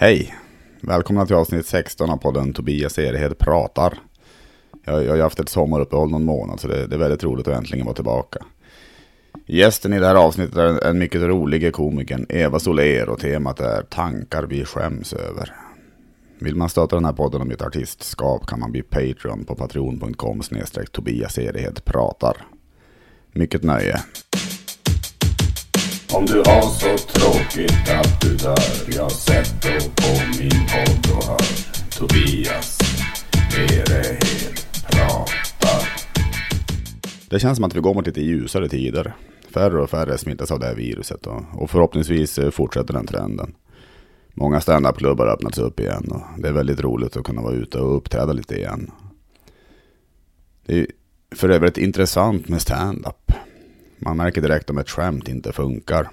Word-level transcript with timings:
Hej! 0.00 0.34
Välkomna 0.80 1.26
till 1.26 1.36
avsnitt 1.36 1.66
16 1.66 2.10
av 2.10 2.16
podden 2.16 2.52
Tobias 2.52 2.98
Erehed 2.98 3.38
pratar. 3.38 3.98
Jag, 4.84 5.04
jag 5.04 5.12
har 5.12 5.22
haft 5.22 5.40
ett 5.40 5.48
sommaruppehåll 5.48 6.10
någon 6.10 6.24
månad 6.24 6.60
så 6.60 6.68
det, 6.68 6.86
det, 6.86 6.96
är 6.96 6.98
väldigt 6.98 7.24
roligt 7.24 7.48
att 7.48 7.56
äntligen 7.56 7.86
vara 7.86 7.94
tillbaka. 7.94 8.38
Gästen 9.46 9.92
i 9.92 9.98
det 9.98 10.06
här 10.06 10.14
avsnittet 10.14 10.56
är 10.56 10.86
en 10.86 10.98
mycket 10.98 11.20
rolig 11.20 11.72
komiker, 11.72 12.26
Eva 12.28 12.58
Soler 12.58 13.08
och 13.08 13.20
temat 13.20 13.60
är 13.60 13.82
tankar 13.82 14.42
vi 14.42 14.64
skäms 14.64 15.12
över. 15.12 15.54
Vill 16.38 16.56
man 16.56 16.68
stötta 16.68 16.96
den 16.96 17.04
här 17.04 17.12
podden 17.12 17.40
om 17.40 17.48
mitt 17.48 17.62
artistskap 17.62 18.46
kan 18.46 18.60
man 18.60 18.72
bli 18.72 18.82
Patreon 18.82 19.44
på 19.44 19.54
patreon.com 19.54 20.42
snedstreck 20.42 20.92
Tobias 20.92 21.38
Erehed 21.38 21.84
pratar. 21.84 22.46
Mycket 23.32 23.62
nöje. 23.62 24.00
Om 26.12 26.26
du 26.26 26.38
har 26.38 26.62
så 26.62 26.98
tråkigt 26.98 27.90
att 27.90 28.20
du 28.20 28.36
dör 28.36 28.58
Jag 28.96 29.12
sätter 29.12 29.80
på 29.80 30.40
min 30.40 30.50
podd 30.50 31.16
och 31.16 31.24
hör 31.24 31.38
Tobias 31.98 32.78
Erehed 33.56 34.60
pratar 34.90 35.88
Det 37.30 37.40
känns 37.40 37.56
som 37.56 37.64
att 37.64 37.76
vi 37.76 37.80
går 37.80 37.94
mot 37.94 38.06
lite 38.06 38.20
ljusare 38.20 38.68
tider. 38.68 39.14
Färre 39.54 39.82
och 39.82 39.90
färre 39.90 40.18
smittas 40.18 40.50
av 40.50 40.60
det 40.60 40.66
här 40.66 40.74
viruset 40.74 41.26
och, 41.26 41.42
och 41.52 41.70
förhoppningsvis 41.70 42.38
eh, 42.38 42.50
fortsätter 42.50 42.94
den 42.94 43.06
trenden. 43.06 43.54
Många 44.34 44.60
standupklubbar 44.60 45.26
har 45.26 45.32
öppnats 45.32 45.58
upp 45.58 45.80
igen 45.80 46.08
och 46.10 46.40
det 46.42 46.48
är 46.48 46.52
väldigt 46.52 46.80
roligt 46.80 47.16
att 47.16 47.24
kunna 47.24 47.42
vara 47.42 47.54
ute 47.54 47.78
och 47.80 47.96
uppträda 47.96 48.32
lite 48.32 48.54
igen. 48.54 48.90
Det 50.66 50.80
är 50.80 50.86
för 51.36 51.48
övrigt 51.48 51.78
intressant 51.78 52.48
med 52.48 52.62
standup. 52.62 53.32
Man 53.98 54.16
märker 54.16 54.40
direkt 54.42 54.70
om 54.70 54.78
ett 54.78 54.90
skämt 54.90 55.28
inte 55.28 55.52
funkar. 55.52 56.10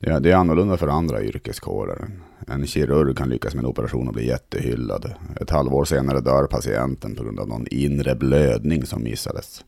Det 0.00 0.30
är 0.30 0.36
annorlunda 0.36 0.76
för 0.76 0.88
andra 0.88 1.22
yrkeskårer. 1.22 2.08
En 2.48 2.66
kirurg 2.66 3.16
kan 3.16 3.28
lyckas 3.28 3.54
med 3.54 3.64
en 3.64 3.70
operation 3.70 4.08
och 4.08 4.14
bli 4.14 4.26
jättehyllad. 4.26 5.14
Ett 5.40 5.50
halvår 5.50 5.84
senare 5.84 6.20
dör 6.20 6.46
patienten 6.46 7.14
på 7.14 7.24
grund 7.24 7.40
av 7.40 7.48
någon 7.48 7.66
inre 7.70 8.14
blödning 8.14 8.86
som 8.86 9.02
missades. 9.02 9.64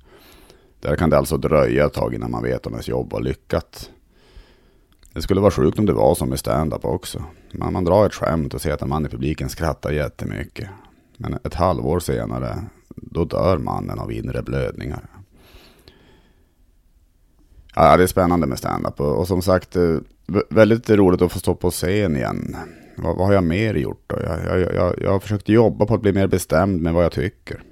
Där 0.81 0.97
kan 0.97 1.11
det 1.11 1.19
alltså 1.19 1.37
dröja 1.37 1.87
ett 1.87 1.93
tag 1.93 2.15
innan 2.15 2.31
man 2.31 2.43
vet 2.43 2.67
om 2.67 2.73
ens 2.73 2.89
jobb 2.89 3.13
har 3.13 3.21
lyckat. 3.21 3.91
Det 5.13 5.23
skulle 5.23 5.41
vara 5.41 5.51
sjukt 5.51 5.79
om 5.79 5.87
det 5.87 5.93
var 5.93 6.15
som 6.15 6.29
med 6.29 6.39
stand-up 6.39 6.85
också. 6.85 7.25
Man, 7.53 7.73
man 7.73 7.85
drar 7.85 8.07
ett 8.07 8.15
skämt 8.15 8.55
och 8.55 8.61
ser 8.61 8.73
att 8.73 8.83
en 8.83 8.89
man 8.89 9.07
i 9.07 9.09
publiken 9.09 9.49
skrattar 9.49 9.91
jättemycket. 9.93 10.69
Men 11.17 11.39
ett 11.45 11.55
halvår 11.55 12.01
senare, 12.01 12.65
då 12.97 13.25
dör 13.25 13.59
mannen 13.59 13.99
av 13.99 14.13
inre 14.13 14.43
blödningar. 14.43 15.16
Ja, 17.79 17.97
det 17.97 18.03
är 18.03 18.07
spännande 18.07 18.47
med 18.47 18.59
stand-up. 18.59 19.01
Och, 19.01 19.19
och 19.19 19.29
som 19.29 19.43
sagt, 19.43 19.77
eh, 19.77 19.97
väldigt 20.51 20.91
roligt 20.91 21.23
att 21.23 21.33
få 21.33 21.39
stå 21.39 21.55
på 21.55 21.71
scen 21.71 22.17
igen. 22.17 22.57
Vad, 22.97 23.17
vad 23.17 23.27
har 23.27 23.35
jag 23.35 23.45
mer 23.45 23.75
gjort 23.75 24.05
då? 24.07 24.17
Jag, 24.23 24.61
jag, 24.61 24.75
jag, 24.75 24.95
jag 25.03 25.13
har 25.13 25.21
försökt 25.21 25.49
jobba 25.49 25.87
på 25.87 25.95
att 25.95 26.03
bli 26.03 26.13
mer 26.13 26.27
bestämd 26.27 26.83
med 26.83 26.95
vad 26.95 27.05
jag 27.05 27.13
tycker. 27.13 27.63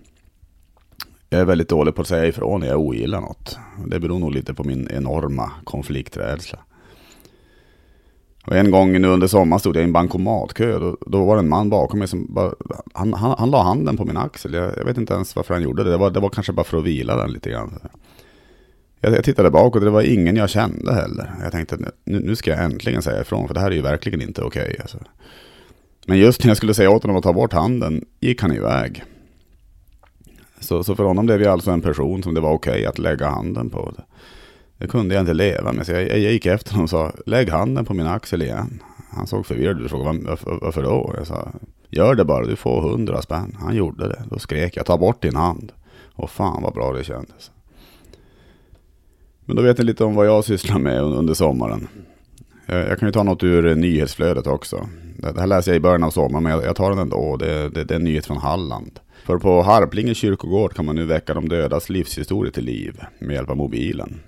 Jag 1.31 1.41
är 1.41 1.45
väldigt 1.45 1.69
dålig 1.69 1.95
på 1.95 2.03
att 2.03 2.09
säga 2.09 2.27
ifrån 2.27 2.61
när 2.61 2.67
jag 2.67 2.81
ogillar 2.81 3.21
något. 3.21 3.59
Det 3.87 4.01
beror 4.01 4.19
nog 4.19 4.33
lite 4.33 4.55
på 4.55 4.65
min 4.65 4.89
enorma 4.91 5.51
konflikträdsla. 5.65 6.59
Och 8.47 8.57
en 8.57 8.71
gång 8.71 9.01
nu 9.01 9.09
under 9.09 9.27
sommaren 9.27 9.61
stod 9.61 9.77
jag 9.77 9.81
i 9.81 9.85
en 9.85 9.93
bankomatkö. 9.93 10.79
Då, 10.79 10.97
då 11.07 11.25
var 11.25 11.37
det 11.37 11.41
en 11.41 11.49
man 11.49 11.71
bakom 11.71 11.99
mig 11.99 12.09
som 12.09 12.27
bara, 12.35 12.53
han, 12.93 13.15
han, 13.15 13.35
han 13.39 13.51
la 13.51 13.63
handen 13.63 13.97
på 13.97 14.05
min 14.05 14.17
axel. 14.17 14.55
Jag, 14.55 14.79
jag, 14.79 14.85
vet 14.85 14.99
inte 14.99 15.15
ens 15.15 15.37
varför 15.37 15.55
han 15.55 15.63
gjorde 15.63 15.85
det. 15.85 15.91
Det 15.91 15.97
var, 15.97 16.11
det 16.11 16.21
var 16.21 16.29
kanske 16.29 16.53
bara 16.53 16.65
för 16.65 16.79
att 16.79 16.85
vila 16.85 17.17
den 17.17 17.31
lite 17.31 17.51
grann. 17.51 17.79
Jag, 19.05 19.15
jag 19.15 19.25
tittade 19.25 19.51
bakåt 19.51 19.75
och 19.75 19.85
det 19.85 19.91
var 19.91 20.03
ingen 20.03 20.37
jag 20.37 20.51
kände 20.51 20.95
heller. 20.95 21.31
Jag 21.43 21.53
tänkte 21.53 21.77
nu, 22.05 22.21
nu 22.21 22.37
ska 22.37 22.51
jag 22.51 22.65
äntligen 22.65 23.03
säga 23.03 23.21
ifrån 23.21 23.47
för 23.47 23.55
det 23.55 23.61
här 23.61 23.71
är 23.71 23.75
ju 23.75 23.83
verkligen 23.83 24.23
inte 24.23 24.43
okej. 24.43 24.63
Okay, 24.63 24.77
alltså. 24.81 24.99
Men 26.07 26.19
just 26.19 26.45
när 26.45 26.51
jag 26.51 26.57
skulle 26.57 26.75
säga 26.75 26.91
åt 26.91 27.03
honom 27.03 27.17
att 27.17 27.23
ta 27.23 27.33
bort 27.33 27.53
handen 27.53 28.05
gick 28.21 28.43
han 28.43 28.53
iväg. 28.53 29.05
Så, 30.61 30.85
så 30.85 30.97
för 30.97 31.05
honom 31.05 31.27
blev 31.27 31.43
jag 31.43 31.53
alltså 31.53 31.71
en 31.71 31.81
person 31.81 32.23
som 32.23 32.35
det 32.35 32.41
var 32.41 32.53
okej 32.53 32.73
okay 32.73 32.87
att 32.87 32.99
lägga 32.99 33.29
handen 33.29 33.71
på. 33.71 33.91
Det. 33.97 34.03
det 34.79 34.87
kunde 34.87 35.15
jag 35.15 35.23
inte 35.23 35.35
leva 35.35 35.73
med 35.73 35.87
så 35.87 35.93
jag, 35.93 36.09
jag 36.09 36.33
gick 36.33 36.47
efter 36.47 36.73
honom 36.73 36.85
och 36.85 36.91
sa 36.91 37.13
lägg 37.27 37.51
handen 37.51 37.85
på 37.85 37.95
min 37.95 38.07
axel 38.07 38.43
igen. 38.43 38.83
Han 39.11 39.27
såg 39.27 39.47
förvirrad 39.47 39.79
ut 39.79 39.85
och 39.85 39.91
frågade 39.91 40.19
varför, 40.25 40.59
varför 40.63 40.83
då? 40.83 41.15
Jag 41.17 41.27
sa 41.27 41.53
gör 41.91 42.15
det 42.15 42.25
bara, 42.25 42.47
du 42.47 42.57
får 42.57 42.83
hundra 42.83 43.23
spänn. 43.23 43.57
Han 43.61 43.77
gjorde 43.77 44.09
det. 44.09 44.25
Då 44.31 44.39
skrek 44.39 44.77
jag 44.77 44.87
ta 44.87 44.99
bort 44.99 45.23
din 45.23 45.37
hand. 45.37 45.73
Och 46.15 46.31
fan 46.31 46.63
vad 46.63 46.75
bra 46.75 46.93
det 46.93 47.05
kändes. 47.05 47.51
Men 49.47 49.57
då 49.57 49.63
vet 49.63 49.79
ni 49.79 49.85
lite 49.85 50.05
om 50.05 50.15
vad 50.15 50.27
jag 50.27 50.45
sysslar 50.45 50.79
med 50.79 51.03
under 51.03 51.35
sommaren. 51.35 51.89
Eh, 52.67 52.77
jag 52.77 52.99
kan 52.99 53.09
ju 53.09 53.13
ta 53.13 53.23
något 53.23 53.43
ur 53.43 53.67
eh, 53.67 53.77
nyhetsflödet 53.77 54.47
också. 54.47 54.89
Det 55.19 55.41
här 55.41 55.47
läser 55.47 55.71
jag 55.71 55.77
i 55.77 55.81
början 55.81 56.03
av 56.03 56.11
sommaren, 56.11 56.43
men 56.43 56.53
jag 56.53 56.77
tar 56.77 56.91
den 56.91 56.99
ändå. 56.99 57.37
Det, 57.37 57.69
det, 57.69 57.85
det 57.85 57.95
är 57.95 57.99
en 57.99 58.05
nyhet 58.05 58.27
från 58.27 58.37
Halland. 58.37 59.01
För 59.25 59.39
på 59.39 59.63
Harplinge 59.63 60.15
kyrkogård 60.15 60.75
kan 60.75 60.85
man 60.85 60.97
nu 60.97 61.05
väcka 61.05 61.35
de 61.35 61.49
dödas 61.49 61.89
livshistoria 61.89 62.53
till 62.53 62.65
liv 62.65 63.01
med 63.19 63.35
hjälp 63.35 63.51
av 63.51 63.57
mobilen. 63.57 64.21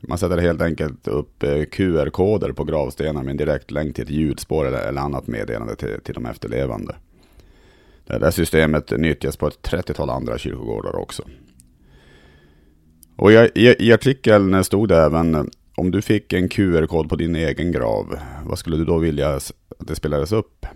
Man 0.00 0.18
sätter 0.18 0.38
helt 0.38 0.62
enkelt 0.62 1.08
upp 1.08 1.42
eh, 1.42 1.64
QR-koder 1.64 2.52
på 2.52 2.64
gravstenar 2.64 3.22
med 3.22 3.30
en 3.30 3.36
direktlänk 3.36 3.94
till 3.94 4.04
ett 4.04 4.10
ljudspår 4.10 4.66
eller 4.66 5.00
annat 5.00 5.26
meddelande 5.26 5.76
till, 5.76 6.00
till 6.04 6.14
de 6.14 6.26
efterlevande. 6.26 6.94
Det 8.06 8.24
här 8.24 8.30
systemet 8.30 8.90
nyttjas 8.90 9.36
på 9.36 9.46
ett 9.46 9.70
30-tal 9.70 10.10
andra 10.10 10.38
kyrkogårdar 10.38 10.96
också. 10.96 11.22
Och 13.18 13.32
i, 13.32 13.50
i, 13.54 13.86
i 13.88 13.92
artikeln 13.92 14.64
stod 14.64 14.88
det 14.88 14.96
även 14.96 15.50
om 15.76 15.90
du 15.90 16.02
fick 16.02 16.32
en 16.32 16.48
QR-kod 16.48 17.08
på 17.08 17.16
din 17.16 17.36
egen 17.36 17.72
grav, 17.72 18.18
vad 18.44 18.58
skulle 18.58 18.76
du 18.76 18.84
då 18.84 18.98
vilja 18.98 19.28
att 19.28 19.52
det 19.78 19.94
spelades 19.94 20.32
upp? 20.32 20.66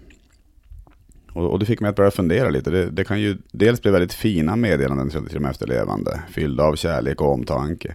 Och, 1.33 1.51
och 1.51 1.59
det 1.59 1.67
fick 1.67 1.81
mig 1.81 1.89
att 1.89 1.97
börja 1.97 2.11
fundera 2.11 2.51
lite. 2.51 2.71
Det, 2.71 2.91
det, 2.91 3.05
kan 3.05 3.21
ju 3.21 3.39
dels 3.53 3.83
bli 3.83 3.91
väldigt 3.91 4.13
fina 4.13 4.57
meddelanden 4.57 5.11
till, 5.11 5.35
de 5.35 5.45
efterlevande, 5.45 6.23
fyllda 6.31 6.65
av 6.65 6.77
kärlek 6.77 7.21
och 7.21 7.33
omtanke. 7.33 7.95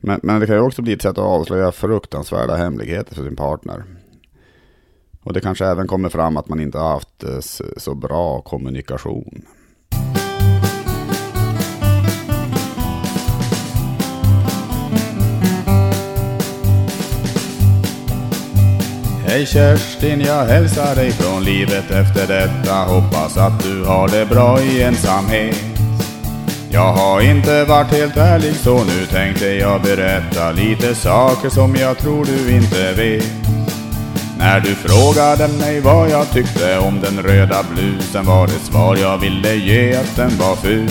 Men, 0.00 0.20
men 0.22 0.40
det 0.40 0.46
kan 0.46 0.56
ju 0.56 0.62
också 0.62 0.82
bli 0.82 0.92
ett 0.92 1.02
sätt 1.02 1.18
att 1.18 1.18
avslöja 1.18 1.72
fruktansvärda 1.72 2.56
hemligheter 2.56 3.14
för 3.14 3.24
sin 3.24 3.36
partner. 3.36 3.84
Och 5.22 5.32
det 5.32 5.40
kanske 5.40 5.66
även 5.66 5.86
kommer 5.86 6.08
fram 6.08 6.36
att 6.36 6.48
man 6.48 6.60
inte 6.60 6.78
har 6.78 6.88
haft 6.88 7.24
eh, 7.24 7.40
så 7.76 7.94
bra 7.94 8.40
kommunikation. 8.40 9.42
Hej 19.36 19.46
Kerstin, 19.46 20.20
jag 20.20 20.44
hälsar 20.44 20.94
dig 20.94 21.10
från 21.10 21.44
livet 21.44 21.90
efter 21.90 22.26
detta. 22.26 22.74
Hoppas 22.74 23.36
att 23.36 23.62
du 23.62 23.84
har 23.84 24.08
det 24.08 24.26
bra 24.26 24.60
i 24.60 24.82
ensamhet. 24.82 25.56
Jag 26.70 26.92
har 26.92 27.20
inte 27.20 27.64
varit 27.64 27.92
helt 27.92 28.16
ärlig 28.16 28.54
så 28.54 28.84
nu 28.84 29.06
tänkte 29.06 29.46
jag 29.46 29.82
berätta 29.82 30.52
lite 30.52 30.94
saker 30.94 31.48
som 31.48 31.74
jag 31.76 31.98
tror 31.98 32.24
du 32.24 32.50
inte 32.50 32.92
vet. 32.92 33.24
När 34.38 34.60
du 34.60 34.74
frågade 34.74 35.48
mig 35.48 35.80
vad 35.80 36.10
jag 36.10 36.30
tyckte 36.30 36.78
om 36.78 37.00
den 37.00 37.22
röda 37.22 37.62
blusen 37.74 38.26
var 38.26 38.46
det 38.46 38.52
svar 38.52 38.96
jag 38.96 39.18
ville 39.18 39.54
ge 39.54 39.96
att 39.96 40.16
den 40.16 40.38
var 40.38 40.56
ful. 40.56 40.90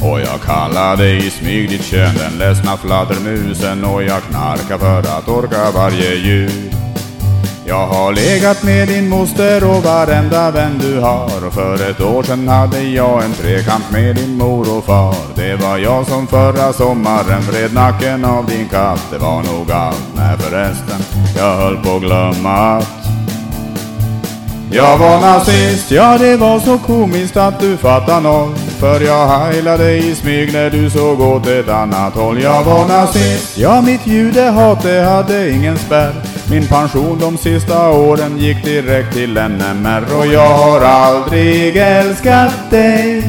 Och 0.00 0.20
jag 0.20 0.40
kallade 0.44 1.10
i 1.10 1.30
smyg 1.30 1.68
ditt 1.68 1.84
kön 1.84 2.14
den 2.18 2.38
ledsna 2.38 2.76
fladdermusen 2.76 3.84
och 3.84 4.02
jag 4.02 4.22
knarkar 4.22 4.78
för 4.78 4.98
att 4.98 5.28
orka 5.28 5.70
varje 5.74 6.14
ljud 6.14 6.68
jag 7.68 7.86
har 7.86 8.12
legat 8.12 8.62
med 8.62 8.88
din 8.88 9.08
moster 9.08 9.64
och 9.64 9.82
varenda 9.82 10.50
vän 10.50 10.78
du 10.80 11.00
har. 11.00 11.46
Och 11.46 11.54
för 11.54 11.90
ett 11.90 12.00
år 12.00 12.22
sedan 12.22 12.48
hade 12.48 12.82
jag 12.82 13.24
en 13.24 13.32
trekamp 13.32 13.90
med 13.92 14.16
din 14.16 14.38
mor 14.38 14.76
och 14.76 14.84
far. 14.84 15.14
Det 15.34 15.56
var 15.56 15.78
jag 15.78 16.06
som 16.06 16.26
förra 16.26 16.72
sommaren 16.72 17.42
vred 17.50 17.74
nacken 17.74 18.24
av 18.24 18.46
din 18.46 18.68
katt. 18.68 19.00
Det 19.10 19.18
var 19.18 19.42
nog 19.42 19.70
allt, 19.70 20.02
nej 20.16 20.36
förresten 20.38 21.24
Jag 21.36 21.56
höll 21.56 21.76
på 21.76 21.96
att 21.96 22.02
glömma 22.02 22.76
att 22.78 22.98
jag 24.70 24.98
var 24.98 25.20
nazist, 25.20 25.90
ja 25.90 26.18
det 26.18 26.36
var 26.36 26.60
så 26.60 26.78
komiskt 26.78 27.36
att 27.36 27.60
du 27.60 27.76
fattar 27.76 28.20
noll. 28.20 28.54
För 28.80 29.00
jag 29.00 29.28
heilade 29.28 29.96
i 29.96 30.14
smyg 30.14 30.52
när 30.52 30.70
du 30.70 30.90
såg 30.90 31.20
åt 31.20 31.46
ett 31.46 31.68
annat 31.68 32.14
håll. 32.14 32.42
Jag 32.42 32.64
var 32.64 32.88
nazist, 32.88 33.58
ja 33.58 33.80
mitt 33.80 34.06
judehat 34.06 34.82
det 34.82 35.02
hade 35.02 35.50
ingen 35.50 35.78
spärr. 35.78 36.37
Min 36.50 36.66
pension 36.66 37.18
de 37.18 37.38
sista 37.38 37.90
åren 37.90 38.38
gick 38.38 38.64
direkt 38.64 39.12
till 39.12 39.34
NMR 39.34 40.18
Och 40.18 40.26
jag 40.26 40.48
har 40.48 40.80
aldrig 40.80 41.76
älskat 41.76 42.70
dig 42.70 43.24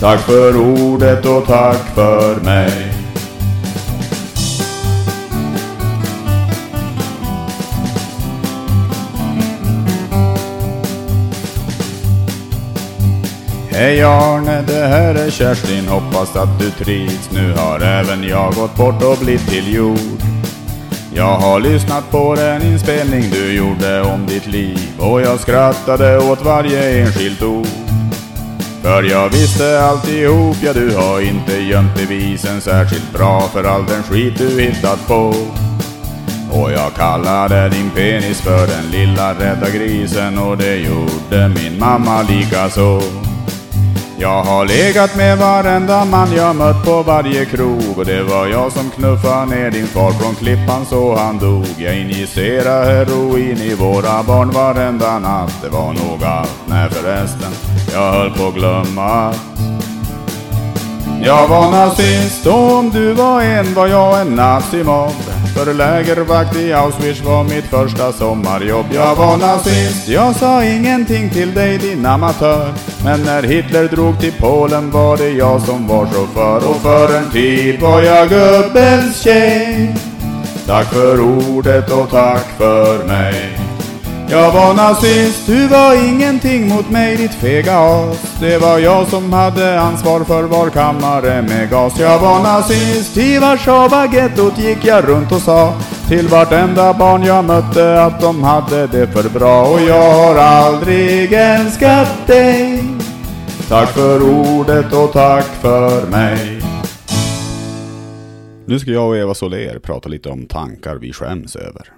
Tack 0.00 0.20
för 0.20 0.56
ordet 0.56 1.26
och 1.26 1.46
tack 1.46 1.94
för 1.94 2.40
mig 2.40 2.96
Hej 13.70 14.02
Arne, 14.02 14.62
det 14.66 14.86
här 14.86 15.14
är 15.14 15.30
Kerstin, 15.30 15.88
hoppas 15.88 16.36
att 16.36 16.58
du 16.58 16.70
trivs. 16.70 17.30
Nu 17.32 17.52
har 17.52 17.80
även 17.80 18.22
jag 18.22 18.54
gått 18.54 18.76
bort 18.76 19.02
och 19.02 19.18
blivit 19.24 19.48
till 19.48 19.74
jord. 19.74 20.35
Jag 21.16 21.36
har 21.36 21.60
lyssnat 21.60 22.10
på 22.10 22.34
den 22.34 22.62
inspelning 22.62 23.30
du 23.30 23.52
gjorde 23.52 24.02
om 24.02 24.26
ditt 24.26 24.46
liv 24.46 24.78
och 24.98 25.20
jag 25.20 25.40
skrattade 25.40 26.18
åt 26.18 26.44
varje 26.44 27.00
enskilt 27.00 27.42
ord. 27.42 27.66
För 28.82 29.02
jag 29.02 29.28
visste 29.28 29.82
alltihop, 29.82 30.56
ja 30.62 30.72
du 30.72 30.96
har 30.96 31.20
inte 31.20 31.56
gömt 31.56 31.94
bevisen 31.96 32.60
särskilt 32.60 33.12
bra 33.12 33.40
för 33.40 33.64
all 33.64 33.86
den 33.86 34.02
skit 34.02 34.38
du 34.38 34.60
hittat 34.60 35.06
på. 35.08 35.34
Och 36.52 36.72
jag 36.72 36.94
kallade 36.94 37.68
din 37.68 37.90
penis 37.90 38.40
för 38.40 38.66
den 38.66 38.90
lilla 38.90 39.34
rädda 39.34 39.70
grisen 39.70 40.38
och 40.38 40.58
det 40.58 40.76
gjorde 40.76 41.48
min 41.48 41.78
mamma 41.78 42.22
lika 42.22 42.68
så. 42.70 43.02
Jag 44.18 44.42
har 44.42 44.64
legat 44.64 45.16
med 45.16 45.38
varenda 45.38 46.04
man 46.04 46.32
jag 46.32 46.56
mött 46.56 46.84
på 46.84 47.02
varje 47.02 47.44
krog 47.44 47.98
och 47.98 48.04
det 48.04 48.22
var 48.22 48.46
jag 48.46 48.72
som 48.72 48.90
knuffade 48.90 49.46
ner 49.46 49.70
din 49.70 49.86
far 49.86 50.12
från 50.12 50.34
klippan 50.34 50.86
så 50.86 51.16
han 51.16 51.38
dog. 51.38 51.66
Jag 51.78 51.98
injicerade 51.98 52.86
heroin 52.86 53.58
i 53.58 53.74
våra 53.74 54.22
barn 54.22 54.50
varenda 54.50 55.18
natt. 55.18 55.62
Det 55.62 55.68
var 55.68 55.92
nog 55.92 56.24
allt, 56.24 56.56
nej 56.66 56.90
förresten, 56.90 57.52
jag 57.92 58.12
höll 58.12 58.30
på 58.30 58.46
att 58.46 58.54
glömma 58.54 59.34
jag 61.24 61.48
var 61.48 61.70
nazist 61.70 62.46
och 62.46 62.72
om 62.72 62.90
du 62.90 63.12
var 63.12 63.42
en 63.42 63.74
var 63.74 63.86
jag 63.86 64.20
en 64.20 64.34
nazimobb. 64.34 65.35
För 65.54 65.74
lägervakt 65.74 66.56
i 66.56 66.72
Auschwitz 66.72 67.20
var 67.24 67.44
mitt 67.44 67.64
första 67.64 68.12
sommarjobb. 68.12 68.86
Jag 68.94 69.16
var 69.16 69.36
nazist, 69.36 70.08
jag 70.08 70.36
sa 70.36 70.64
ingenting 70.64 71.30
till 71.30 71.54
dig 71.54 71.78
din 71.78 72.06
amatör. 72.06 72.72
Men 73.04 73.22
när 73.22 73.42
Hitler 73.42 73.88
drog 73.88 74.20
till 74.20 74.32
Polen 74.38 74.90
var 74.90 75.16
det 75.16 75.30
jag 75.30 75.62
som 75.62 75.86
var 75.86 76.06
chaufför. 76.06 76.68
Och 76.70 76.76
för 76.76 77.18
en 77.18 77.30
tid 77.30 77.80
var 77.80 78.02
jag 78.02 78.28
gubbens 78.28 79.22
tjej. 79.22 79.96
Tack 80.66 80.86
för 80.86 81.20
ordet 81.20 81.90
och 81.90 82.10
tack 82.10 82.46
för 82.58 83.04
mig. 83.04 83.55
Jag 84.30 84.52
var 84.52 84.74
nazist, 84.74 85.46
du 85.46 85.68
var 85.68 86.08
ingenting 86.08 86.68
mot 86.68 86.90
mig 86.90 87.16
ditt 87.16 87.34
fega 87.34 87.76
as. 87.78 88.36
Det 88.40 88.58
var 88.58 88.78
jag 88.78 89.06
som 89.06 89.32
hade 89.32 89.80
ansvar 89.80 90.24
för 90.24 90.42
var 90.42 90.70
kammare 90.70 91.42
med 91.42 91.70
gas. 91.70 92.00
Jag 92.00 92.18
var 92.18 92.42
nazist, 92.42 93.16
i 93.16 93.38
Warszawa-gettot 93.38 94.58
gick 94.58 94.84
jag 94.84 95.08
runt 95.08 95.32
och 95.32 95.40
sa 95.40 95.74
till 96.08 96.28
vartenda 96.28 96.94
barn 96.94 97.24
jag 97.24 97.44
mötte 97.44 98.02
att 98.02 98.20
de 98.20 98.42
hade 98.42 98.86
det 98.86 99.06
för 99.06 99.28
bra. 99.28 99.66
Och 99.66 99.80
jag 99.80 100.12
har 100.12 100.36
aldrig 100.36 101.32
älskat 101.32 102.26
dig. 102.26 102.84
Tack 103.68 103.88
för 103.88 104.22
ordet 104.22 104.92
och 104.92 105.12
tack 105.12 105.44
för 105.44 106.06
mig. 106.06 106.62
Nu 108.66 108.78
ska 108.78 108.90
jag 108.90 109.08
och 109.08 109.16
Eva 109.16 109.34
Soler 109.34 109.78
prata 109.78 110.08
lite 110.08 110.28
om 110.28 110.46
tankar 110.46 110.96
vi 110.96 111.12
skäms 111.12 111.56
över. 111.56 111.92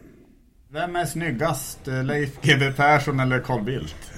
Vem 0.79 0.97
är 0.97 1.05
snyggast? 1.07 1.89
eh, 1.89 2.05
Leif 2.05 2.41
GW 2.43 2.73
Persson 2.77 3.21
eller 3.21 3.41
Carl 3.41 3.63
Bildt? 3.63 3.97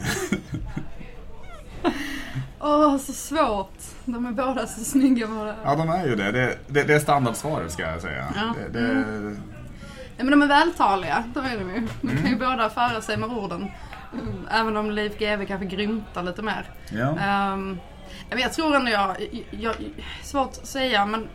Åh, 2.61 2.97
så 2.99 3.13
svårt. 3.13 3.73
De 4.05 4.27
är 4.27 4.33
båda 4.33 4.67
så 4.67 4.85
snygga 4.85 5.27
båda. 5.27 5.57
Ja, 5.65 5.75
de 5.75 5.89
är 5.91 6.07
ju 6.07 6.17
det. 6.17 6.33
Det, 6.33 6.59
det, 6.67 6.83
det 6.85 6.95
är 6.95 6.99
standardsvaret 6.99 7.73
ska 7.73 7.83
jag 7.83 8.01
säga. 8.01 8.27
Ja. 8.37 8.55
Det, 8.73 8.81
det, 8.81 9.05
Ja, 10.17 10.25
men 10.25 10.31
de 10.31 10.43
är 10.43 10.47
vältaliga, 10.47 11.25
de 11.35 11.41
är 11.45 11.59
de 11.59 11.75
ju. 11.75 11.87
De 12.01 12.09
kan 12.09 12.27
ju 12.27 12.35
Mm. 12.35 12.39
båda 12.39 12.71
föra 12.71 13.01
sig 13.01 13.17
med 13.17 13.29
orden. 13.31 13.67
Mm, 14.13 14.49
Även 14.51 14.77
om 14.77 14.91
Leif 14.91 15.19
GW 15.19 15.47
kanske 15.47 15.67
grymtar 15.67 16.23
lite 16.23 16.43
mer. 16.43 16.65
ja. 16.93 17.57
Men 18.31 18.39
jag 18.39 18.53
tror 18.53 18.77
ändå 18.77 18.91
jag, 18.91 19.17
jag, 19.51 19.75
svårt 20.23 20.49
att 20.49 20.67
säga 20.67 21.07
men 21.07 21.29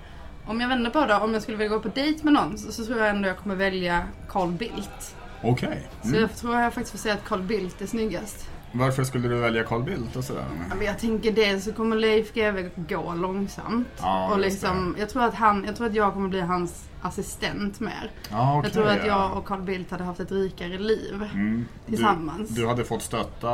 om 0.48 0.62
jag 0.62 0.68
vänder 0.70 0.90
på 0.90 1.06
det, 1.06 1.16
om 1.16 1.34
jag 1.34 1.42
skulle 1.42 1.58
vilja 1.58 1.76
gå 1.76 1.82
på 1.82 1.88
dejt 1.90 2.24
med 2.24 2.34
någon 2.34 2.58
så, 2.58 2.72
så 2.72 2.86
tror 2.86 3.00
jag 3.00 3.10
ändå 3.10 3.28
jag 3.28 3.38
kommer 3.38 3.56
välja 3.56 4.04
Carl 4.30 4.52
Bildt. 4.52 5.16
Okej. 5.44 5.88
Så 6.02 6.08
Mm. 6.08 6.22
jag 6.22 6.36
tror 6.36 6.56
jag 6.56 6.74
faktiskt 6.74 6.92
får 6.92 6.98
säga 7.00 7.14
att 7.14 7.24
Carl 7.26 7.42
Bildt 7.42 7.82
är 7.82 7.88
snyggast. 7.88 8.50
Varför 8.72 9.04
skulle 9.04 9.28
du 9.28 9.36
välja 9.36 9.64
Carl 9.64 9.84
Bildt 9.84 10.16
och 10.16 10.24
sådär? 10.24 10.46
Ja, 10.70 10.76
men 10.76 10.86
jag 10.86 11.00
tänker 11.00 11.32
det 11.32 11.60
så 11.60 11.74
kommer 11.74 11.96
Leif 11.96 12.34
GW 12.34 12.70
gå 12.76 13.14
långsamt. 13.14 13.88
Ja, 14.02 14.30
och 14.32 14.40
liksom, 14.40 14.96
jag, 15.00 15.10
tror 15.10 15.24
att 15.24 15.34
han, 15.36 15.64
jag 15.66 15.76
tror 15.76 15.88
att 15.88 15.94
jag 15.96 16.14
kommer 16.14 16.30
bli 16.30 16.42
hans 16.42 16.90
assistent 17.02 17.80
mer. 17.80 18.12
Ja, 18.32 18.58
okej, 18.58 18.70
jag 18.70 18.74
tror 18.74 18.88
att 18.88 19.06
ja. 19.08 19.30
jag 19.30 19.38
och 19.38 19.46
Carl 19.46 19.62
Bildt 19.62 19.92
hade 19.92 20.04
haft 20.04 20.20
ett 20.20 20.32
rikare 20.32 20.78
liv. 20.78 21.30
Mm. 21.34 21.66
tillsammans. 21.86 22.50
Du, 22.50 22.62
du 22.62 22.68
hade 22.68 22.84
fått 22.84 23.02
stötta 23.02 23.52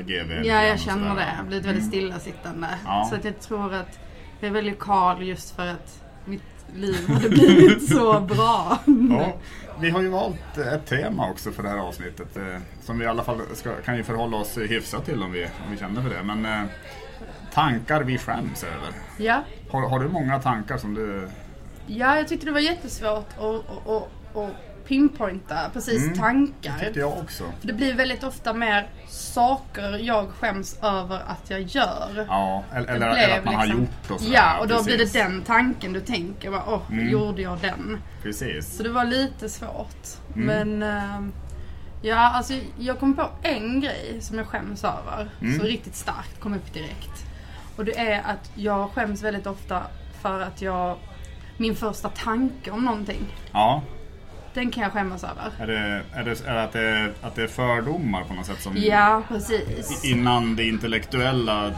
GW? 0.00 0.42
Ja, 0.48 0.62
jag 0.62 0.80
känner 0.80 1.14
det. 1.14 1.26
Jag 1.30 1.36
har 1.36 1.44
blivit 1.44 1.66
väldigt 1.66 1.82
Mm. 1.82 1.90
stillasittande. 1.92 2.68
Så 3.10 3.14
att 3.14 3.24
jag 3.24 3.40
tror 3.40 3.74
att 3.74 3.98
jag 4.40 4.50
väljer 4.50 4.74
Carl 4.74 5.22
just 5.22 5.56
för 5.56 5.66
att 5.66 6.00
mitt 6.72 6.80
liv 6.80 7.08
hade 7.08 7.28
blivit 7.28 7.88
så 7.94 8.20
bra. 8.20 8.78
Ja, 9.10 9.36
vi 9.80 9.90
har 9.90 10.02
ju 10.02 10.08
valt 10.08 10.58
ett 10.58 10.86
tema 10.86 11.30
också 11.30 11.52
för 11.52 11.62
det 11.62 11.68
här 11.68 11.78
avsnittet 11.78 12.36
eh, 12.36 12.56
som 12.82 12.98
vi 12.98 13.04
i 13.04 13.08
alla 13.08 13.24
fall 13.24 13.40
ska, 13.54 13.74
kan 13.74 13.96
ju 13.96 14.02
förhålla 14.02 14.36
oss 14.36 14.58
hyfsat 14.58 15.04
till 15.04 15.22
om 15.22 15.32
vi, 15.32 15.44
om 15.44 15.72
vi 15.72 15.78
känner 15.78 16.02
för 16.02 16.10
det. 16.10 16.22
Men 16.22 16.44
eh, 16.44 16.70
tankar 17.52 18.02
vi 18.02 18.18
skäms 18.18 18.64
över. 18.64 18.94
Ja. 19.18 19.42
Har, 19.70 19.88
har 19.88 19.98
du 20.00 20.08
många 20.08 20.38
tankar 20.38 20.76
som 20.78 20.94
du... 20.94 21.28
ja, 21.86 22.16
jag 22.16 22.28
tyckte 22.28 22.46
det 22.46 22.52
var 22.52 22.60
jättesvårt 22.60 23.28
att, 23.38 24.08
pinpointa 24.86 25.70
precis 25.72 26.02
Mm, 26.02 26.18
tankar. 26.18 26.78
tyckte 26.80 27.00
jag 27.00 27.12
också. 27.18 27.44
För 27.60 27.66
det 27.66 27.72
blir 27.72 27.94
väldigt 27.94 28.24
ofta 28.24 28.52
mer 28.52 28.88
saker 29.08 29.98
jag 29.98 30.28
skäms 30.30 30.78
över 30.82 31.16
att 31.26 31.50
jag 31.50 31.60
gör. 31.60 32.24
Ja, 32.28 32.64
eller, 32.74 32.86
Det 32.86 32.94
eller, 32.94 33.38
att 33.38 33.44
man 33.44 33.54
har 33.54 33.66
liksom- 33.66 33.80
gjort 33.80 34.10
och 34.10 34.20
sådär. 34.20 34.34
Ja, 34.34 34.58
och 34.60 34.68
då 34.68 34.74
precis. 34.74 34.86
blir 34.86 34.98
det 34.98 35.12
den 35.12 35.42
tanken 35.42 35.92
du 35.92 36.00
tänker. 36.00 36.50
Bara, 36.50 36.62
Åh, 36.66 36.80
Mm. 36.92 37.08
gjorde 37.10 37.42
jag 37.42 37.58
den? 37.58 37.98
Precis. 38.22 38.76
Så 38.76 38.82
det 38.82 38.88
var 38.88 39.04
lite 39.04 39.48
svårt. 39.48 40.06
Mm. 40.36 40.46
Men 40.46 40.82
ehm, 40.82 41.32
ja, 42.02 42.16
alltså 42.32 42.54
jag 42.78 43.00
kom 43.00 43.16
på 43.16 43.28
en 43.42 43.80
grej 43.80 44.18
som 44.20 44.38
jag 44.38 44.46
skäms 44.46 44.84
över. 44.84 45.28
Mm. 45.40 45.58
Så 45.58 45.64
riktigt 45.66 45.96
starkt 45.96 46.40
kom 46.40 46.54
upp 46.54 46.72
direkt. 46.74 47.26
Och 47.76 47.84
det 47.84 47.98
är 47.98 48.22
att 48.22 48.50
jag 48.54 48.90
skäms 48.90 49.22
väldigt 49.22 49.46
ofta 49.46 49.82
för 50.22 50.40
att 50.40 50.62
jag 50.62 50.96
min 51.56 51.76
första 51.76 52.08
tanke 52.08 52.70
om 52.70 52.84
någonting. 52.84 53.26
Ja, 53.52 53.82
Den 54.54 54.70
kan 54.70 54.82
jag 54.82 54.92
skämmas 54.92 55.24
över. 55.24 55.50
är 55.58 55.66
det, 55.66 56.02
är 56.14 56.24
det, 56.24 56.46
är 56.46 56.54
det, 56.54 56.62
att, 56.62 56.72
det 56.72 57.12
att 57.22 57.34
det 57.34 57.42
är 57.42 57.46
fördomar 57.46 58.24
på 58.24 58.34
något 58.34 58.46
sätt 58.46 58.60
som... 58.60 58.72
Ja, 58.76 59.22
precis. 59.28 60.04
Innan 60.04 60.56
det 60.56 60.64
intellektuella 60.64 61.70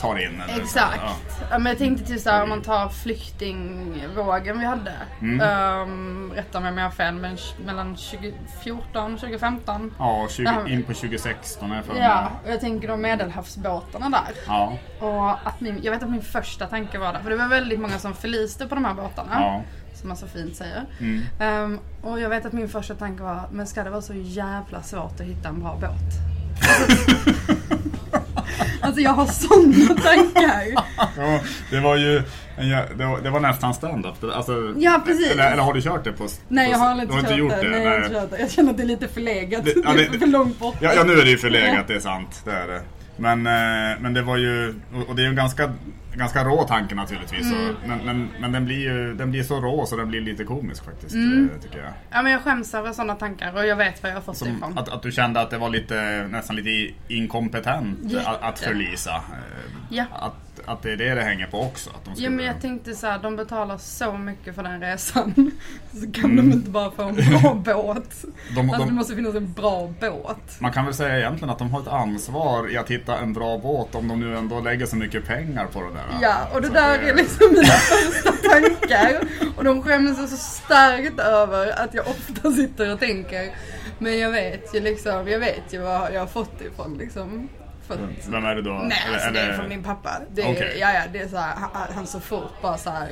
tar 0.00 0.18
in? 0.18 0.40
Eller? 0.40 0.62
Exakt. 0.62 1.00
Ja. 1.02 1.14
Ja, 1.50 1.58
men 1.58 1.66
jag 1.70 1.78
tänkte 1.78 2.04
typ 2.06 2.20
såhär 2.20 2.42
om 2.42 2.48
man 2.48 2.62
tar 2.62 2.88
flyktingvågen 2.88 4.58
vi 4.58 4.64
hade. 4.66 4.92
Mm. 5.20 5.80
Um, 5.82 6.32
rätta 6.34 6.60
mig 6.60 6.70
om 6.72 6.78
jag 6.78 6.84
har 6.84 6.90
fel, 6.90 7.14
men 7.14 7.36
mellan 7.66 7.96
2014 7.96 9.14
och 9.14 9.20
2015. 9.20 9.94
Ja, 9.98 10.26
20, 10.30 10.44
Det 10.44 10.50
här- 10.50 10.68
in 10.68 10.82
på 10.82 10.92
2016 10.94 11.72
är 11.72 11.82
för. 11.82 11.96
Ja, 11.96 12.30
och 12.44 12.50
jag 12.50 12.60
tänker 12.60 12.88
de 12.88 13.00
medelhavsbåtarna 13.00 14.08
där. 14.10 14.34
Ja, 14.46 14.72
Och 15.00 15.30
att 15.30 15.60
min, 15.60 15.80
jag 15.82 15.92
vet 15.92 16.02
att 16.02 16.10
min 16.10 16.22
första 16.22 16.66
tanke 16.66 16.98
var 16.98 17.12
där, 17.12 17.20
för 17.20 17.30
det 17.30 17.36
var 17.36 17.48
väldigt 17.48 17.80
många 17.80 17.98
som 17.98 18.14
förliste 18.14 18.66
på 18.66 18.74
de 18.74 18.84
här 18.84 18.94
båtarna. 18.94 19.30
ja. 19.40 19.62
Som 20.00 20.08
man 20.08 20.16
så 20.16 20.26
fint 20.26 20.56
säger. 20.56 20.84
Mm. 21.00 21.20
Ehm, 21.40 21.78
och 22.02 22.20
jag 22.20 22.28
vet 22.28 22.46
att 22.46 22.52
min 22.52 22.68
första 22.68 22.94
tanke 22.94 23.22
var, 23.22 23.40
men 23.52 23.66
ska 23.66 23.84
det 23.84 23.90
vara 23.90 24.02
så 24.02 24.14
jävla 24.14 24.82
svårt 24.82 25.20
att 25.20 25.26
hitta 25.26 25.48
en 25.48 25.60
bra 25.60 25.78
båt? 25.80 25.90
alltså 28.80 29.00
jag 29.00 29.10
har 29.10 29.26
sådana 29.26 30.00
tankar. 30.00 30.64
Ja, 31.16 31.40
det 31.70 31.80
var 31.80 31.96
ju 31.96 32.22
det, 32.96 33.04
var, 33.04 33.20
det 33.20 33.30
var 33.30 33.40
nästan 33.40 33.74
stand-up. 33.74 34.14
Det- 34.20 34.34
Alltså, 34.34 34.74
Ja, 34.76 35.02
precis. 35.06 35.30
Eller, 35.32 35.52
eller 35.52 35.62
har 35.62 35.72
du 35.74 35.82
kört 35.82 36.04
det 36.04 36.12
på... 36.12 36.28
Nej 36.48 36.70
jag 36.70 36.78
har 36.78 36.86
aldrig 36.90 37.10
har 37.10 37.18
inte 37.18 37.34
gjort 37.34 37.50
det? 37.60 37.68
Nej, 37.68 37.82
jag, 37.84 38.10
kört 38.10 38.30
det. 38.30 38.38
jag 38.38 38.50
känner 38.50 38.70
att 38.70 38.76
det 38.76 38.82
är 38.82 38.86
lite 38.86 39.08
förlegat. 39.08 39.64
Det- 39.64 39.74
Det, 39.74 39.80
ja, 39.84 39.92
det- 39.96 40.04
är 40.06 40.18
för 40.18 40.26
långt 40.26 40.58
bort. 40.58 40.76
Ja, 40.80 40.92
ja, 40.96 41.04
nu 41.04 41.12
är 41.12 41.24
det 41.24 41.30
ju 41.30 41.38
förlegat, 41.38 41.88
det 41.88 41.94
är 41.94 42.00
sant. 42.00 42.42
Det 42.44 42.50
är 42.52 42.68
det. 42.68 42.80
Men, 43.16 43.46
eh, 43.46 43.98
men 44.00 44.14
det 44.14 44.22
var 44.22 44.36
ju, 44.36 44.74
och- 44.94 45.08
och 45.08 45.16
det 45.16 45.22
är 45.22 45.24
ju 45.24 45.30
en 45.30 45.36
ganska, 45.36 45.72
ganska 46.14 46.44
rå 46.44 46.62
tanke 46.64 46.94
naturligtvis. 46.94 47.52
Mm. 47.52 47.68
Och, 47.70 47.74
men 47.88 47.98
men, 48.06 48.28
men 48.40 48.52
den, 48.52 48.64
blir 48.64 48.78
ju, 48.78 49.14
den 49.14 49.30
blir 49.30 49.42
så 49.42 49.60
rå 49.60 49.86
så 49.86 49.96
den 49.96 50.08
blir 50.08 50.20
lite 50.20 50.44
komisk 50.44 50.84
faktiskt, 50.84 51.14
Mm. 51.14 51.50
eh, 51.54 51.60
tycker 51.62 51.78
jag. 51.78 51.92
Ja 52.10 52.22
men 52.22 52.32
jag 52.32 52.40
skäms 52.42 52.74
över 52.74 52.92
sådana 52.92 53.14
tankar 53.14 53.54
och 53.54 53.66
jag 53.66 53.76
vet 53.76 54.02
var 54.02 54.10
jag 54.10 54.16
har 54.16 54.22
fått 54.22 54.36
Som, 54.36 54.48
ifrån. 54.56 54.78
att, 54.78 54.88
att 54.88 55.02
du 55.02 55.12
kände 55.12 55.40
att 55.40 55.50
det 55.50 55.58
var 55.58 55.68
lite, 55.68 56.26
nästan 56.30 56.56
lite 56.56 56.94
inkompetent 57.08 57.98
Jätte. 58.02 58.28
att, 58.28 58.42
att 58.42 58.58
förlisa. 58.58 59.10
eh, 59.14 59.70
Ja. 59.90 60.04
Att, 60.12 60.34
att 60.66 60.82
det 60.82 60.92
är 60.92 60.96
det 60.96 61.14
det 61.14 61.22
hänger 61.22 61.46
på 61.46 61.60
också. 61.60 61.90
Att 61.90 62.04
de 62.04 62.14
skulle, 62.14 62.30
men 62.30 62.44
jag 62.44 62.60
tänkte 62.60 62.94
så 62.94 63.06
här, 63.06 63.18
de 63.18 63.36
betalar 63.36 63.78
så 63.78 64.12
mycket 64.12 64.54
för 64.54 64.62
den 64.62 64.80
resan. 64.80 65.50
Så 65.92 66.12
kan 66.12 66.24
Mm. 66.30 66.36
de 66.50 66.56
inte 66.56 66.70
bara 66.70 66.90
få 66.90 67.02
en 67.02 67.14
bra 67.14 67.54
båt. 67.64 68.24
de, 68.54 68.60
Alltså 68.60 68.78
det 68.78 68.84
de, 68.90 68.94
måste 68.94 69.14
finnas 69.14 69.34
en 69.34 69.52
bra 69.52 69.92
båt. 70.00 70.60
man 70.60 70.72
kan 70.72 70.84
väl 70.84 70.94
säga 70.94 71.18
egentligen 71.18 71.50
att 71.50 71.58
de 71.58 71.70
har 71.70 71.80
ett 71.80 71.88
ansvar 71.88 72.70
i 72.72 72.76
att 72.76 72.90
hitta 72.90 73.18
en 73.18 73.32
bra 73.32 73.58
båt 73.58 73.94
om 73.94 74.08
de 74.08 74.20
nu 74.20 74.36
ändå 74.36 74.60
lägger 74.60 74.86
så 74.86 74.96
mycket 74.96 75.26
pengar 75.26 75.66
på 75.66 75.80
det 75.80 75.90
där. 75.94 76.04
Ja, 76.22 76.36
och 76.54 76.60
det 76.62 76.66
Så 76.68 76.74
där 76.74 76.94
att 76.94 77.00
är 77.00 77.14
liksom 77.14 77.48
mina 77.52 77.62
första 77.72 78.32
tankar. 78.32 79.20
Och 79.56 79.64
de 79.64 79.82
skäms 79.82 80.18
jag 80.18 80.28
så 80.28 80.36
starkt 80.36 81.20
över 81.20 81.82
att 81.84 81.94
jag 81.94 82.04
ofta 82.08 82.50
sitter 82.52 82.92
och 82.92 83.00
tänker. 83.00 83.50
Men 83.98 84.18
jag 84.18 84.30
vet 84.30 84.74
ju 84.74 84.80
liksom, 84.80 85.28
jag 85.28 85.38
vet 85.38 85.62
ju 85.72 85.78
var 85.78 86.10
jag 86.10 86.20
har 86.20 86.26
fått 86.26 86.58
det 86.58 86.64
ifrån 86.64 86.96
liksom. 86.98 87.48
För 87.96 88.04
att, 88.04 88.28
Vem 88.28 88.44
är 88.44 88.54
det 88.54 88.62
då? 88.62 88.70
nej, 88.70 88.98
Eller- 89.06 89.14
alltså 89.14 89.30
det 89.30 89.40
är 89.40 89.52
från 89.52 89.68
min 89.68 89.82
pappa. 89.82 90.10
Det 90.34 90.42
är, 90.42 90.52
Okej. 90.52 90.76
ja, 90.80 90.92
ja, 90.92 91.00
det 91.12 91.18
är 91.18 91.28
så 91.28 91.36
här, 91.36 91.54
han, 91.56 91.70
han 91.94 92.06
så 92.06 92.20
fort 92.20 92.62
bara 92.62 92.76
så 92.78 92.90
här 92.90 93.08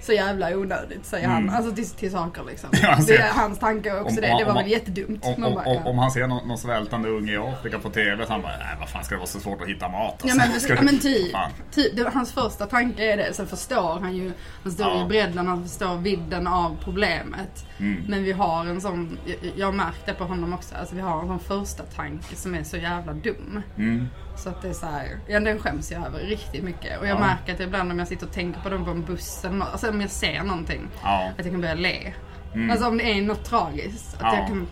så 0.00 0.12
jävla 0.12 0.56
onödigt 0.56 1.06
säger 1.06 1.24
Mm. 1.28 1.48
han. 1.48 1.56
Alltså 1.56 1.74
till, 1.74 1.90
till 1.90 2.12
saker 2.12 2.42
liksom. 2.50 2.70
Ja, 2.82 2.88
han 2.88 2.98
det 3.00 3.06
ser- 3.06 3.18
är 3.18 3.28
hans 3.28 3.58
tanke 3.58 3.92
också 3.92 4.08
Om- 4.08 4.14
det. 4.16 4.20
Det 4.38 4.44
var 4.44 4.50
om- 4.50 4.56
väl 4.56 4.66
jättedumt. 4.70 5.24
Om, 5.24 5.40
bara, 5.54 5.64
ja. 5.74 5.80
om 5.84 5.98
han 5.98 6.10
ser 6.10 6.26
någon, 6.26 6.48
någon 6.48 6.58
svältande 6.58 7.08
unge 7.08 7.32
i 7.32 7.36
Afrika 7.36 7.78
på 7.78 7.90
TV 7.90 8.26
så 8.26 8.32
han 8.32 8.42
bara, 8.42 8.56
nej 8.58 8.76
vad 8.80 8.88
fan 8.88 9.04
ska 9.04 9.14
det 9.14 9.18
vara 9.18 9.26
så 9.28 9.40
svårt 9.40 9.62
att 9.62 9.68
hitta 9.68 9.88
mat? 9.88 10.20
Ja 10.24 10.32
alltså? 10.32 10.48
men, 10.50 10.60
Ska 10.60 10.74
ja, 10.74 10.82
men 10.82 10.98
typ, 10.98 11.36
typ 11.74 11.96
det, 11.96 12.10
hans 12.14 12.32
första 12.32 12.66
tanke 12.66 13.12
är 13.12 13.16
det. 13.16 13.34
Sen 13.34 13.46
förstår 13.46 14.00
han 14.00 14.16
ju, 14.16 14.32
han 14.62 14.72
står 14.72 14.86
Ja. 14.86 15.04
i 15.04 15.08
bredden, 15.08 15.46
han 15.46 15.62
förstår 15.68 15.96
vidden 15.96 16.46
av 16.46 16.76
problemet. 16.84 17.66
Mm. 17.82 18.02
Men 18.08 18.22
vi 18.24 18.32
har 18.32 18.66
en 18.66 18.80
sån, 18.80 19.18
jag, 19.56 19.66
har 19.66 19.72
märkt 19.72 20.06
det 20.06 20.14
på 20.14 20.24
honom 20.24 20.52
också, 20.52 20.74
alltså 20.74 20.94
vi 20.94 21.00
har 21.00 21.20
en 21.22 21.28
sån 21.28 21.40
första 21.40 21.82
tanke 21.82 22.36
som 22.36 22.54
är 22.54 22.62
så 22.62 22.76
jävla 22.76 23.12
dum. 23.12 23.62
Mm. 23.78 24.08
Så 24.36 24.48
att 24.48 24.62
det 24.62 24.68
är 24.68 24.72
så 24.72 24.86
här, 24.86 25.08
ja 25.28 25.40
den 25.40 25.58
skäms 25.58 25.92
jag 25.92 26.06
över 26.06 26.18
riktigt 26.18 26.64
mycket. 26.64 27.00
Och 27.00 27.06
jag 27.06 27.16
Ja. 27.16 27.20
märker 27.20 27.54
att 27.54 27.60
ibland 27.60 27.92
om 27.92 27.98
jag 27.98 28.08
sitter 28.08 28.26
och 28.26 28.32
tänker 28.32 28.60
på 28.60 28.68
dem 28.68 28.84
på 28.84 28.90
en 28.90 29.04
buss 29.04 29.44
eller 29.44 29.64
alltså 29.64 29.90
om 29.90 30.00
jag 30.00 30.10
ser 30.10 30.42
någonting, 30.42 30.88
Ja. 31.02 31.28
att 31.38 31.44
jag 31.44 31.52
kan 31.52 31.60
börja 31.60 31.74
le. 31.74 32.12
Mm. 32.54 32.70
Alltså 32.70 32.88
om 32.88 32.98
det 32.98 33.04
är 33.12 33.22
något 33.22 33.44
tragiskt, 33.44 34.14
att 34.14 34.20
Ja. 34.22 34.36
jag 34.38 34.46
kan 34.46 34.66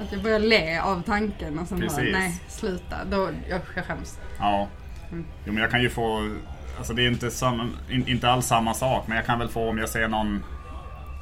att 0.00 0.12
jag 0.12 0.22
börjar 0.22 0.38
le 0.38 0.78
av 0.78 1.02
tanken 1.02 1.58
och 1.58 1.66
sen 1.68 1.78
bara, 1.80 1.88
Precis. 1.88 2.12
nej 2.12 2.40
sluta, 2.48 2.96
då, 3.10 3.28
jag, 3.48 3.60
jag 3.76 3.84
skäms. 3.84 4.18
Ja. 4.38 4.68
Mm. 5.12 5.24
Jo 5.44 5.52
men 5.52 5.62
jag 5.62 5.70
kan 5.70 5.82
ju 5.82 5.90
få, 5.90 6.34
alltså 6.78 6.92
det 6.94 7.02
är 7.02 7.08
inte, 7.10 7.30
samma, 7.30 7.68
in, 7.90 8.08
inte 8.08 8.30
alls 8.30 8.46
samma 8.46 8.74
sak 8.74 9.04
men 9.06 9.16
jag 9.16 9.26
kan 9.26 9.38
väl 9.38 9.48
få 9.48 9.68
om 9.68 9.78
jag 9.78 9.88
ser 9.88 10.08
någon 10.08 10.42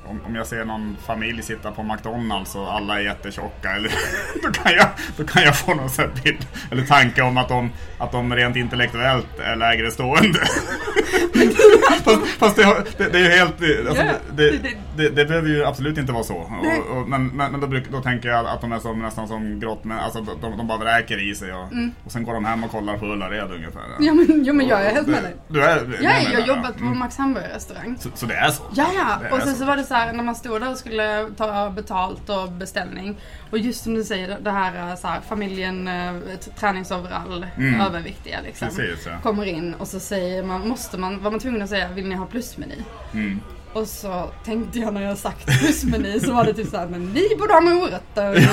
om, 0.06 0.20
om 0.26 0.34
jag 0.34 0.46
ser 0.46 0.64
någon 0.64 0.96
familj 1.06 1.42
sitta 1.42 1.70
på 1.70 1.82
McDonalds 1.82 2.54
och 2.54 2.75
alla 2.75 2.99
är 2.99 3.04
jättetjocka 3.04 3.70
eller, 3.70 3.92
då, 4.42 4.52
kan 4.52 4.73
jag, 4.73 4.87
då 5.16 5.25
kan 5.25 5.42
jag 5.42 5.58
få 5.58 5.75
någon 5.75 5.90
sån 5.90 6.11
bild 6.25 6.46
eller 6.70 6.82
tanke 6.82 7.23
om 7.23 7.37
att 7.37 7.49
de, 7.49 7.70
att 7.99 8.12
de 8.12 8.34
rent 8.34 8.56
intellektuellt 8.56 9.38
är 9.38 9.56
lägre 9.56 9.90
stående. 9.90 10.38
fast 12.04 12.26
fast 12.26 12.56
det, 12.56 12.84
det, 12.99 13.08
det 13.08 13.18
är 13.18 13.23
ju 13.23 13.28
helt, 13.28 13.88
alltså, 13.88 14.04
det, 14.37 14.50
det- 14.50 15.08
det, 15.08 15.25
behöver 15.25 15.49
ju 15.49 15.64
absolut 15.64 15.99
inte 15.99 16.12
vara 16.12 16.25
så. 16.25 16.37
Och, 16.37 16.96
och, 16.96 17.08
men 17.08 17.26
men, 17.26 17.61
då, 17.61 17.66
bruk, 17.66 17.84
då 17.90 18.00
tänker 18.00 18.28
jag 18.28 18.46
att 18.46 18.61
de 18.61 18.73
är 18.73 18.78
som, 18.78 19.02
nästan 19.02 19.28
som 19.28 19.61
grott, 19.61 19.84
men 19.84 19.99
alltså 19.99 20.20
de, 20.20 20.56
de 20.56 20.66
bara 20.66 20.78
vräker 20.78 21.30
i 21.30 21.34
sig 21.34 21.52
och, 21.52 21.68
och 22.04 22.12
sen 22.12 22.25
går 22.25 22.34
de 22.34 22.44
hem 22.44 22.64
och 22.64 22.70
kollar 22.70 22.99
på 22.99 23.06
Ullared 23.06 23.50
ungefär. 23.52 23.84
Mm. 23.84 24.04
Ja 24.04 24.14
men, 24.14 24.44
jo, 24.44 24.54
men 24.54 24.66
jag 24.66 24.87
är 24.87 24.90
helt 24.90 25.06
med 25.06 25.23
dig. 25.23 25.37
Du 25.49 25.62
är 25.62 25.99
jag 26.00 26.11
har 26.11 26.40
där, 26.40 26.46
jobbat 26.46 26.78
på 26.78 26.84
mm. 26.84 26.99
Max 26.99 27.16
Hamburger-restaurang. 27.18 27.96
så, 28.00 28.08
så 28.14 28.26
det 28.26 28.34
är 28.34 28.50
så? 28.50 28.62
Ja, 28.75 28.87
ja. 28.94 29.26
är 29.26 29.32
Och 29.32 29.42
sen 29.42 29.54
så 29.54 29.64
var 29.64 29.76
det 29.76 29.84
så 29.84 29.93
här 29.94 30.12
när 30.12 30.24
man 30.24 30.34
stod 30.34 30.60
där 30.60 30.70
och 30.70 30.76
skulle 30.78 31.26
ta 31.36 31.70
betalt 31.70 32.28
och 32.30 32.52
beställning. 32.52 33.16
Och 33.50 33.58
just 33.58 33.84
som 33.84 33.94
du 33.94 34.04
säger, 34.04 34.38
det 34.40 34.50
här, 34.50 34.96
så 34.96 35.06
här 35.08 35.20
familjen, 35.20 35.88
eh, 35.88 36.12
träningsoverall, 36.60 37.46
Mm. 37.56 37.80
överviktiga 37.80 38.38
liksom. 38.44 38.68
Precis, 38.68 39.06
ja. 39.06 39.12
Kommer 39.22 39.44
in 39.46 39.74
och 39.74 39.88
så 39.88 40.00
säger 40.00 40.42
man, 40.42 40.68
måste 40.68 40.98
man, 40.98 41.22
var 41.22 41.30
man 41.30 41.40
tvungen 41.40 41.62
att 41.62 41.68
säga, 41.70 41.88
vill 41.88 42.08
ni 42.08 42.14
ha 42.14 42.26
plusmeny? 42.26 42.76
Mm. 43.14 43.40
Och 43.72 43.86
så 43.88 44.30
tänkte 44.44 44.78
jag 44.78 44.94
när 44.94 45.02
jag 45.02 45.18
sagt 45.18 45.46
plusmeny 45.46 46.20
så 46.20 46.32
var 46.32 46.44
det 46.44 46.54
typ 46.54 46.68
såhär, 46.68 46.86
men 46.86 47.04
ni 47.04 47.22
borde 47.38 47.52
ha 47.52 47.60
morötter. 47.60 48.48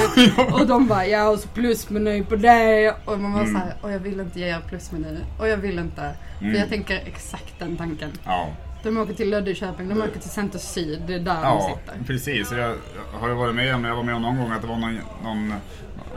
och 0.53 0.67
de 0.67 0.88
bara, 0.88 1.05
ja 1.05 1.29
och 1.29 1.39
så 1.39 1.48
plusmeny 1.48 2.24
på 2.24 2.36
det. 2.36 2.95
Och 3.05 3.19
man 3.19 3.33
var 3.33 3.41
Mm. 3.41 3.53
såhär, 3.53 3.74
och 3.81 3.91
jag 3.91 4.00
vill 4.00 4.19
inte 4.19 4.39
ge 4.39 4.48
er 4.48 4.60
plusmeny. 4.69 5.19
Och 5.39 5.48
jag 5.48 5.57
vill 5.57 5.79
inte. 5.79 6.01
Mm. 6.01 6.53
För 6.53 6.60
jag 6.60 6.69
tänker 6.69 7.01
exakt 7.05 7.60
den 7.60 7.77
tanken. 7.77 8.12
Ja. 8.25 8.48
De 8.83 8.97
åker 8.97 9.13
till 9.13 9.29
Löddeköping, 9.29 9.89
de 9.89 10.01
åker 10.01 10.19
till 10.19 10.29
Center 10.29 10.59
Syd, 10.59 11.01
det 11.07 11.13
är 11.13 11.19
där 11.19 11.33
de 11.35 11.41
Ja, 11.41 11.77
sitter. 11.79 12.03
precis. 12.07 12.51
Jag 12.51 12.75
har 13.19 13.27
ju 13.29 13.33
varit 13.33 13.55
med 13.55 13.75
om, 13.75 13.83
jag 13.83 13.95
var 13.95 14.03
med 14.03 14.15
om 14.15 14.21
någon 14.21 14.38
gång 14.38 14.51
att 14.51 14.61
det 14.61 14.67
var 14.67 14.77
någon, 14.77 15.00
någon 15.23 15.53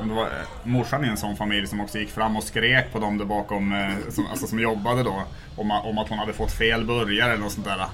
om 0.01 0.09
det 0.09 0.15
var 0.15 0.23
eh, 0.27 0.31
morsan 0.65 1.05
i 1.05 1.09
en 1.09 1.17
sån 1.17 1.37
familj 1.37 1.67
som 1.67 1.81
också 1.81 1.99
gick 1.99 2.11
fram 2.11 2.37
och 2.37 2.43
skrek 2.45 2.93
på 2.93 2.99
dem 2.99 3.19
där 3.19 3.25
bakom, 3.25 3.73
eh, 3.73 3.91
som, 4.11 4.27
alltså 4.27 4.47
som 4.47 4.59
jobbade 4.61 5.03
då, 5.03 5.23
om, 5.57 5.71
om 5.71 5.99
att 5.99 6.09
hon 6.09 6.19
hade 6.19 6.33
fått 6.33 6.53
fel 6.53 6.85
burgare 6.85 7.33
eller 7.33 7.43
något 7.43 7.53
sånt 7.53 7.67
där. 7.67 7.87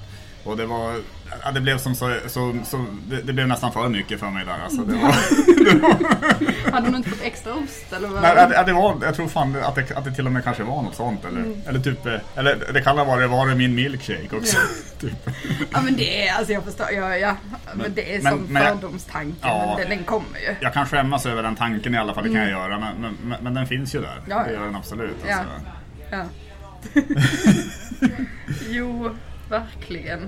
Och 0.44 0.56
det 0.56 0.66
var, 0.66 0.94
ja, 1.44 1.50
det 1.50 1.60
blev 1.60 1.78
som 1.78 1.94
så, 1.94 2.16
så, 2.26 2.56
så 2.64 2.84
det, 3.08 3.22
det 3.22 3.32
blev 3.32 3.48
nästan 3.48 3.72
för 3.72 3.88
mycket 3.88 4.20
för 4.20 4.30
mig 4.30 4.44
där 4.46 4.58
alltså. 4.64 4.82
Det 4.82 4.94
var, 4.96 5.12
Hade 6.72 6.86
de 6.90 6.96
inte 6.96 7.10
fått 7.10 7.22
extra 7.22 7.54
ost 7.54 7.92
eller 7.96 8.08
vad? 8.08 8.22
nej, 8.22 8.32
ja, 8.36 8.46
det, 8.46 8.62
det 8.66 8.72
var, 8.72 8.96
jag 9.02 9.14
tror 9.14 9.28
fan 9.28 9.56
att 9.62 9.74
det, 9.74 9.96
att 9.96 10.04
det 10.04 10.12
till 10.12 10.26
och 10.26 10.32
med 10.32 10.44
kanske 10.44 10.62
var 10.62 10.82
något 10.82 10.94
sånt 10.94 11.24
eller, 11.24 11.40
Mm. 11.40 11.60
eller 11.66 11.80
typ, 11.80 12.06
eh, 12.06 12.14
eller 12.36 12.58
det 12.74 12.80
kan 12.82 12.98
ha 12.98 13.04
varit, 13.04 13.30
var 13.30 13.46
det 13.48 13.54
min 13.54 13.74
milkshake 13.74 14.28
också? 14.36 14.56
typ. 15.00 15.30
Ja 15.72 15.80
men 15.82 15.96
det 15.96 16.28
är, 16.28 16.34
alltså 16.34 16.52
jag 16.52 16.64
förstår, 16.64 16.86
ja, 16.92 17.16
ja. 17.16 17.36
Men, 17.74 17.94
det 17.94 18.14
är 18.16 18.22
men- 18.22 18.32
som 18.32 18.40
men 18.44 18.62
jag- 18.62 18.72
fördomstanke, 18.74 19.36
Ja. 19.42 19.64
men 19.66 19.76
den, 19.88 19.96
den 19.98 20.04
kommer 20.04 20.38
ju. 20.38 20.54
Jag 20.60 20.72
kan 20.72 20.86
skämmas 20.86 21.26
över 21.26 21.42
den 21.42 21.56
tanken 21.56 21.94
i 21.94 21.98
alla 21.98 22.14
fall, 22.14 22.24
det 22.24 22.30
kan 22.30 22.40
jag 22.40 22.50
göra. 22.50 22.78
Men, 22.78 23.16
men, 23.24 23.36
men, 23.42 23.54
den 23.54 23.66
finns 23.66 23.94
ju 23.94 24.00
där. 24.00 24.12
Mm. 24.16 24.22
Ja, 24.30 24.38
det 24.46 24.52
ja. 24.52 24.58
gör 24.58 24.66
den 24.66 24.76
absolut. 24.76 25.16
Ja. 25.28 25.34
Alltså. 25.36 25.46
Ja. 26.10 26.24
jo, 28.70 29.10
verkligen. 29.50 30.20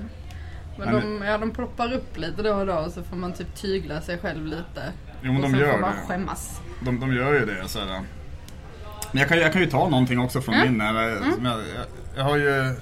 Men, 0.78 0.92
Men- 0.94 1.18
de, 1.18 1.26
ja, 1.26 1.38
de 1.38 1.50
ploppar 1.50 1.92
upp 1.92 2.16
lite 2.18 2.42
då 2.42 2.54
och 2.54 2.66
då 2.66 2.90
så 2.90 3.02
får 3.02 3.16
man 3.16 3.32
typ 3.32 3.54
tygla 3.54 4.00
sig 4.00 4.18
själv 4.18 4.46
lite. 4.46 4.92
Jo, 5.22 5.32
men 5.32 5.44
och 5.44 5.50
de 5.52 5.58
gör 5.58 5.72
får 5.72 5.80
man 5.80 5.90
det. 5.90 6.06
skämmas. 6.08 6.60
De, 6.80 7.00
de 7.00 7.14
gör 7.14 7.32
ju 7.32 7.46
det. 7.46 7.68
Så 7.68 7.78
är 7.78 7.86
det. 7.86 8.02
Men 9.12 9.20
jag 9.20 9.28
kan, 9.28 9.38
jag 9.38 9.52
kan 9.52 9.60
ju 9.62 9.66
ta 9.70 9.88
någonting 9.88 10.20
också 10.20 10.40
från 10.40 10.54
Ja. 10.54 10.64
min. 10.64 10.80
Eller, 10.80 11.16
som 11.34 11.44
jag, 11.44 11.54
jag, 11.58 11.84
jag 12.16 12.24
har 12.24 12.36
ju... 12.36 12.74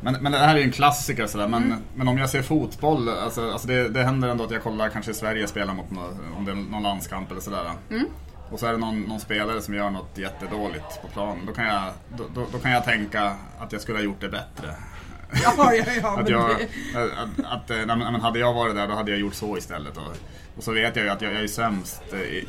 Men, 0.00 0.16
men 0.20 0.32
det 0.32 0.38
här 0.38 0.54
är 0.54 0.58
ju 0.58 0.64
en 0.64 0.72
klassiker 0.72 1.26
sådär. 1.26 1.48
Men, 1.48 1.62
Mm. 1.64 1.78
men 1.94 2.08
om 2.08 2.18
jag 2.18 2.30
ser 2.30 2.42
fotboll, 2.42 3.08
alltså, 3.08 3.50
alltså 3.52 3.68
det, 3.68 3.88
det 3.88 4.02
händer 4.04 4.28
ändå 4.28 4.44
att 4.44 4.50
jag 4.50 4.62
kollar 4.62 4.88
kanske 4.88 5.14
Sverige 5.14 5.46
spelar 5.46 5.74
mot 5.74 5.90
nå- 5.90 6.10
om 6.36 6.44
det 6.44 6.52
är 6.52 6.56
någon 6.56 6.82
landskamp 6.82 7.30
eller 7.30 7.40
sådär. 7.40 7.70
Mm. 7.90 8.06
Och 8.50 8.60
så 8.60 8.66
är 8.66 8.72
det 8.72 8.78
någon, 8.78 9.00
någon 9.02 9.20
spelare 9.20 9.60
som 9.62 9.74
gör 9.74 9.90
något 9.90 10.18
jättedåligt 10.18 11.02
på 11.02 11.08
planen. 11.08 11.46
Då 11.46 11.52
kan, 11.52 11.64
jag, 11.66 11.82
då, 12.16 12.24
då, 12.34 12.46
då 12.52 12.58
kan 12.58 12.70
jag 12.70 12.84
tänka 12.84 13.36
att 13.58 13.72
jag 13.72 13.80
skulle 13.80 13.98
ha 13.98 14.04
gjort 14.04 14.20
det 14.20 14.28
bättre. 14.28 14.74
Ja, 15.44 15.74
ja, 15.74 15.84
ja. 16.02 16.08
Att 16.08 16.22
men 16.22 16.32
jag, 16.32 16.48
det, 16.58 17.02
att, 17.02 17.52
att, 17.52 17.70
eh, 17.70 17.76
nej, 17.76 17.96
men, 17.96 18.14
hade 18.20 18.38
jag 18.38 18.54
varit 18.54 18.74
där 18.74 18.88
då 18.88 18.94
hade 18.94 19.10
jag 19.10 19.20
gjort 19.20 19.34
så 19.34 19.56
istället. 19.58 19.96
Och, 19.96 20.02
och 20.56 20.64
så 20.64 20.72
vet 20.72 20.96
jag 20.96 21.04
ju 21.04 21.10
att 21.10 21.22
jag, 21.22 21.32
jag 21.34 21.42
är 21.42 21.46
sämst, 21.48 22.02
i, 22.14 22.44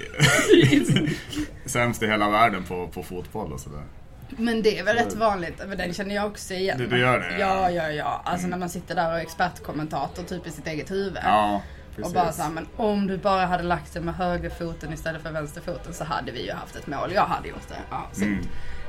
sämst 1.66 2.04
i 2.04 2.08
hela 2.08 2.30
världen 2.30 2.63
på, 2.63 2.88
på 2.88 3.04
fotboll 3.04 3.54
och 3.54 3.60
sådär. 3.60 3.84
men 4.30 4.62
det 4.62 4.80
är 4.80 4.84
väl 4.84 4.96
rätt 4.96 5.13
vanligt, 5.16 5.62
men 5.68 5.78
den 5.78 5.94
känner 5.94 6.16
jag 6.16 6.25
också 6.28 6.54
igen. 6.54 6.78
Du- 6.78 6.88
du 6.88 7.00
gör 7.00 7.20
det, 7.20 7.38
Ja, 7.40 7.70
ja. 7.70 7.84
ja, 7.84 7.92
ja. 7.92 8.22
Alltså 8.25 8.48
när 8.48 8.58
man 8.58 8.70
sitter 8.70 8.96
där 8.96 9.12
och 9.12 9.18
är 9.18 9.22
expertkommentator 9.22 10.24
typ 10.24 10.48
i 10.48 10.52
sitt 10.52 10.68
eget 10.68 10.92
huvud. 10.92 11.18
Ja, 11.24 11.62
Och 11.96 11.98
precis. 11.98 12.14
bara 12.14 12.32
såhär, 12.32 12.50
men 12.52 12.68
om 12.76 13.08
du 13.08 13.18
bara 13.18 13.46
hade 13.46 13.64
lagt 13.64 13.94
dig 13.94 14.02
med 14.04 14.16
högerfoten 14.16 14.94
istället 14.94 15.22
för 15.22 15.32
vänsterfoten 15.32 15.94
så 15.94 16.04
hade 16.04 16.32
vi 16.32 16.46
ju 16.46 16.52
haft 16.54 16.76
ett 16.76 16.88
mål. 16.88 17.12
Jag 17.14 17.26
hade 17.26 17.48
gjort 17.48 17.68
det. 17.70 17.80
Ja. 17.90 18.10
Mm. 18.18 18.40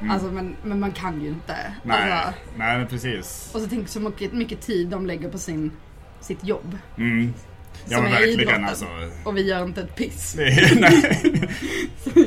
Mm. 0.01 0.11
Alltså 0.11 0.27
men, 0.31 0.57
men 0.63 0.81
man 0.81 0.93
kan 0.93 1.23
ju 1.23 1.29
inte. 1.29 1.57
nej, 1.83 2.13
Alltså, 2.13 2.33
nej, 2.57 2.79
men 2.79 2.87
precis. 2.87 3.51
och 3.55 3.61
så 3.61 3.67
tänk 3.69 3.89
så 3.89 4.01
mycket, 4.01 4.33
mycket 4.33 4.61
tid 4.61 4.89
de 4.89 5.07
lägger 5.07 5.29
på 5.29 5.39
sin, 5.39 5.73
sitt 6.21 6.45
jobb. 6.45 6.79
Mm. 6.99 7.35
Ja, 7.89 7.97
Som 7.97 8.05
men 8.05 8.13
är 8.13 8.21
verkligen 8.21 8.65
alltså. 8.65 8.87
Och 9.25 9.37
vi 9.37 9.43
gör 9.49 9.65
inte 9.65 9.81
ett 9.83 9.97
piss. 9.97 10.37
Är, 10.39 10.81
nej. 10.81 11.49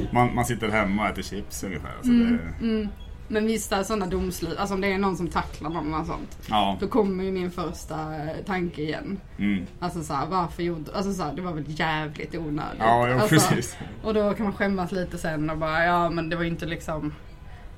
Man, 0.11 0.35
man 0.35 0.45
sitter 0.45 0.69
hemma 0.69 1.03
och 1.03 1.09
äter 1.09 1.21
chips 1.21 1.63
ungefär. 1.63 1.91
Så 2.01 2.09
Mm, 2.09 2.37
det, 2.59 2.65
mm. 2.65 2.89
Men 3.27 3.45
vissa 3.47 3.83
sådana 3.83 4.05
domslut, 4.05 4.57
alltså 4.57 4.73
om 4.75 4.81
det 4.81 4.91
är 4.93 4.97
någon 4.97 5.17
som 5.17 5.27
tacklar 5.27 5.69
någon 5.69 5.93
och 5.93 6.05
sånt. 6.05 6.37
ja. 6.49 6.77
Då 6.79 6.87
kommer 6.87 7.23
ju 7.23 7.31
min 7.31 7.51
första 7.51 8.15
eh, 8.15 8.45
tanke 8.45 8.81
igen. 8.81 9.19
Mm. 9.37 9.65
Alltså 9.79 10.03
såhär, 10.03 10.25
varför 10.27 10.63
gjorde, 10.63 10.95
alltså 10.95 11.13
såhär, 11.13 11.33
det 11.33 11.41
var 11.41 11.51
väl 11.53 11.63
jävligt 11.67 12.35
onödigt. 12.35 12.79
Ja, 12.79 13.07
ja, 13.07 13.13
alltså, 13.13 13.27
precis. 13.29 13.77
Och 14.03 14.13
då 14.13 14.33
kan 14.33 14.43
man 14.43 14.53
skämmas 14.53 14.91
lite 14.91 15.17
sen 15.17 15.49
och 15.49 15.57
bara, 15.57 15.85
ja 15.85 16.09
men 16.09 16.29
det 16.29 16.35
var 16.35 16.43
ju 16.43 16.49
inte 16.49 16.65
liksom, 16.65 17.13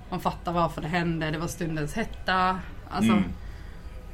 man 0.10 0.20
fattar 0.20 0.52
varför 0.52 0.82
det 0.82 0.88
hände, 0.88 1.32
det 1.32 1.38
var 1.38 1.48
stundens 1.48 1.94
hetta. 1.94 2.60
Alltså, 2.90 3.12
Mm. 3.12 3.24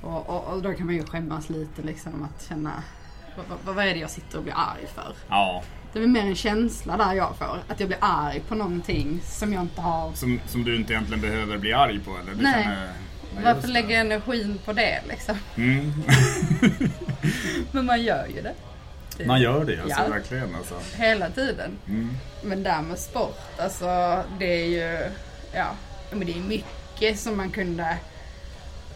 och, 0.01 0.29
och, 0.29 0.53
och 0.53 0.61
då 0.61 0.73
kan 0.73 0.85
man 0.85 0.95
ju 0.95 1.03
skämmas 1.03 1.49
lite 1.49 1.81
liksom 1.81 2.23
att 2.23 2.47
känna, 2.47 2.71
vad, 3.37 3.45
vad, 3.65 3.75
vad 3.75 3.85
är 3.85 3.93
det 3.93 3.99
jag 3.99 4.09
sitter 4.09 4.37
och 4.37 4.43
blir 4.43 4.53
arg 4.57 4.87
för? 4.95 5.13
Ja, 5.29 5.63
Det 5.95 5.99
är 5.99 6.01
väl 6.01 6.09
mer 6.09 6.21
en 6.25 6.35
känsla 6.35 6.97
där 6.97 7.13
jag 7.13 7.35
får, 7.37 7.59
att 7.67 7.79
jag 7.79 7.89
blir 7.89 7.99
arg 8.01 8.41
på 8.47 8.55
någonting 8.55 9.21
som 9.25 9.53
jag 9.53 9.61
inte 9.61 9.81
har. 9.81 10.13
som, 10.13 10.39
som 10.47 10.63
du 10.63 10.75
inte 10.75 10.93
egentligen 10.93 11.21
behöver 11.21 11.57
bli 11.57 11.73
arg 11.73 11.99
på 11.99 12.11
eller? 12.17 12.33
Du 12.35 12.43
Nej. 12.43 12.63
Känner, 12.63 12.89
Varför 13.43 13.67
lägga 13.67 13.99
energin 13.99 14.59
på 14.65 14.73
det 14.73 15.01
liksom? 15.09 15.35
Mm. 15.57 15.93
Men 17.71 17.85
man 17.85 18.01
gör 18.03 18.27
ju 18.35 18.41
det. 18.41 18.53
det 19.17 19.25
Man 19.25 19.41
gör 19.41 19.65
det 19.65 19.81
alltså, 19.81 20.01
Ja. 20.03 20.09
verkligen 20.09 20.55
alltså. 20.55 20.75
Hela 20.95 21.29
tiden. 21.29 21.71
Mm. 21.87 22.09
Men 22.43 22.63
där 22.63 22.81
med 22.81 22.99
sport, 22.99 23.39
alltså 23.59 24.23
det 24.39 24.61
är 24.61 24.65
ju, 24.67 25.09
ja, 25.53 25.67
men 26.11 26.25
det 26.27 26.33
är 26.33 26.41
mycket 26.41 27.19
som 27.19 27.37
man 27.37 27.49
kunde, 27.49 27.97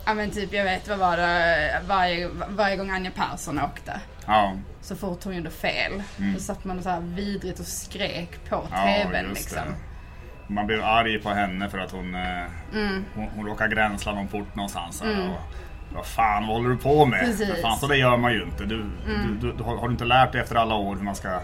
ja 0.09 0.13
men 0.15 0.31
typ 0.31 0.53
jag 0.53 0.63
vet 0.63 0.87
vad 0.87 0.97
var 0.99 1.17
det, 1.17 1.81
varje, 1.87 2.29
varje 2.49 2.75
gång 2.77 2.89
Anja 2.91 3.11
Persson 3.11 3.59
åkte. 3.59 3.99
Ja, 4.27 4.53
Så 4.81 4.95
fort 4.95 5.23
hon 5.23 5.35
gjorde 5.35 5.49
fel, 5.51 6.03
Mm. 6.19 6.33
då 6.33 6.39
satt 6.39 6.65
man 6.65 6.83
så 6.83 6.89
här 6.89 6.99
vidrigt 7.01 7.59
och 7.59 7.65
skrek 7.65 8.49
på 8.49 8.67
ja 8.71 9.03
TVn 9.03 9.25
liksom. 9.33 9.57
det. 9.57 10.53
Man 10.53 10.67
blev 10.67 10.83
arg 10.83 11.19
på 11.19 11.29
henne 11.29 11.69
för 11.69 11.77
att 11.79 11.91
hon, 11.91 12.15
eh, 12.15 12.45
Mm. 12.73 13.05
hon, 13.15 13.27
hon 13.35 13.45
råkade 13.45 13.75
gränsla 13.75 14.13
någon 14.13 14.27
port 14.27 14.55
någonstans. 14.55 15.01
Mm. 15.01 15.29
Och, 15.29 15.37
vad 15.95 16.05
fan 16.05 16.47
vad 16.47 16.55
håller 16.57 16.69
du 16.69 16.77
på 16.77 17.05
med? 17.05 17.19
Precis. 17.19 17.49
Mm. 17.49 17.61
Fan 17.61 17.77
så 17.79 17.87
det 17.87 17.97
gör 17.97 18.17
man 18.17 18.33
ju 18.33 18.43
inte. 18.43 18.63
Du, 18.65 18.75
du, 19.07 19.13
du, 19.41 19.53
du, 19.57 19.63
har, 19.63 19.77
har 19.77 19.87
du 19.87 19.91
inte 19.91 20.05
lärt 20.05 20.31
dig 20.31 20.41
efter 20.41 20.55
alla 20.55 20.75
år 20.75 20.95
hur 20.95 21.03
man 21.03 21.15
ska... 21.15 21.39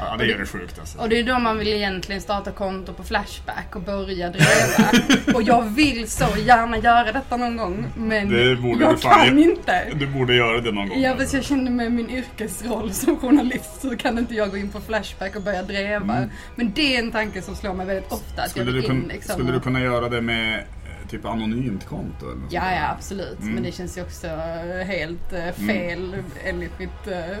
Ja 0.00 0.16
det 0.18 0.26
gör 0.26 0.38
det 0.38 0.46
sjukt 0.46 0.78
alltså. 0.78 0.98
Och 0.98 1.08
det 1.08 1.18
är 1.18 1.24
då 1.24 1.38
man 1.38 1.58
vill 1.58 1.68
egentligen 1.68 2.20
starta 2.20 2.50
konto 2.50 2.92
på 2.92 3.04
Flashback 3.04 3.76
och 3.76 3.82
börja 3.82 4.30
driva. 4.30 5.34
och 5.34 5.42
jag 5.42 5.62
vill 5.62 6.10
så 6.10 6.24
gärna 6.46 6.78
göra 6.78 7.12
detta 7.12 7.36
någon 7.36 7.56
gång. 7.56 7.86
Men 7.96 8.28
Det 8.28 8.44
jag 8.80 9.00
kan 9.00 9.38
ge- 9.38 9.42
inte. 9.44 9.84
Du 9.94 10.06
borde 10.06 10.34
göra 10.34 10.60
det 10.60 10.72
någon 10.72 10.88
gång. 10.88 11.00
Ja, 11.00 11.10
alltså. 11.10 11.22
fast 11.24 11.34
jag 11.34 11.44
kände 11.44 11.70
med 11.70 11.92
min 11.92 12.10
yrkesroll 12.10 12.92
som 12.92 13.16
journalist 13.20 13.80
så 13.80 13.96
kan 13.96 14.18
inte 14.18 14.34
jag 14.34 14.50
gå 14.50 14.56
in 14.56 14.70
på 14.70 14.80
Flashback 14.80 15.36
och 15.36 15.42
börja 15.42 15.62
dreva. 15.62 16.28
Men 16.54 16.72
det 16.74 16.96
är 16.96 16.98
en 17.02 17.12
tanke 17.12 17.42
som 17.42 17.56
slår 17.56 17.74
mig 17.74 17.86
väldigt 17.86 18.12
ofta. 18.12 18.42
Mm. 18.42 18.48
skulle, 18.50 18.64
jag 18.64 18.74
du 18.74 18.80
vill 18.80 18.90
in 18.90 19.00
kun, 19.00 19.08
liksom. 19.08 19.32
skulle 19.34 19.50
du 19.50 19.56
och- 19.56 19.62
kunna 19.62 19.80
göra 19.80 20.08
det 20.08 20.20
med 20.20 20.62
typ 21.10 21.24
anonymt 21.24 21.86
konto? 21.88 22.26
Eller 22.26 22.34
något 22.40 22.52
Ja, 22.52 22.60
sånt 22.60 22.72
ja 22.80 22.90
absolut. 22.90 23.40
Mm. 23.40 23.54
Men 23.54 23.62
det 23.62 23.72
känns 23.72 23.98
ju 23.98 24.02
också 24.02 24.26
eh, 24.26 24.86
helt 24.86 25.32
eh, 25.32 25.52
fel 25.66 26.16
enligt 26.44 26.78
mitt, 26.78 27.06
eh, 27.06 27.18
ja, 27.28 27.34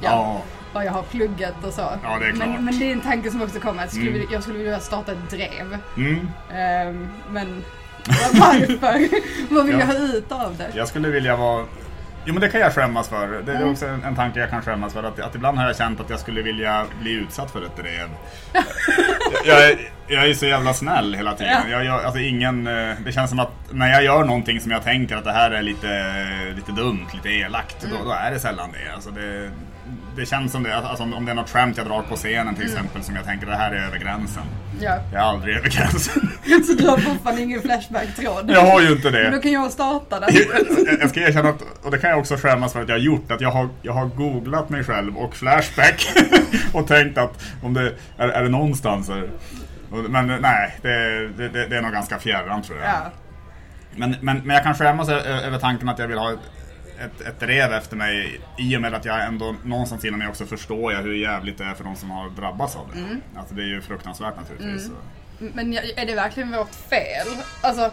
Ja. 0.00 0.42
vad 0.72 0.84
jag 0.84 0.92
har 0.92 1.02
pluggat 1.02 1.64
och 1.64 1.72
så. 1.72 1.80
Ja, 2.02 2.18
det 2.20 2.26
är 2.26 2.32
klart. 2.32 2.48
men, 2.48 2.64
men 2.64 2.78
det 2.78 2.88
är 2.88 2.92
en 2.92 3.00
tanke 3.00 3.30
som 3.30 3.42
också 3.42 3.60
kommer. 3.60 3.78
Att 3.78 3.84
jag 3.84 3.90
skulle, 3.92 4.06
Mm. 4.08 4.20
vilja- 4.20 4.32
jag 4.32 4.42
skulle 4.42 4.58
vilja 4.58 4.80
starta 4.80 5.12
ett 5.12 5.30
drev. 5.30 5.78
Mm. 5.96 6.28
Ehm, 6.54 7.08
men 7.30 7.62
varför? 8.32 9.08
vad 9.54 9.66
vill 9.66 9.74
Ja. 9.74 9.80
jag 9.80 9.86
ha 9.86 9.94
ut 10.16 10.32
av 10.32 10.56
det? 10.58 10.70
Jag 10.74 10.88
skulle 10.88 11.08
vilja 11.08 11.36
vara... 11.36 11.66
Jo 12.24 12.34
men 12.34 12.40
det 12.40 12.48
kan 12.48 12.60
jag 12.60 12.74
skämmas 12.74 13.08
för. 13.08 13.42
Det 13.46 13.52
är 13.52 13.56
Mm. 13.56 13.70
också 13.70 13.86
en, 13.86 14.02
en 14.04 14.16
tanke 14.16 14.40
jag 14.40 14.50
kan 14.50 14.62
skämmas 14.62 14.92
för. 14.92 15.02
Att, 15.02 15.20
att 15.20 15.34
ibland 15.34 15.58
har 15.58 15.66
jag 15.66 15.76
känt 15.76 16.00
att 16.00 16.10
jag 16.10 16.20
skulle 16.20 16.42
vilja 16.42 16.84
bli 17.00 17.12
utsatt 17.12 17.50
för 17.50 17.62
ett 17.62 17.76
drev. 17.76 18.08
jag, 19.44 19.70
är, 19.70 19.78
jag 20.08 20.28
är 20.28 20.34
så 20.34 20.46
jävla 20.46 20.74
snäll 20.74 21.14
hela 21.14 21.34
tiden. 21.34 21.56
Ja. 21.64 21.68
Jag, 21.70 21.84
jag, 21.84 22.04
alltså 22.04 22.20
ingen, 22.20 22.66
eh, 22.66 22.94
det 23.04 23.12
känns 23.12 23.30
som 23.30 23.38
att 23.38 23.52
när 23.70 23.88
jag 23.88 24.04
gör 24.04 24.24
någonting 24.24 24.60
som 24.60 24.70
jag 24.70 24.84
tänker 24.84 25.16
att 25.16 25.24
det 25.24 25.32
här 25.32 25.50
är 25.50 25.62
lite, 25.62 26.52
lite 26.56 26.72
dumt, 26.72 27.06
lite 27.14 27.28
elakt. 27.28 27.84
Mm. 27.84 27.96
Då, 27.98 28.04
då 28.04 28.12
är 28.12 28.30
det 28.30 28.38
sällan 28.38 28.72
det. 28.72 28.94
Alltså 28.94 29.10
det. 29.10 29.50
Det 30.16 30.26
känns 30.26 30.52
som 30.52 30.62
det. 30.62 30.76
Alltså 30.76 31.04
om, 31.04 31.24
det 31.24 31.30
är 31.30 31.34
något 31.34 31.50
skämt 31.50 31.76
jag 31.76 31.86
drar 31.86 32.02
på 32.02 32.16
scenen 32.16 32.40
Mm. 32.40 32.54
till 32.54 32.64
exempel 32.64 33.02
som 33.02 33.16
jag 33.16 33.24
tänker 33.24 33.46
det 33.46 33.54
här 33.56 33.72
är 33.72 33.86
över 33.86 33.98
gränsen. 33.98 34.42
Ja. 34.80 34.98
Jag 35.12 35.20
är 35.22 35.24
aldrig 35.26 35.56
över 35.56 35.68
gränsen. 35.68 36.30
Så 36.66 36.72
du 36.72 36.88
har 36.88 36.98
fortfarande 36.98 37.42
ingen 37.42 37.62
Flashback-tråd? 37.62 38.50
jag 38.54 38.66
har 38.66 38.80
ju 38.80 38.92
inte 38.92 39.10
det. 39.10 39.22
Men 39.22 39.32
då 39.32 39.38
kan 39.40 39.52
jag 39.52 39.72
starta 39.72 40.20
den. 40.20 40.30
jag 41.00 41.10
ska 41.10 41.20
erkänna 41.20 41.48
att, 41.48 41.62
och 41.82 41.90
det 41.90 41.98
kan 41.98 42.10
jag 42.10 42.18
också 42.18 42.36
skämmas 42.36 42.72
för 42.72 42.82
att 42.82 42.88
jag 42.88 42.94
har 42.94 43.00
gjort, 43.00 43.30
att 43.30 43.40
jag 43.40 43.50
har, 43.50 43.68
jag 43.82 43.92
har 43.92 44.06
googlat 44.06 44.70
mig 44.70 44.84
själv 44.84 45.16
och 45.16 45.36
Flashback 45.36 46.06
och 46.72 46.86
tänkt 46.88 47.18
att 47.18 47.42
om 47.62 47.74
det 47.74 47.92
är, 48.18 48.28
är 48.28 48.42
det 48.42 48.48
någonstans. 48.48 49.08
Och- 49.08 50.10
Men 50.10 50.26
nej, 50.26 50.78
det, 50.82 51.28
det, 51.28 51.48
det 51.68 51.76
är 51.76 51.82
nog 51.82 51.92
ganska 51.92 52.18
fjärran 52.18 52.62
tror 52.62 52.78
jag. 52.78 52.88
Ja. 52.88 53.10
Men, 53.96 54.16
men, 54.20 54.36
men 54.44 54.54
jag 54.56 54.62
kan 54.64 54.74
skämmas 54.74 55.08
över 55.08 55.58
tanken 55.58 55.88
att 55.88 55.98
jag 55.98 56.08
vill 56.08 56.18
ha 56.18 56.32
ett, 56.32 56.38
ett, 57.04 57.20
ett 57.20 57.40
drev 57.40 57.72
efter 57.72 57.96
mig 57.96 58.40
i 58.58 58.76
och 58.76 58.80
med 58.80 58.94
att 58.94 59.04
jag 59.04 59.24
ändå 59.24 59.54
någonstans 59.64 60.04
innan 60.04 60.18
mig 60.18 60.28
också 60.28 60.46
förstår 60.46 60.92
jag 60.92 61.02
hur 61.02 61.14
jävligt 61.14 61.58
det 61.58 61.64
är 61.64 61.74
för 61.74 61.84
de 61.84 61.96
som 61.96 62.10
har 62.10 62.30
drabbats 62.30 62.76
av 62.76 62.86
det. 62.92 62.98
Mm. 62.98 63.20
Alltså 63.36 63.54
det 63.54 63.62
är 63.62 63.66
ju 63.66 63.80
fruktansvärt 63.80 64.36
naturligtvis. 64.36 64.86
Så. 64.86 64.92
Men 65.38 65.72
är 65.72 66.06
det 66.06 66.14
verkligen 66.14 66.52
vårt 66.52 66.74
fel? 66.74 67.26
Alltså, 67.60 67.90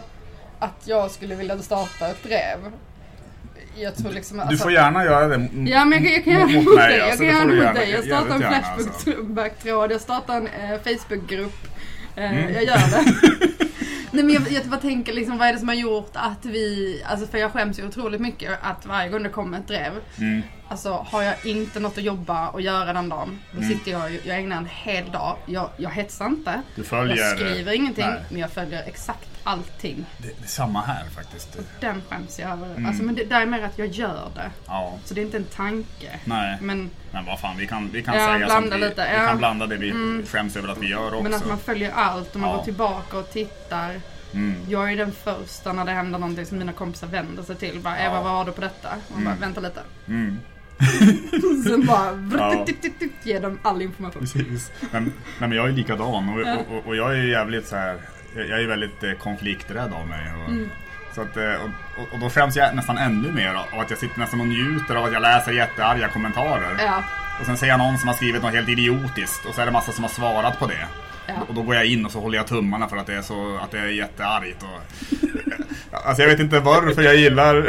att 0.58 0.82
jag 0.84 1.10
skulle 1.10 1.34
vilja 1.34 1.58
starta 1.58 2.08
ett 2.08 2.22
drev? 2.22 2.72
Jag 3.76 3.96
tror 3.96 4.12
liksom... 4.12 4.36
Du 4.36 4.42
Alltså, 4.42 4.62
får 4.62 4.72
gärna 4.72 5.04
göra 5.04 5.28
det 5.28 5.48
Ja 5.70 5.84
men 5.84 6.04
jag, 6.04 6.12
jag 6.12 6.24
kan 6.24 6.32
göra 6.32 6.46
mot- 6.46 6.74
mig. 6.74 6.98
Jag 6.98 7.08
alltså, 7.08 7.18
kan 7.18 7.28
göra 7.28 7.44
det 7.44 7.56
du 7.56 7.64
mot 7.66 7.74
dig. 7.74 7.90
Jag 7.90 8.04
startar 8.04 8.34
en. 8.34 8.40
Flashback-tråd. 8.40 9.92
Jag 9.92 10.00
startar 10.00 10.36
en 10.36 10.46
eh, 10.46 10.78
Facebook-grupp. 10.84 11.66
Eh, 12.16 12.30
Mm. 12.32 12.54
Jag 12.54 12.64
gör 12.64 12.76
det. 12.76 13.04
Nej 14.12 14.24
men 14.24 14.34
jag, 14.34 14.52
jag 14.52 14.64
bara 14.66 14.80
tänker 14.80 15.12
liksom, 15.12 15.38
vad 15.38 15.48
är 15.48 15.52
det 15.52 15.58
som 15.58 15.68
har 15.68 15.74
gjort 15.74 16.10
att 16.14 16.44
vi, 16.44 17.02
alltså 17.06 17.26
för 17.26 17.38
jag 17.38 17.52
skäms 17.52 17.78
ju 17.78 17.86
otroligt 17.86 18.20
mycket 18.20 18.52
att 18.62 18.86
varje 18.86 19.08
gång 19.08 19.22
det 19.22 19.28
kommer 19.28 19.58
ett 19.58 19.68
drev, 19.68 19.92
Mm. 20.18 20.42
alltså 20.68 20.92
har 21.10 21.22
jag 21.22 21.34
inte 21.46 21.80
något 21.80 21.98
att 21.98 22.04
jobba 22.04 22.48
och 22.48 22.60
göra 22.60 22.92
den 22.92 23.08
dagen, 23.08 23.38
då 23.52 23.58
Mm. 23.58 23.70
sitter 23.70 23.90
jag 23.90 24.12
jag 24.24 24.38
ägnar 24.38 24.56
en 24.56 24.66
hel 24.70 25.10
dag, 25.12 25.36
jag, 25.46 25.70
jag 25.76 25.90
hetsar 25.90 26.26
inte, 26.26 26.62
Du 26.74 26.84
följer... 26.84 27.16
jag 27.16 27.38
skriver 27.38 27.72
ingenting, 27.72 28.06
Nej. 28.06 28.20
men 28.30 28.40
jag 28.40 28.50
följer 28.50 28.82
exakt 28.86 29.29
allting. 29.44 30.06
Det, 30.18 30.28
det 30.28 30.44
är 30.44 30.48
samma 30.48 30.82
här 30.82 31.04
faktiskt. 31.14 31.58
Den 31.80 32.02
skäms 32.08 32.38
jag 32.38 32.50
över. 32.50 32.66
Mm. 32.70 32.86
Alltså 32.86 33.02
men 33.02 33.14
det 33.14 33.24
där 33.24 33.40
är 33.40 33.46
mer 33.46 33.62
att 33.62 33.78
jag 33.78 33.88
gör 33.88 34.28
det. 34.34 34.50
Ja, 34.66 34.98
Så 35.04 35.14
det 35.14 35.20
är 35.20 35.24
inte 35.24 35.36
en 35.36 35.44
tanke. 35.44 36.18
nej. 36.24 36.58
Men, 36.60 36.90
Men 37.12 37.24
vad 37.26 37.40
fan, 37.40 37.56
vi 37.58 37.66
kan, 37.66 37.90
vi 37.92 38.02
kan 38.02 38.14
Ja, 38.18 38.26
säga 38.26 38.46
blanda 38.46 38.76
vi, 38.76 38.82
lite, 38.82 39.08
vi 39.10 39.16
ja. 39.22 39.26
kan 39.26 39.38
blanda 39.38 39.66
det 39.66 39.76
vi 39.76 39.90
Mm. 39.90 40.26
skäms 40.26 40.56
över 40.56 40.68
att 40.68 40.78
vi 40.78 40.88
gör 40.88 41.06
också. 41.14 41.22
men 41.22 41.34
att 41.34 41.46
man 41.48 41.58
följer 41.58 41.92
allt 41.92 42.34
och 42.34 42.40
man 42.40 42.50
Ja. 42.50 42.56
går 42.56 42.64
tillbaka 42.64 43.18
och 43.18 43.30
tittar. 43.32 44.00
mm. 44.34 44.54
Jag 44.68 44.92
är 44.92 44.96
den 44.96 45.12
första 45.12 45.72
när 45.72 45.84
det 45.84 45.92
händer 45.92 46.18
någonting 46.18 46.46
som 46.46 46.58
mina 46.58 46.72
kompisar 46.72 47.06
vänder 47.06 47.42
sig 47.42 47.56
till. 47.56 47.80
Bara, 47.80 47.98
Eva 47.98 48.20
vad 48.22 48.32
har 48.32 48.44
du 48.44 48.52
på 48.52 48.60
detta? 48.60 48.88
Och 49.08 49.14
man 49.14 49.24
bara, 49.24 49.30
Mm. 49.36 49.40
vänta 49.40 49.60
lite. 49.60 49.80
Mm. 50.08 50.38
Sen 51.66 51.86
bara, 51.86 52.28
Ja. 52.38 52.66
ge 53.22 53.38
dem 53.38 53.58
all 53.62 53.82
information. 53.82 54.20
Precis. 54.20 54.70
Men, 54.92 55.04
nej, 55.04 55.12
men 55.48 55.52
jag 55.52 55.68
är 55.68 55.72
likadan 55.72 56.28
och, 56.28 56.40
och, 56.40 56.76
och, 56.78 56.86
och 56.86 56.96
jag 56.96 57.12
är 57.18 57.22
jävligt 57.22 57.66
så 57.66 57.76
här. 57.76 58.00
Jag 58.34 58.62
är 58.62 58.66
väldigt 58.66 59.02
eh, 59.02 59.12
konflikträdd 59.12 59.92
av 59.92 60.08
mig. 60.08 60.32
Och, 60.44 60.50
Mm. 60.50 60.70
så 61.14 61.20
att, 61.22 61.36
eh, 61.36 61.44
och, 61.54 62.02
och, 62.02 62.12
och 62.12 62.18
då 62.18 62.30
skäms 62.30 62.56
jag 62.56 62.74
nästan 62.76 62.98
ännu 62.98 63.32
mer 63.32 63.54
av 63.54 63.80
att 63.80 63.90
jag 63.90 63.98
sitter 63.98 64.18
nästan 64.18 64.40
och 64.40 64.46
njuter 64.46 64.94
av 64.94 65.04
att 65.04 65.12
jag 65.12 65.22
läser 65.22 65.52
jättearga 65.52 66.08
kommentarer. 66.08 66.76
Ja. 66.78 67.02
Och 67.40 67.46
sen 67.46 67.56
ser 67.56 67.66
jag 67.66 67.78
någon 67.78 67.98
som 67.98 68.08
har 68.08 68.14
skrivit 68.14 68.42
något 68.42 68.52
helt 68.52 68.68
idiotiskt 68.68 69.46
och 69.46 69.54
så 69.54 69.60
är 69.60 69.66
det 69.66 69.72
massa 69.72 69.92
som 69.92 70.04
har 70.04 70.10
svarat 70.10 70.58
på 70.58 70.66
det. 70.66 70.86
Ja. 71.26 71.34
Och 71.48 71.54
då 71.54 71.62
går 71.62 71.74
jag 71.74 71.86
in 71.86 72.06
och 72.06 72.12
så 72.12 72.20
håller 72.20 72.38
jag 72.38 72.46
tummarna 72.46 72.88
för 72.88 72.96
att 72.96 73.06
det 73.06 73.14
är, 73.14 73.22
så, 73.22 73.58
att 73.62 73.70
det 73.70 73.78
är 73.78 73.86
jätteargt. 73.86 74.62
Och, 74.62 74.80
alltså 76.06 76.22
jag 76.22 76.28
vet 76.30 76.40
inte 76.40 76.60
varför 76.60 77.02
jag 77.02 77.16
gillar... 77.16 77.54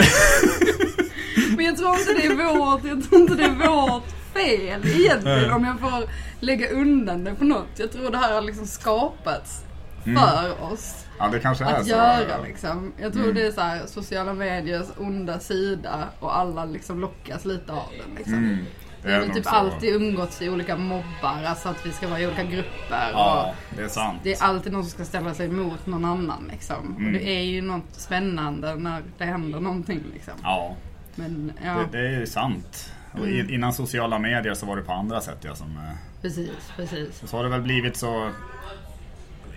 Men 1.56 1.66
jag 1.66 1.78
tror 1.78 2.00
inte 2.00 2.14
det 2.14 2.26
är 2.26 2.36
vårt, 2.58 2.84
jag 2.86 3.10
tror 3.10 3.22
inte 3.22 3.36
det 3.36 3.44
är 3.44 3.68
vårt 3.70 4.04
fel 4.34 4.82
egentligen 5.02 5.52
om 5.52 5.66
jag 5.66 5.80
får 5.80 6.04
lägga 6.40 6.70
undan 6.70 7.24
det 7.24 7.36
på 7.36 7.44
något. 7.44 7.68
Jag 7.76 7.92
tror 7.92 8.12
det 8.12 8.18
här 8.18 8.34
har 8.34 8.42
liksom 8.42 8.66
skapats 8.68 9.62
Mm. 10.06 10.24
för 10.24 10.64
oss. 10.64 11.06
Ja 11.20 11.28
det 11.28 11.40
kanske 11.40 11.64
är 11.66 11.74
Att 11.74 11.84
så. 11.84 11.90
göra 11.90 12.42
liksom. 12.44 12.94
Jag 13.02 13.14
tror 13.14 13.24
Mm. 13.24 13.36
det 13.36 13.48
är 13.48 13.52
så 13.52 13.62
här, 13.62 13.86
sociala 13.86 14.34
mediers 14.34 14.88
onda 14.98 15.40
sida 15.40 16.08
och 16.20 16.38
alla 16.38 16.66
liksom 16.66 17.00
lockas 17.00 17.46
lite 17.46 17.72
av 17.74 17.90
den. 18.06 18.16
Liksom. 18.16 18.34
Mm. 18.34 18.58
Vi 19.04 19.14
har 19.14 19.22
typ 19.34 19.44
så. 19.44 19.50
alltid 19.50 19.94
umgåtts 19.96 20.42
i 20.42 20.50
olika 20.50 20.78
mobbar, 20.78 21.44
alltså 21.48 21.70
att 21.70 21.86
vi 21.86 21.92
ska 21.92 22.08
vara 22.08 22.20
i 22.20 22.28
olika 22.28 22.44
grupper. 22.44 23.10
Ja, 23.14 23.54
det 23.76 23.82
är 23.84 23.88
sant. 23.88 24.20
det 24.24 24.34
är 24.34 24.44
alltid 24.44 24.74
någon 24.74 24.84
som 24.84 24.92
ska 24.92 25.06
ställa 25.06 25.34
sig 25.34 25.46
emot 25.48 25.86
någon 25.86 26.06
annan 26.06 26.50
liksom. 26.52 26.96
Mm. 26.98 27.06
Och 27.08 27.12
det 27.12 27.30
är 27.38 27.42
ju 27.44 27.62
något 27.62 27.84
spännande 27.92 28.76
när 28.76 29.02
det 29.18 29.26
händer 29.26 29.60
någonting 29.60 30.04
liksom. 30.14 30.34
Ja, 30.44 30.76
Men 31.16 31.54
ja, 31.66 31.74
det, 31.92 31.98
det 32.00 32.08
är 32.08 32.20
ju 32.20 32.26
sant. 32.28 32.94
Och 33.14 33.20
Mm. 33.28 33.50
innan 33.50 33.74
sociala 33.74 34.20
medier 34.20 34.54
så 34.54 34.66
var 34.66 34.76
det 34.78 34.82
på 34.84 34.92
andra 34.92 35.22
sätt 35.22 35.38
ja, 35.42 35.56
som... 35.56 35.78
eh, 35.78 35.94
precis, 36.22 36.52
precis. 36.76 37.22
Så 37.30 37.38
har 37.38 37.44
det 37.44 37.50
väl 37.50 37.62
blivit 37.62 37.98
så... 37.98 38.30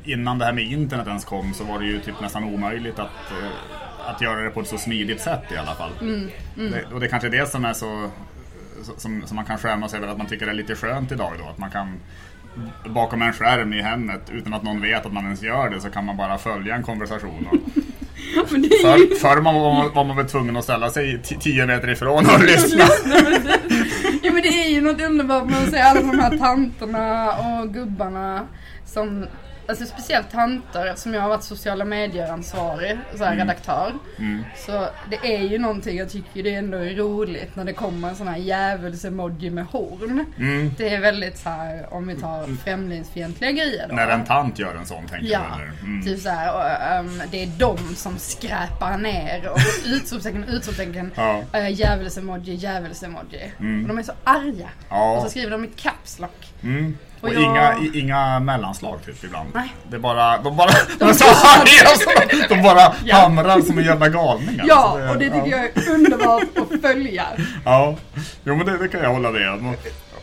Innan 0.04 0.38
det 0.38 0.44
här 0.44 0.52
med 0.52 0.64
internet 0.64 1.06
ens 1.06 1.24
kom 1.24 1.54
så 1.54 1.64
var 1.64 1.78
det 1.78 1.86
ju 1.86 2.00
typ 2.00 2.20
nästan 2.20 2.44
omöjligt 2.44 2.98
att, 2.98 3.30
eh, 3.30 4.08
att 4.10 4.20
göra 4.20 4.40
det 4.40 4.50
på 4.50 4.60
ett 4.60 4.68
så 4.68 4.78
smidigt 4.78 5.20
sätt 5.20 5.42
i 5.54 5.56
alla 5.56 5.74
fall. 5.74 5.90
Mm, 6.00 6.30
Det, 6.54 6.94
och 6.94 7.00
det 7.00 7.06
är 7.06 7.10
kanske 7.10 7.28
är 7.28 7.32
det 7.32 7.50
som 7.50 7.64
är 7.64 7.72
så... 7.72 8.10
Som, 8.96 9.22
som 9.26 9.36
man 9.36 9.44
kan 9.44 9.58
skämmas 9.58 9.94
över 9.94 10.08
att 10.08 10.18
man 10.18 10.26
tycker 10.26 10.46
är 10.46 10.54
lite 10.54 10.74
skönt 10.76 11.12
idag 11.12 11.32
då. 11.38 11.48
Att 11.48 11.58
man 11.58 11.70
kan 11.70 12.00
bakom 12.86 13.22
en 13.22 13.32
skärm 13.32 13.72
i 13.72 13.82
hemmet 13.82 14.20
utan 14.32 14.54
att 14.54 14.62
någon 14.62 14.80
vet 14.82 15.06
att 15.06 15.12
man 15.12 15.24
ens 15.24 15.42
gör 15.42 15.70
det 15.70 15.80
så 15.80 15.90
kan 15.90 16.04
man 16.04 16.16
bara 16.16 16.38
följa 16.38 16.74
en 16.74 16.82
konversation. 16.82 17.48
Och 17.50 17.56
det 18.58 18.68
för, 18.68 19.18
förr 19.18 19.40
man 19.40 19.54
var, 19.54 19.90
var 19.94 20.04
man 20.04 20.16
väl 20.16 20.26
tvungen 20.28 20.56
att 20.56 20.64
ställa 20.64 20.90
sig 20.90 21.22
tio 21.22 21.66
meter 21.66 21.90
ifrån 21.90 22.26
och 22.26 22.40
lyssna. 22.44 22.84
Ja 24.22 24.32
men 24.32 24.42
det 24.42 24.48
är 24.48 24.68
ju 24.70 24.80
något 24.80 25.00
underbart 25.02 25.50
med 25.50 25.62
att 25.62 25.70
se 25.70 25.78
alla 25.80 26.00
de 26.00 26.18
här 26.18 26.38
tanterna 26.38 27.32
och 27.32 27.74
gubbarna 27.74 28.42
som 28.86 29.26
Alltså 29.68 29.86
speciellt 29.86 30.30
tanter 30.30 30.86
eftersom 30.86 31.14
jag 31.14 31.20
har 31.22 31.28
varit 31.28 31.42
sociala 31.42 31.84
medier-ansvarig, 31.84 32.98
så 33.16 33.24
här 33.24 33.36
redaktör. 33.36 33.92
Mm. 34.18 34.44
Så 34.56 34.88
det 35.10 35.34
är 35.36 35.42
ju 35.42 35.58
någonting 35.58 35.98
jag 35.98 36.10
tycker 36.10 36.42
det 36.42 36.54
ändå 36.54 36.78
är 36.78 36.94
roligt 36.94 37.56
när 37.56 37.64
det 37.64 37.72
kommer 37.72 38.08
en 38.08 38.16
sån 38.16 38.28
här 38.28 38.38
djävuls-emoji 38.38 39.50
med 39.50 39.64
horn. 39.64 40.24
Mm. 40.38 40.70
Det 40.78 40.88
är 40.88 41.00
väldigt 41.00 41.38
så 41.38 41.48
här 41.48 41.94
om 41.94 42.06
vi 42.06 42.14
tar 42.14 42.56
främlingsfientliga 42.64 43.50
grejer 43.50 43.88
då. 43.88 43.94
När 43.94 44.08
en 44.08 44.24
tant 44.24 44.58
gör 44.58 44.74
en 44.74 44.86
sån 44.86 45.06
tänker 45.06 45.26
Ja, 45.26 45.40
du? 45.58 45.86
Mm. 45.86 46.04
typ 46.04 46.26
och, 46.54 46.66
ehm, 46.70 47.22
det 47.30 47.42
är 47.42 47.46
de 47.58 47.78
som 47.96 48.18
skräpar 48.18 48.98
ner 48.98 49.48
och 49.48 49.58
utropstecken, 49.86 50.44
utropstecken, 50.44 51.10
Ja. 51.14 51.42
uh, 51.54 51.70
djävuls-emoji, 51.72 52.54
djävuls-emoji. 52.54 53.52
Mm. 53.60 53.82
Och 53.82 53.88
de 53.88 53.98
är 53.98 54.02
så 54.02 54.12
arga. 54.24 54.68
Ja. 54.88 55.16
Och 55.16 55.22
så 55.22 55.30
skriver 55.30 55.50
de 55.50 55.64
i 55.64 55.68
caps 55.76 56.18
lock. 56.18 56.52
Och, 57.24 57.28
Och 57.30 57.34
jag- 57.34 57.42
inga, 57.42 57.74
inga 57.94 58.40
mellanslag 58.40 58.98
typ 59.06 59.24
ibland. 59.24 59.48
Nej. 59.54 59.74
Det 59.88 59.96
är 59.96 60.00
bara, 60.00 60.38
de 60.38 60.56
bara, 60.56 60.70
de 60.98 61.04
är 61.08 61.12
så 61.12 62.48
de 62.54 62.62
bara 62.62 62.94
Ja. 63.04 63.16
hamrar 63.16 63.60
som 63.60 63.78
en 63.78 63.84
jävla 63.84 64.08
galning. 64.08 64.60
Ja, 64.64 64.74
alltså. 64.90 65.08
och 65.08 65.18
det 65.18 65.24
tycker 65.30 65.50
ja. 65.50 65.56
jag 65.74 65.84
är 65.86 65.90
underbart 65.94 66.42
att 66.72 66.80
följa. 66.80 67.24
Ja, 67.64 67.96
jo 68.44 68.56
men 68.56 68.66
det, 68.66 68.78
det 68.78 68.88
kan 68.88 69.00
jag 69.00 69.10
hålla 69.12 69.30
med 69.30 69.50
om. 69.50 69.76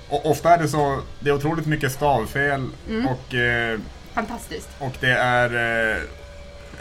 Ofta 0.10 0.54
är 0.54 0.58
det 0.58 0.68
så, 0.68 1.00
det 1.20 1.30
är 1.30 1.34
otroligt 1.34 1.66
mycket 1.66 1.92
stavfel 1.92 2.68
Mm. 2.90 3.08
och, 3.08 3.34
eh, 3.36 3.80
Fantastiskt. 4.14 4.70
och 4.80 4.94
det 5.00 5.12
är 5.12 5.46
eh, 5.92 5.98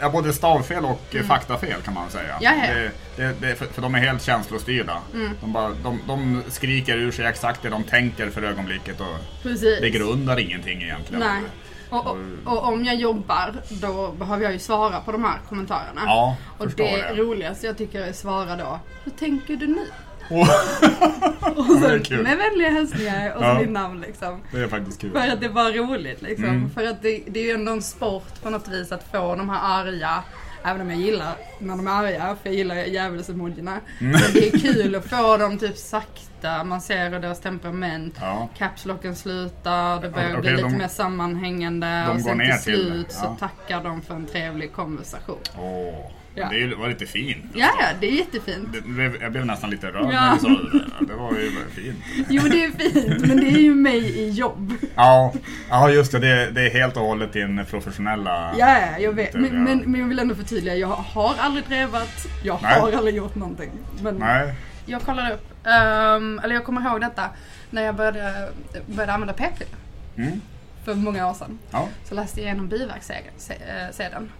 Ja, 0.01 0.09
både 0.09 0.33
stavfel 0.33 0.85
och 0.85 1.01
mm. 1.11 1.27
faktafel 1.27 1.81
kan 1.81 1.93
man 1.93 2.09
säga. 2.09 2.37
Det, 2.39 2.91
det, 3.15 3.41
det, 3.41 3.55
för, 3.55 3.65
för 3.65 3.81
de 3.81 3.95
är 3.95 3.99
helt 3.99 4.23
känslostyrda. 4.23 4.97
Mm. 5.13 5.31
De, 5.41 5.53
bara, 5.53 5.69
de, 5.83 5.99
de 6.07 6.43
skriker 6.47 6.97
ur 6.97 7.11
sig 7.11 7.25
exakt 7.25 7.61
det 7.61 7.69
de 7.69 7.83
tänker 7.83 8.29
för 8.29 8.43
ögonblicket 8.43 8.99
och 8.99 9.43
Precis. 9.43 9.79
det 9.81 9.89
grundar 9.89 10.39
ingenting 10.39 10.81
egentligen. 10.81 11.19
Nej. 11.19 11.41
Och, 11.89 12.07
och, 12.07 12.17
och 12.45 12.67
om 12.67 12.85
jag 12.85 12.95
jobbar 12.95 13.53
då 13.69 14.11
behöver 14.11 14.43
jag 14.43 14.53
ju 14.53 14.59
svara 14.59 14.99
på 14.99 15.11
de 15.11 15.23
här 15.23 15.39
kommentarerna. 15.49 16.01
Ja, 16.05 16.37
och 16.57 16.67
det, 16.67 16.83
det. 16.83 17.13
roligaste 17.13 17.67
jag 17.67 17.77
tycker 17.77 18.01
är 18.01 18.09
att 18.09 18.15
svara 18.15 18.55
då, 18.55 18.79
hur 19.03 19.11
tänker 19.11 19.55
du 19.55 19.67
nu? 19.67 19.85
Och 20.31 20.47
är 21.85 21.97
så 21.99 22.03
kul. 22.03 22.23
med 22.23 22.37
vänliga 22.37 22.69
hälsningar 22.69 23.31
och 23.33 23.39
så 23.41 23.45
Ja. 23.47 23.59
mitt 23.59 23.69
namn 23.69 24.01
liksom. 24.01 24.39
det 24.51 24.59
är 24.59 24.67
faktiskt 24.67 25.01
kul. 25.01 25.11
För 25.11 25.19
att 25.27 25.41
det 25.41 25.47
var 25.47 25.71
roligt 25.71 26.21
liksom. 26.21 26.45
Mm. 26.45 26.69
För 26.69 26.87
att 26.87 27.01
det, 27.01 27.23
det 27.27 27.39
är 27.39 27.43
ju 27.43 27.51
ändå 27.51 27.71
en 27.71 27.81
sport 27.81 28.41
på 28.43 28.49
något 28.49 28.67
vis 28.67 28.91
att 28.91 29.03
få 29.11 29.35
de 29.35 29.49
här 29.49 29.81
arga, 29.81 30.23
även 30.65 30.81
om 30.81 30.89
jag 30.91 30.99
gillar 30.99 31.33
när 31.59 31.75
de 31.77 31.87
är 31.87 31.91
arga, 31.91 32.35
för 32.41 32.49
jag 32.49 32.55
gillar 32.55 32.75
djävulsemojierna. 32.75 33.79
Mm. 33.99 34.11
Men 34.11 34.21
det 34.33 34.47
är 34.47 34.59
kul 34.59 34.95
att 34.95 35.05
få 35.09 35.37
dem 35.37 35.57
typ 35.57 35.77
sakta, 35.77 36.63
man 36.63 36.81
ser 36.81 37.09
deras 37.09 37.39
temperament. 37.39 38.15
Ja. 38.21 38.49
Capslocken 38.57 39.15
slutar, 39.15 40.01
det 40.01 40.09
börjar 40.09 40.29
okej, 40.29 40.41
bli 40.41 40.51
lite 40.51 40.63
de- 40.63 40.77
mer 40.77 40.87
sammanhängande 40.87 42.03
de 42.07 42.11
och 42.15 42.21
sen 42.21 42.39
till 42.39 42.47
till 42.51 42.59
slut 42.61 43.11
så 43.11 43.25
ja. 43.25 43.37
tackar 43.39 43.83
de 43.83 44.01
för 44.01 44.13
en 44.15 44.25
trevlig 44.25 44.73
konversation. 44.73 45.37
Åh, 45.59 46.11
Ja. 46.35 46.49
Det 46.49 46.75
var 46.75 46.87
lite 46.89 47.05
fint. 47.05 47.45
Ja, 47.53 47.69
ja, 47.79 47.85
det 47.99 48.07
är 48.07 48.11
jättefint. 48.11 48.67
Det 48.73 48.81
blev, 48.81 49.21
jag 49.21 49.31
blev 49.31 49.45
nästan 49.45 49.69
lite 49.69 49.87
rörd 49.87 50.13
Ja. 50.13 50.25
när 50.25 50.33
du 50.33 50.39
sa 50.39 50.47
det 50.47 50.79
där. 50.79 51.07
Det 51.07 51.13
var 51.15 51.31
ju 51.31 51.49
väldigt 51.49 51.73
fint. 51.73 51.97
Jo, 52.29 52.41
det 52.43 52.63
är 52.65 52.71
fint, 52.71 53.27
men 53.27 53.37
det 53.37 53.47
är 53.47 53.59
ju 53.61 53.75
mig 53.75 53.97
i 54.19 54.29
jobb. 54.29 54.73
Ja, 54.95 55.33
ja 55.69 55.89
just 55.89 56.11
det. 56.11 56.19
det. 56.19 56.51
Det 56.51 56.61
är 56.65 56.69
helt 56.69 56.97
och 56.97 57.03
hållet 57.03 57.33
din 57.33 57.65
professionella... 57.65 58.53
Ja, 58.57 58.79
ja, 58.79 58.99
jag 58.99 59.13
vet. 59.13 59.33
Men, 59.33 59.63
men, 59.63 59.77
men 59.79 59.99
jag 60.01 60.07
vill 60.07 60.19
ändå 60.19 60.35
förtydliga, 60.35 60.75
jag 60.75 60.87
har 60.87 61.35
aldrig 61.39 61.65
drevat, 61.65 62.27
jag 62.43 62.59
Nej. 62.63 62.79
har 62.79 62.91
aldrig 62.91 63.15
gjort 63.15 63.35
någonting. 63.35 63.71
Men 64.01 64.15
Nej. 64.15 64.53
jag 64.85 65.01
kollade 65.01 65.33
upp, 65.33 65.67
ehm, 65.67 66.39
eller 66.43 66.55
jag 66.55 66.65
kommer 66.65 66.89
ihåg 66.91 67.01
detta, 67.01 67.29
när 67.69 67.81
jag 67.81 67.95
började, 67.95 68.49
började 68.85 69.13
använda 69.13 69.33
p-piller 69.33 69.75
Mm. 70.17 70.41
för 70.85 70.93
många 70.95 71.29
år 71.29 71.33
sedan. 71.33 71.59
Ja. 71.71 71.87
Så 72.03 72.15
läste 72.15 72.39
jag 72.41 72.45
igenom 72.47 72.67
biverksedeln. 72.67 74.31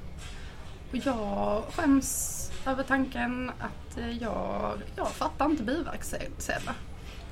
Och 0.91 0.97
jag 1.03 1.63
skäms 1.75 2.37
över 2.65 2.83
tanken 2.83 3.51
att 3.59 3.97
eh, 3.97 4.17
jag, 4.17 4.71
jag 4.95 5.07
fattar 5.11 5.45
inte 5.45 5.63
biverksedlar. 5.63 6.75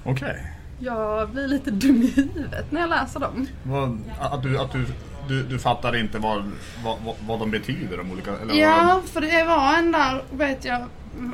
Okej. 0.04 0.54
Jag 0.80 1.30
blir 1.30 1.48
lite 1.48 1.72
dum 1.72 2.02
i 2.02 2.12
huvudet 2.12 2.72
när 2.72 2.82
jag 2.82 2.89
läser 2.89 3.19
dem. 3.19 3.48
Vad- 3.63 4.00
Att, 4.19 4.43
du, 4.43 4.60
att 4.60 4.72
du, 4.72 4.86
du, 5.28 5.43
du 5.43 5.60
fattar 5.60 5.95
inte 5.95 6.17
vad, 6.19 6.52
vad, 6.84 7.15
vad, 7.28 7.39
de 7.39 7.52
betyder, 7.52 7.98
de 7.98 8.12
olika... 8.12 8.32
Eller 8.38 8.54
Ja, 8.54 9.02
för 9.06 9.22
det 9.22 9.43
var 9.43 9.78
en 9.78 9.91
där, 9.91 10.24
vet 10.32 10.65
jag, 10.65 10.86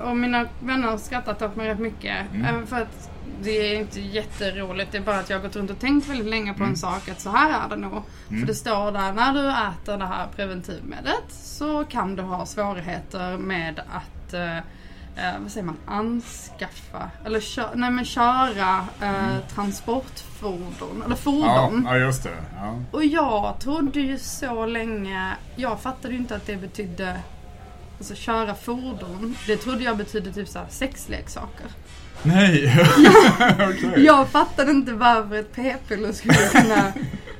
och 0.03 0.17
mina 0.17 0.45
vänner 0.59 0.87
har 0.87 0.97
skrattat 0.97 1.41
åt 1.41 1.55
mig 1.55 1.67
rätt 1.67 1.79
mycket. 1.79 2.25
Mm. 2.33 2.67
För 2.67 2.81
att 2.81 3.09
det 3.41 3.51
är 3.75 3.79
inte 3.79 4.01
jätteroligt, 4.01 4.91
det 4.91 4.97
är 4.97 5.01
bara 5.01 5.19
att 5.19 5.29
jag 5.29 5.37
har 5.37 5.43
gått 5.43 5.55
runt 5.55 5.71
och 5.71 5.79
tänkt 5.79 6.07
väldigt 6.07 6.27
länge 6.27 6.53
på 6.53 6.57
Mm. 6.59 6.69
en 6.69 6.77
sak, 6.77 7.09
att 7.09 7.21
så 7.21 7.29
här 7.29 7.65
är 7.65 7.69
det 7.69 7.75
nog. 7.75 8.03
För 8.27 8.47
det 8.47 8.55
står 8.55 8.91
där, 8.91 9.13
när 9.13 9.33
du 9.33 9.49
äter 9.49 9.97
det 9.97 10.05
här 10.05 10.27
preventivmedlet 10.35 11.23
så 11.29 11.83
kan 11.83 12.15
du 12.15 12.21
ha 12.23 12.45
svårigheter 12.45 13.37
med 13.37 13.79
att 13.79 14.33
eh, 14.33 14.57
eh, 14.57 15.39
vad 15.41 15.51
säger 15.51 15.65
man, 15.65 15.77
anskaffa, 15.85 17.09
eller 17.25 17.39
kö- 17.39 17.69
nej, 17.75 17.91
men 17.91 18.05
köra 18.05 18.85
eh, 19.01 19.37
transportfordon, 19.55 21.01
eller 21.05 21.15
Ja, 21.15 21.21
fordon. 21.21 21.85
ja, 21.89 21.97
just 21.97 22.23
det. 22.23 22.29
Ja. 22.55 22.75
Och 22.91 23.05
jag 23.05 23.55
trodde 23.59 23.99
ju 23.99 24.17
så 24.19 24.65
länge, 24.65 25.35
jag 25.55 25.79
fattade 25.81 26.13
ju 26.13 26.19
inte 26.19 26.35
att 26.35 26.45
det 26.45 26.57
betydde 26.57 27.19
Alltså 27.97 28.15
köra 28.15 28.55
fordon, 28.55 29.35
det 29.47 29.57
trodde 29.57 29.83
jag 29.83 29.97
betydde 29.97 30.33
typ 30.33 30.47
såhär 30.49 30.65
sexleksaker. 30.69 31.65
Nej! 32.25 32.73
Okej. 33.69 34.05
Jag 34.05 34.29
fattade 34.29 34.71
inte 34.71 34.91
varför 34.93 35.35
ett 35.35 35.55
p-piller 35.55 36.11
skulle 36.11 36.33
kunna 36.51 36.87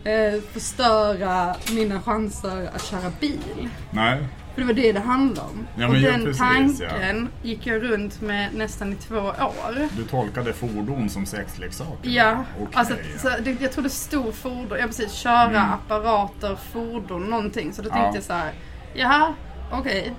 eh, 0.12 0.42
förstöra 0.54 1.56
mina 1.72 2.02
chanser 2.02 2.70
att 2.76 2.84
köra 2.84 3.12
bil. 3.20 3.70
Nej. 3.92 4.24
För 4.54 4.62
det 4.62 4.68
var 4.68 4.74
det 4.74 4.92
det 4.92 5.00
handlade 5.00 5.48
om. 5.48 5.68
Ja, 5.78 5.88
och 5.88 5.96
ja, 5.96 6.12
den 6.12 6.24
precis, 6.26 6.40
tanken 6.80 7.30
gick 7.44 7.68
jag 7.68 7.84
runt 7.84 8.22
med 8.22 8.54
nästan 8.56 8.94
i 8.94 8.96
två 8.96 9.16
år. 9.18 9.90
Du 9.98 10.04
tolkade 10.04 10.54
fordon 10.54 11.10
som 11.10 11.26
sexleksaker? 11.26 12.10
Ja, 12.10 12.46
Okej, 12.62 12.68
alltså, 12.74 12.94
ja. 13.14 13.20
så 13.20 13.30
det, 13.44 13.62
jag 13.62 13.72
trodde 13.72 13.90
stor 13.90 14.32
fordon, 14.32 14.78
ja 14.80 14.88
precis, 14.88 15.12
köra 15.14 15.44
Mm. 15.50 15.62
apparater, 15.72 16.58
fordon, 16.74 17.24
någonting. 17.30 17.74
Så 17.74 17.82
då 17.82 17.90
Ja. 17.90 17.94
tänkte 17.96 18.18
jag 18.18 18.24
så 18.24 18.34
här, 18.34 18.52
jaha, 18.94 19.34
okej. 19.72 20.14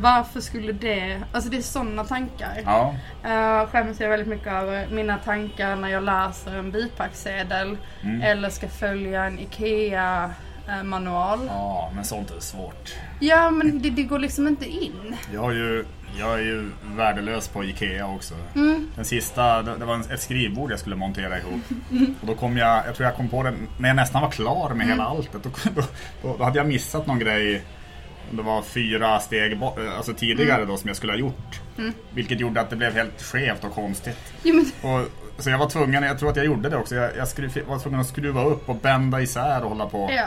Varför 0.00 0.40
skulle 0.40 0.72
det, 0.72 1.20
alltså 1.32 1.50
det 1.50 1.56
är 1.56 1.62
sådana 1.62 2.04
tankar. 2.04 2.62
Ja, 2.64 2.94
Uh, 3.24 3.66
skäms 3.70 4.00
jag 4.00 4.08
väldigt 4.08 4.28
mycket 4.28 4.46
över 4.52 4.86
mina 4.90 5.16
tankar 5.18 5.76
när 5.76 5.88
jag 5.88 6.02
läser 6.02 6.56
en 6.58 6.70
bipacksedel 6.70 7.76
Mm. 8.02 8.22
eller 8.22 8.50
ska 8.50 8.68
följa 8.68 9.24
en 9.24 9.38
IKEA-manual. 9.38 11.40
ja, 11.46 11.90
men 11.94 12.04
sånt 12.04 12.30
är 12.30 12.40
svårt. 12.40 12.94
Ja, 13.20 13.50
men 13.50 13.82
det, 13.82 13.90
det 13.90 14.02
går 14.02 14.18
liksom 14.18 14.48
inte 14.48 14.66
in. 14.66 15.16
Jag, 15.34 15.40
har 15.40 15.52
ju, 15.52 15.84
jag 16.18 16.32
är 16.34 16.38
ju 16.44 16.70
värdelös 16.84 17.48
på 17.48 17.64
Ikea 17.64 18.06
också. 18.06 18.34
Mm. 18.54 18.90
Den 18.96 19.04
sista, 19.04 19.62
det 19.62 19.76
det 19.78 19.84
var 19.84 19.94
en- 19.94 20.10
ett 20.10 20.20
skrivbord 20.20 20.72
jag 20.72 20.78
skulle 20.78 20.96
montera 20.96 21.38
ihop. 21.38 21.60
Och 22.20 22.26
då 22.26 22.34
kom 22.34 22.56
jag, 22.56 22.82
jag 22.86 22.94
tror 22.94 23.06
jag 23.08 23.16
kom 23.16 23.28
på 23.28 23.42
det 23.42 23.52
när 23.78 23.88
jag 23.88 23.96
nästan 23.96 24.22
var 24.22 24.30
klar 24.30 24.68
med 24.68 24.74
Mm. 24.84 24.88
hela 24.88 25.04
alltet. 25.04 25.42
Då, 25.42 25.50
då, 26.22 26.36
då 26.38 26.44
hade 26.44 26.58
jag 26.58 26.66
missat 26.66 27.06
någon 27.06 27.18
grej. 27.18 27.62
Det 28.30 28.42
var 28.42 28.62
fyra 28.62 29.20
steg 29.20 29.58
bo- 29.58 29.74
alltså 29.96 30.12
tidigare 30.14 30.56
Mm. 30.56 30.68
då 30.68 30.76
som 30.76 30.88
jag 30.88 30.96
skulle 30.96 31.12
ha 31.12 31.18
gjort. 31.18 31.60
Vilket 32.14 32.40
gjorde 32.40 32.60
att 32.60 32.70
det 32.70 32.76
blev 32.76 32.94
helt 32.94 33.22
skevt 33.22 33.64
och 33.64 33.74
konstigt. 33.74 34.18
Men, 34.42 34.66
Och, 34.82 35.06
så 35.38 35.50
jag 35.50 35.58
var 35.58 35.68
tvungen, 35.70 36.02
jag 36.02 36.18
tror 36.18 36.30
att 36.30 36.36
jag 36.36 36.46
gjorde 36.46 36.68
det 36.68 36.76
också, 36.76 36.94
jag, 36.94 37.16
jag 37.16 37.28
skru, 37.28 37.48
var 37.68 37.78
tvungen 37.78 38.00
att 38.00 38.06
skruva 38.08 38.44
upp 38.44 38.68
och 38.68 38.76
bända 38.76 39.20
isär 39.20 39.62
och 39.62 39.68
hålla 39.68 39.86
på. 39.86 40.10
ja. 40.12 40.26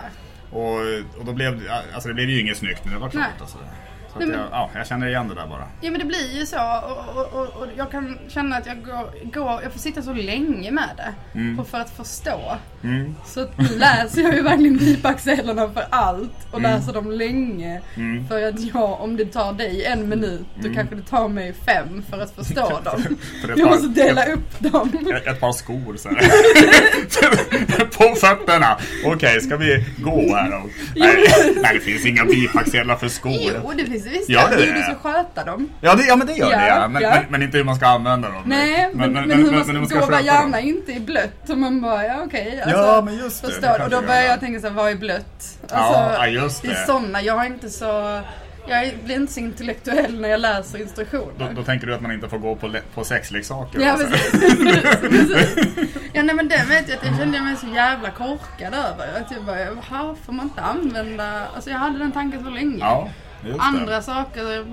Och, 0.52 0.80
och 1.20 1.26
då 1.26 1.34
blev 1.34 1.62
alltså 1.94 2.08
det 2.10 2.14
blev 2.16 2.30
ju 2.30 2.40
inget 2.42 2.58
snyggt 2.58 2.86
när 2.86 2.94
det 2.94 3.00
var 3.00 3.10
klart. 3.10 3.26
Alltså. 3.42 3.58
Så 4.14 4.20
Nej, 4.20 4.28
men- 4.28 4.40
jag, 4.40 4.48
ja, 4.52 4.70
jag 4.76 4.88
känner 4.88 5.08
igen 5.08 5.28
det 5.28 5.36
där 5.36 5.48
bara. 5.48 5.68
ja, 5.82 5.92
men 5.92 6.00
det 6.00 6.06
blir 6.06 6.40
ju 6.40 6.46
så. 6.46 6.58
Och, 6.58 7.18
och, 7.18 7.34
och, 7.34 7.62
och 7.62 7.68
jag 7.78 7.92
kan 7.92 8.18
känna 8.28 8.56
att 8.56 8.66
jag 8.68 8.84
går, 8.86 9.32
går, 9.34 9.60
jag 9.64 9.72
får 9.72 9.80
sitta 9.80 10.02
så 10.02 10.14
länge 10.14 10.72
med 10.72 10.90
det. 10.98 11.40
Mm. 11.40 11.58
För, 11.58 11.64
för 11.64 11.78
att 11.78 11.90
förstå. 11.90 12.58
Mm. 12.84 13.16
Så 13.26 13.40
nu 13.58 13.78
läser 13.78 14.22
jag 14.22 14.36
ju 14.36 14.42
verkligen 14.42 14.78
bipacksedlarna 14.78 15.70
för 15.70 15.86
allt 15.90 16.48
och 16.52 16.60
Mm. 16.60 16.72
läser 16.72 16.94
dem 16.94 17.12
länge. 17.12 17.82
Mm. 17.96 18.28
För 18.28 18.48
att 18.50 18.60
ja, 18.74 18.96
om 19.02 19.18
det 19.18 19.26
tar 19.26 19.54
dig 19.54 19.86
en 19.86 20.10
minut, 20.10 20.46
då 20.56 20.62
Mm. 20.62 20.76
kanske 20.76 20.96
det 20.96 21.02
tar 21.02 21.28
mig 21.28 21.54
fem 21.66 22.04
för 22.10 22.22
att 22.22 22.32
förstå 22.36 22.70
dem. 22.84 23.18
För 23.42 23.60
Jag 23.60 23.68
måste 23.70 23.88
dela 23.88 24.26
upp 24.26 24.60
dem. 24.60 25.08
Ett, 25.16 25.28
ett 25.28 25.40
par 25.40 25.52
skor 25.52 25.96
så. 25.98 26.10
På 27.98 28.16
fötterna. 28.16 28.78
Okej, 29.06 29.42
ska 29.42 29.58
vi 29.58 29.86
gå 29.98 30.36
här 30.36 30.52
då? 30.52 30.62
Nej, 30.96 31.26
nej, 31.62 31.74
det 31.74 31.80
finns 31.80 32.06
inga 32.06 32.26
bipacksedlar 32.26 32.96
för 32.96 33.08
skor. 33.10 33.34
Jo, 33.64 33.72
det 33.78 33.86
finns 33.86 34.03
det 34.04 34.10
visst. 34.10 34.30
Gör 34.30 34.50
det 34.50 34.56
det 34.56 34.64
är 34.64 34.68
det? 34.68 34.74
du 34.74 34.84
ska 34.84 34.96
sköta 34.96 35.44
dem. 35.44 35.70
Ja, 35.82 35.96
det, 35.96 36.04
ja 36.06 36.16
men 36.16 36.28
det 36.28 36.34
gör 36.34 36.52
Ja, 36.52 36.58
det 36.58 36.68
ja. 36.68 36.88
Men, 36.88 37.02
ja. 37.02 37.10
Men, 37.10 37.26
men 37.30 37.42
inte 37.42 37.58
hur 37.58 37.64
man 37.64 37.76
ska 37.76 37.88
använda 37.88 38.30
dem. 38.30 38.44
Nej, 38.46 38.90
men, 38.94 39.14
men, 39.14 39.32
hur 39.32 39.52
man 39.52 39.68
men 39.68 39.88
ska, 39.88 40.00
då 40.00 40.06
var 40.06 40.20
gärna 40.20 40.58
dem. 40.58 40.68
inte 40.68 40.92
i 40.92 41.00
blött. 41.00 41.50
Och 41.50 41.58
man 41.58 41.82
bara, 41.82 42.06
ja 42.06 42.16
okej. 42.26 42.62
alltså, 42.62 42.78
Ja, 42.78 43.02
men 43.06 43.18
just 43.18 43.42
det, 43.42 43.48
det 43.48 43.54
Förstår, 43.54 43.84
och 43.84 43.90
då 43.90 44.02
börjar 44.02 44.22
jag 44.22 44.40
tänka 44.40 44.60
så 44.60 44.68
här, 44.68 44.74
vad 44.74 44.92
är 44.92 44.96
blött? 44.96 45.60
Alltså, 45.72 46.00
ja, 46.18 46.28
just 46.28 46.62
Det 46.62 46.68
är 46.68 46.72
det. 46.72 46.86
sådana, 46.86 47.22
jag 47.22 47.42
är 47.42 47.46
inte 47.48 47.70
så... 47.70 48.22
Jag 48.68 48.94
blir 49.04 49.16
inte 49.16 49.34
så 49.34 49.40
intellektuell 49.40 50.22
när 50.22 50.30
jag 50.30 50.40
läser 50.40 50.78
Då, 50.78 50.84
instruktioner. 50.84 51.54
då 51.56 51.64
tänker 51.64 51.88
du 51.88 51.96
att 51.96 52.02
man 52.02 52.12
inte 52.12 52.30
får 52.30 52.38
gå 52.38 52.56
på, 52.56 52.72
på 52.94 53.04
sexleksaker? 53.04 53.80
Ja 53.80 53.92
alltså. 53.92 54.08
precis. 54.08 54.60
precis. 55.02 55.90
Ja 56.14 56.24
nej 56.24 56.36
men 56.36 56.48
det 56.48 56.64
vet 56.70 56.90
jag 56.90 56.98
jag 57.06 57.18
kände 57.18 57.42
mig 57.42 57.56
så 57.56 57.68
jävla 57.68 58.10
korkad 58.10 58.74
över. 58.74 59.22
Att 59.22 59.32
jag 59.32 59.44
bara, 59.46 59.60
jaha 59.60 60.16
får 60.26 60.34
man 60.34 60.46
inte 60.46 60.62
använda... 60.62 61.48
Alltså 61.56 61.70
jag 61.70 61.78
hade 61.78 61.98
den 62.00 62.12
tanken 62.12 62.44
så 62.44 62.50
länge. 62.50 62.78
Ja, 62.80 63.10
just 63.46 63.58
det. 63.60 63.64
Andra 63.64 64.02
saker, 64.02 64.66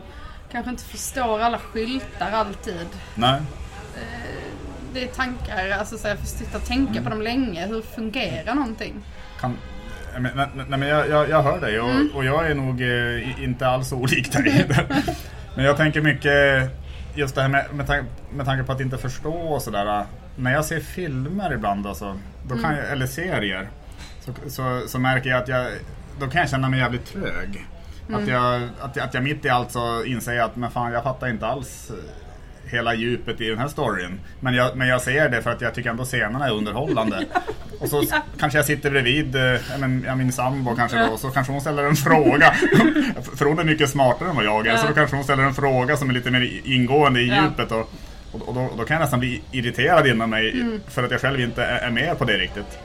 kanske 0.52 0.70
inte 0.70 0.84
förstår 0.84 1.40
alla 1.40 1.58
skyltar 1.58 2.30
alltid. 2.32 2.86
Nej. 3.14 3.40
Det 4.94 5.02
är 5.04 5.06
tankar, 5.08 5.70
alltså 5.78 5.98
så 5.98 6.08
jag 6.08 6.18
får 6.18 6.26
sitta 6.26 6.58
och 6.58 6.64
tänka 6.64 6.90
Mm. 6.92 7.04
på 7.04 7.10
dem 7.10 7.22
länge. 7.22 7.66
Hur 7.66 7.82
fungerar 7.82 8.54
någonting? 8.54 8.94
Kan, 9.40 9.56
nej, 10.18 10.32
nej, 10.34 10.46
nej, 10.54 10.78
men 10.78 10.88
jag, 10.88 11.08
jag, 11.08 11.28
jag 11.30 11.42
hör 11.42 11.60
dig 11.60 11.80
och, 11.80 11.90
Mm. 11.90 12.08
och 12.14 12.24
jag 12.24 12.50
är 12.50 12.54
nog 12.54 12.82
eh, 12.82 13.44
inte 13.44 13.66
alls 13.66 13.92
olik 13.92 14.32
dig. 14.32 14.66
men 15.56 15.64
jag 15.64 15.76
tänker 15.76 16.00
mycket 16.00 16.70
just 17.14 17.34
det 17.34 17.42
här 17.42 17.48
med, 17.48 17.66
med, 17.74 17.86
tanke, 17.86 18.06
med 18.32 18.46
tanke 18.46 18.64
på 18.64 18.72
att 18.72 18.80
inte 18.80 18.98
förstå 18.98 19.32
och 19.34 19.62
sådär. 19.62 20.04
När 20.36 20.52
jag 20.52 20.64
ser 20.64 20.80
filmer 20.80 21.52
ibland 21.52 21.86
alltså, 21.86 22.18
då 22.48 22.54
kan 22.54 22.64
Mm. 22.64 22.76
jag, 22.76 22.92
eller 22.92 23.06
serier 23.06 23.68
så, 24.20 24.32
så, 24.50 24.82
så 24.88 24.98
märker 24.98 25.30
jag 25.30 25.42
att 25.42 25.48
jag 25.48 25.66
då 26.20 26.26
kan 26.26 26.40
jag 26.40 26.50
känna 26.50 26.68
mig 26.68 26.80
jävligt 26.80 27.06
trög. 27.12 27.66
Mm. 28.14 28.22
Att, 28.22 28.28
jag, 28.28 28.62
att, 28.80 28.96
jag, 28.96 29.04
att 29.04 29.14
jag 29.14 29.22
mitt 29.22 29.44
i 29.44 29.48
allt 29.48 29.70
så 29.70 30.04
inser 30.04 30.40
att 30.40 30.56
men 30.56 30.70
fan, 30.70 30.92
jag 30.92 31.02
fattar 31.02 31.28
inte 31.28 31.46
alls 31.46 31.90
hela 32.64 32.94
djupet 32.94 33.40
i 33.40 33.48
den 33.48 33.58
här 33.58 33.68
storyn. 33.68 34.20
Men 34.40 34.54
jag, 34.54 34.76
men 34.76 34.88
jag 34.88 35.00
ser 35.02 35.28
det 35.28 35.42
för 35.42 35.50
att 35.50 35.60
jag 35.60 35.74
tycker 35.74 35.90
ändå 35.90 36.04
scenerna 36.04 36.46
är 36.46 36.52
underhållande. 36.52 37.24
Och 37.80 37.88
så 37.88 38.02
Ja. 38.10 38.16
kanske 38.38 38.58
jag 38.58 38.66
sitter 38.66 38.90
bredvid 38.90 39.36
eh, 39.36 39.42
ja, 40.06 40.14
min 40.16 40.32
sambo 40.32 40.76
kanske 40.76 40.98
Ja. 40.98 41.06
då, 41.06 41.12
och 41.12 41.20
så 41.20 41.30
kanske 41.30 41.52
hon 41.52 41.60
ställer 41.60 41.84
en 41.84 41.96
fråga. 41.96 42.50
för 43.36 43.44
hon 43.44 43.58
är 43.58 43.64
mycket 43.64 43.90
smartare 43.90 44.28
än 44.28 44.36
vad 44.36 44.44
jag 44.44 44.66
är, 44.66 44.70
Ja. 44.70 44.78
så 44.78 44.86
då 44.86 44.94
kanske 44.94 45.16
hon 45.16 45.24
ställer 45.24 45.42
en 45.42 45.54
fråga 45.54 45.96
som 45.96 46.10
är 46.10 46.14
lite 46.14 46.30
mer 46.30 46.60
ingående 46.64 47.20
i 47.20 47.24
djupet. 47.24 47.72
Och, 47.72 47.90
och, 48.32 48.48
och 48.48 48.54
då, 48.54 48.70
då 48.78 48.84
kan 48.84 48.94
jag 48.94 49.00
nästan 49.00 49.20
bli 49.20 49.42
irriterad 49.52 50.06
inom 50.06 50.30
mig 50.30 50.50
Mm. 50.60 50.80
för 50.88 51.02
att 51.04 51.10
jag 51.10 51.20
själv 51.20 51.40
inte 51.40 51.64
är 51.64 51.90
med 51.90 52.18
på 52.18 52.24
det 52.24 52.38
riktigt. 52.38 52.78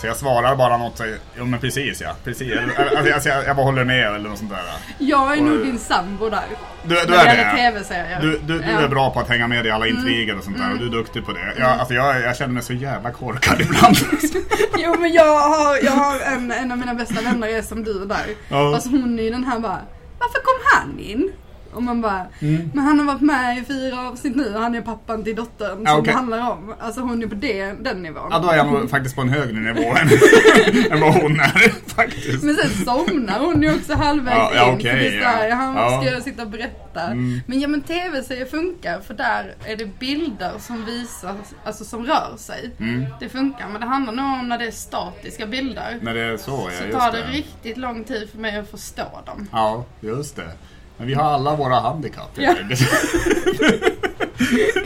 Så 0.00 0.06
jag 0.06 0.16
svarar 0.16 0.56
bara 0.56 0.76
något, 0.76 0.96
så, 0.98 1.04
jo 1.38 1.44
men 1.44 1.60
precis 1.60 2.00
ja, 2.00 2.14
precis. 2.24 2.52
Alltså, 2.96 3.14
alltså, 3.14 3.28
jag, 3.28 3.44
jag 3.46 3.56
bara 3.56 3.64
håller 3.66 3.84
med 3.84 4.06
eller 4.06 4.28
något 4.28 4.38
sånt 4.38 4.50
där. 4.50 4.60
Jag 4.98 5.32
är 5.36 5.40
Och- 5.40 5.46
nog 5.46 5.58
din 5.66 5.78
sambo 5.78 6.30
där. 6.30 6.44
Du, 6.82 6.94
du 6.94 7.14
är 7.14 7.36
det? 7.36 7.56
tv-serier. 7.56 8.18
Du, 8.20 8.30
du, 8.30 8.38
du 8.46 8.54
Ja. 8.64 8.70
Mm. 8.70 8.84
är 8.84 8.88
bra 8.88 9.10
på 9.10 9.20
att 9.20 9.28
hänga 9.28 9.48
med 9.48 9.66
i 9.66 9.70
alla 9.70 9.86
intriger 9.86 10.38
och 10.38 10.44
sånt 10.44 10.58
där 10.58 10.72
och 10.72 10.78
du 10.78 10.86
är 10.86 10.90
duktig 10.90 11.26
på 11.26 11.32
det. 11.32 11.54
Jag, 11.58 11.70
alltså 11.70 11.94
jag, 11.94 12.20
jag 12.20 12.36
känner 12.36 12.54
mig 12.54 12.62
så 12.62 12.72
jävla 12.72 13.10
korkad 13.12 13.60
ibland. 13.60 13.96
Jo 14.78 14.94
men 15.00 15.12
jag 15.12 15.38
har, 15.38 15.78
jag 15.84 15.92
har 15.92 16.20
en, 16.20 16.50
en 16.52 16.72
av 16.72 16.78
mina 16.78 16.94
bästa 16.94 17.20
vänner 17.22 17.48
är 17.48 17.62
som 17.62 17.84
du 17.84 18.04
där. 18.06 18.26
Ja. 18.48 18.74
Alltså 18.74 18.88
hon 18.88 19.18
är 19.18 19.22
ju 19.22 19.30
den 19.30 19.44
här 19.44 19.58
bara, 19.58 19.80
varför 20.18 20.38
kom 20.42 20.60
han 20.72 20.98
in? 21.00 21.32
Och 21.72 21.82
man 21.82 22.00
bara, 22.00 22.26
Mm. 22.40 22.70
men 22.74 22.84
han 22.84 22.98
har 22.98 23.06
varit 23.06 23.20
med 23.20 23.58
i 23.58 23.64
fyra 23.64 24.08
avsnitt 24.08 24.36
nu 24.36 24.54
och 24.54 24.60
han 24.60 24.74
är 24.74 24.80
pappan 24.82 25.24
till 25.24 25.36
dottern 25.36 25.82
Ja, 25.84 25.90
som 25.90 26.00
okej. 26.00 26.12
det 26.12 26.16
handlar 26.18 26.50
om. 26.50 26.74
Alltså 26.80 27.00
hon 27.00 27.22
är 27.22 27.26
på 27.26 27.34
det, 27.34 27.72
den 27.72 28.02
nivån. 28.02 28.28
Ja, 28.30 28.38
då 28.38 28.48
är 28.48 28.56
jag 28.56 28.66
nog 28.72 28.90
faktiskt 28.90 29.14
på 29.16 29.20
en 29.22 29.28
högre 29.28 29.60
nivå 29.60 29.82
än, 29.96 30.08
än 30.92 31.00
vad 31.00 31.14
hon 31.14 31.40
är 31.40 31.88
faktiskt. 31.94 32.42
Men 32.44 32.54
sen 32.56 32.84
somnar 32.84 33.38
hon 33.40 33.62
ju 33.62 33.74
också 33.74 33.94
halvvägs 33.94 34.36
Ja, 34.36 34.50
ja, 34.54 34.72
in. 34.72 34.86
är 34.86 35.20
såhär, 35.22 35.48
ja. 35.48 35.54
han 35.54 35.76
Ja. 35.76 36.02
ska 36.06 36.20
sitta 36.20 36.42
och 36.42 36.50
berätta. 36.50 37.00
Mm. 37.02 37.40
Men 37.46 37.60
ja 37.60 37.68
men 37.68 37.82
tv-serier 37.82 38.46
funkar 38.46 39.00
för 39.00 39.14
där 39.14 39.54
är 39.64 39.76
det 39.76 39.98
bilder 39.98 40.52
som 40.58 40.84
visar, 40.84 41.34
alltså 41.64 41.84
som 41.84 42.06
rör 42.06 42.34
sig. 42.36 42.70
Mm. 42.80 43.04
Det 43.20 43.28
funkar, 43.28 43.68
men 43.68 43.80
det 43.80 43.86
handlar 43.86 44.12
nog 44.12 44.40
om 44.40 44.48
när 44.48 44.58
det 44.58 44.66
är 44.66 44.70
statiska 44.70 45.46
bilder. 45.46 45.98
När 46.02 46.14
det 46.14 46.20
är 46.20 46.36
så, 46.36 46.70
ja 46.80 46.92
Så 46.92 46.98
tar 46.98 47.12
det 47.12 47.18
det. 47.18 47.32
riktigt 47.32 47.76
lång 47.76 48.04
tid 48.04 48.28
för 48.30 48.38
mig 48.38 48.56
att 48.58 48.70
förstå 48.70 49.22
dem. 49.26 49.48
Ja, 49.52 49.84
just 50.00 50.36
det. 50.36 50.50
Men 50.98 51.06
vi 51.06 51.14
har 51.14 51.24
alla 51.24 51.56
våra 51.56 51.74
handikapp 51.80 52.30
Ja. 52.36 52.54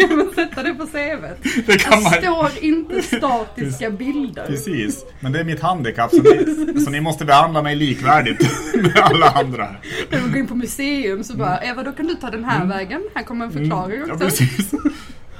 Kan 0.00 0.16
man 0.18 0.30
sätta 0.34 0.62
det 0.62 0.74
på 0.74 0.86
CVt? 0.86 1.66
Det 1.66 1.78
kan 1.78 1.98
Det 1.98 2.02
man 2.04 2.12
står 2.12 2.50
inte 2.64 3.02
statiska 3.02 3.90
bilder. 3.90 4.46
Precis, 4.46 5.04
men 5.20 5.32
det 5.32 5.40
är 5.40 5.44
mitt 5.44 5.60
handikapp 5.60 6.10
så 6.10 6.22
ni, 6.22 6.80
så 6.84 6.90
ni 6.90 7.00
måste 7.00 7.24
behandla 7.24 7.62
mig 7.62 7.76
likvärdigt 7.76 8.40
med 8.74 8.96
alla 9.02 9.26
andra. 9.30 9.68
När 10.10 10.20
vi 10.20 10.28
går 10.28 10.38
in 10.38 10.46
på 10.46 10.54
museum 10.54 11.24
så 11.24 11.36
bara, 11.36 11.58
Eva 11.62 11.82
då 11.82 11.92
kan 11.92 12.06
du 12.06 12.14
ta 12.14 12.30
den 12.30 12.44
här 12.44 12.66
vägen. 12.66 13.02
Här 13.14 13.22
kommer 13.22 13.44
en 13.44 13.52
förklaring 13.52 13.96
Mm. 13.96 14.08
Ja, 14.08 14.14
också. 14.14 14.26
precis. 14.26 14.70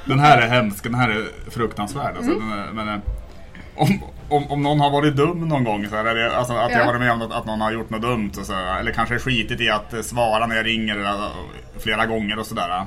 Den 0.04 0.18
här 0.18 0.42
är 0.42 0.48
hemsk, 0.48 0.82
den 0.84 0.94
här 0.94 1.08
är 1.10 1.50
fruktansvärd. 1.50 2.16
Alltså, 2.16 2.32
Mm. 2.32 2.48
den 2.76 2.86
men, 2.86 3.00
om, 3.74 4.02
om, 4.28 4.50
om 4.50 4.62
någon 4.62 4.80
har 4.80 4.90
varit 4.90 5.16
dum 5.16 5.48
någon 5.48 5.64
gång, 5.64 5.88
så 5.88 5.96
här, 5.96 6.04
eller, 6.04 6.28
alltså, 6.30 6.52
att 6.52 6.70
jag 6.70 6.80
Ja. 6.80 6.84
har 6.84 6.86
varit 6.86 7.00
med 7.00 7.12
om 7.12 7.18
något, 7.18 7.32
att 7.32 7.46
någon 7.46 7.60
har 7.60 7.72
gjort 7.72 7.90
något 7.90 8.02
dumt, 8.02 8.30
och 8.38 8.46
så, 8.46 8.52
här, 8.52 8.80
eller 8.80 8.92
kanske 8.92 9.18
skitit 9.18 9.60
i 9.60 9.70
att 9.70 9.94
svara 10.04 10.46
när 10.46 10.56
jag 10.56 10.66
ringer 10.66 10.96
eller, 10.96 11.28
flera 11.78 12.06
gånger 12.06 12.38
och 12.38 12.46
sådär. 12.46 12.84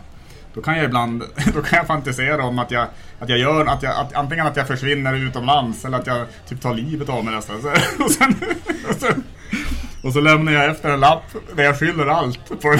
Då 0.53 0.61
kan 0.61 0.75
jag 0.75 0.85
ibland 0.85 1.23
då 1.53 1.61
kan 1.61 1.77
jag 1.77 1.87
fantisera 1.87 2.43
om 2.43 2.59
att 2.59 2.71
jag, 2.71 2.87
att 3.19 3.29
jag 3.29 3.39
gör, 3.39 3.65
att 3.65 3.83
jag, 3.83 3.95
att, 3.95 4.13
antingen 4.15 4.47
att 4.47 4.55
jag 4.57 4.67
försvinner 4.67 5.13
utomlands 5.13 5.85
eller 5.85 5.97
att 5.99 6.07
jag 6.07 6.25
typ 6.49 6.61
tar 6.61 6.73
livet 6.73 7.09
av 7.09 7.25
mig 7.25 7.35
nästan. 7.35 7.61
Så, 7.61 7.67
och, 8.03 8.11
sen, 8.11 8.35
och, 8.89 8.95
sen, 8.95 9.23
och 10.03 10.13
så 10.13 10.19
lämnar 10.21 10.51
jag 10.51 10.65
efter 10.65 10.89
en 10.89 10.99
lapp 10.99 11.23
där 11.55 11.63
jag 11.63 11.79
skyller 11.79 12.07
allt 12.07 12.61
på 12.61 12.75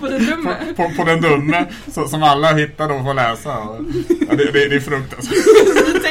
På 0.00 0.08
den 0.08 0.24
dumme. 0.26 0.54
på, 0.76 0.82
på, 0.88 0.94
på 0.96 1.04
den 1.04 1.20
dumme 1.20 1.66
så, 1.92 2.08
som 2.08 2.22
alla 2.22 2.52
hittar 2.54 2.92
och 2.92 3.04
får 3.04 3.14
läsa. 3.14 3.48
Ja, 3.48 3.76
det, 4.36 4.36
det, 4.52 4.68
det 4.68 4.76
är 4.76 4.80
fruktansvärt. 4.80 5.36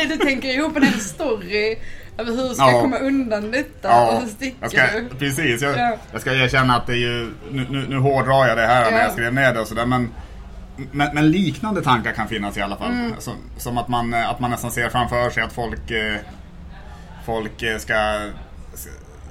Du, 0.10 0.16
du 0.16 0.26
tänker 0.26 0.50
ihop 0.50 0.78
en 0.78 0.84
hel 0.84 1.00
story 1.00 1.78
över 2.18 2.32
hur 2.32 2.54
ska 2.54 2.64
Ja. 2.64 2.72
jag 2.72 2.82
komma 2.82 2.98
undan 2.98 3.52
detta 3.52 3.88
Ja, 3.88 4.12
och 4.12 4.22
så 4.24 4.28
sticker 4.30 4.58
jag 4.62 4.72
ska, 4.72 4.82
du. 4.82 5.10
precis. 5.20 5.62
Jag, 5.62 5.78
Ja. 5.78 5.98
jag 6.12 6.22
ska 6.22 6.34
erkänna 6.34 6.76
att 6.76 6.88
det 6.88 6.94
är 6.94 6.98
ju, 6.98 7.30
nu, 7.52 7.68
nu, 7.70 7.86
nu 7.90 7.98
hårdrar 7.98 8.48
jag 8.48 8.58
det 8.58 8.66
här 8.68 8.92
när 8.92 8.98
Ja. 8.98 9.04
jag 9.04 9.12
skrev 9.12 9.34
ner 9.34 9.54
det 9.54 9.60
och 9.60 9.68
sådär 9.68 9.86
men 9.86 10.10
men, 10.92 11.10
men 11.16 11.32
liknande 11.32 11.82
tankar 11.82 12.12
kan 12.12 12.28
finnas 12.28 12.58
i 12.58 12.62
alla 12.62 12.76
fall. 12.78 12.92
Mm. 12.92 13.14
Som, 13.20 13.34
som 13.58 13.78
att, 13.78 13.88
man, 13.88 14.14
att 14.14 14.40
man 14.40 14.52
nästan 14.52 14.72
ser 14.72 14.90
framför 14.90 15.30
sig 15.30 15.44
att 15.44 15.54
folk, 15.54 15.92
eh, 15.92 16.16
folk 17.26 17.64
eh, 17.64 17.78
ska, 17.78 17.94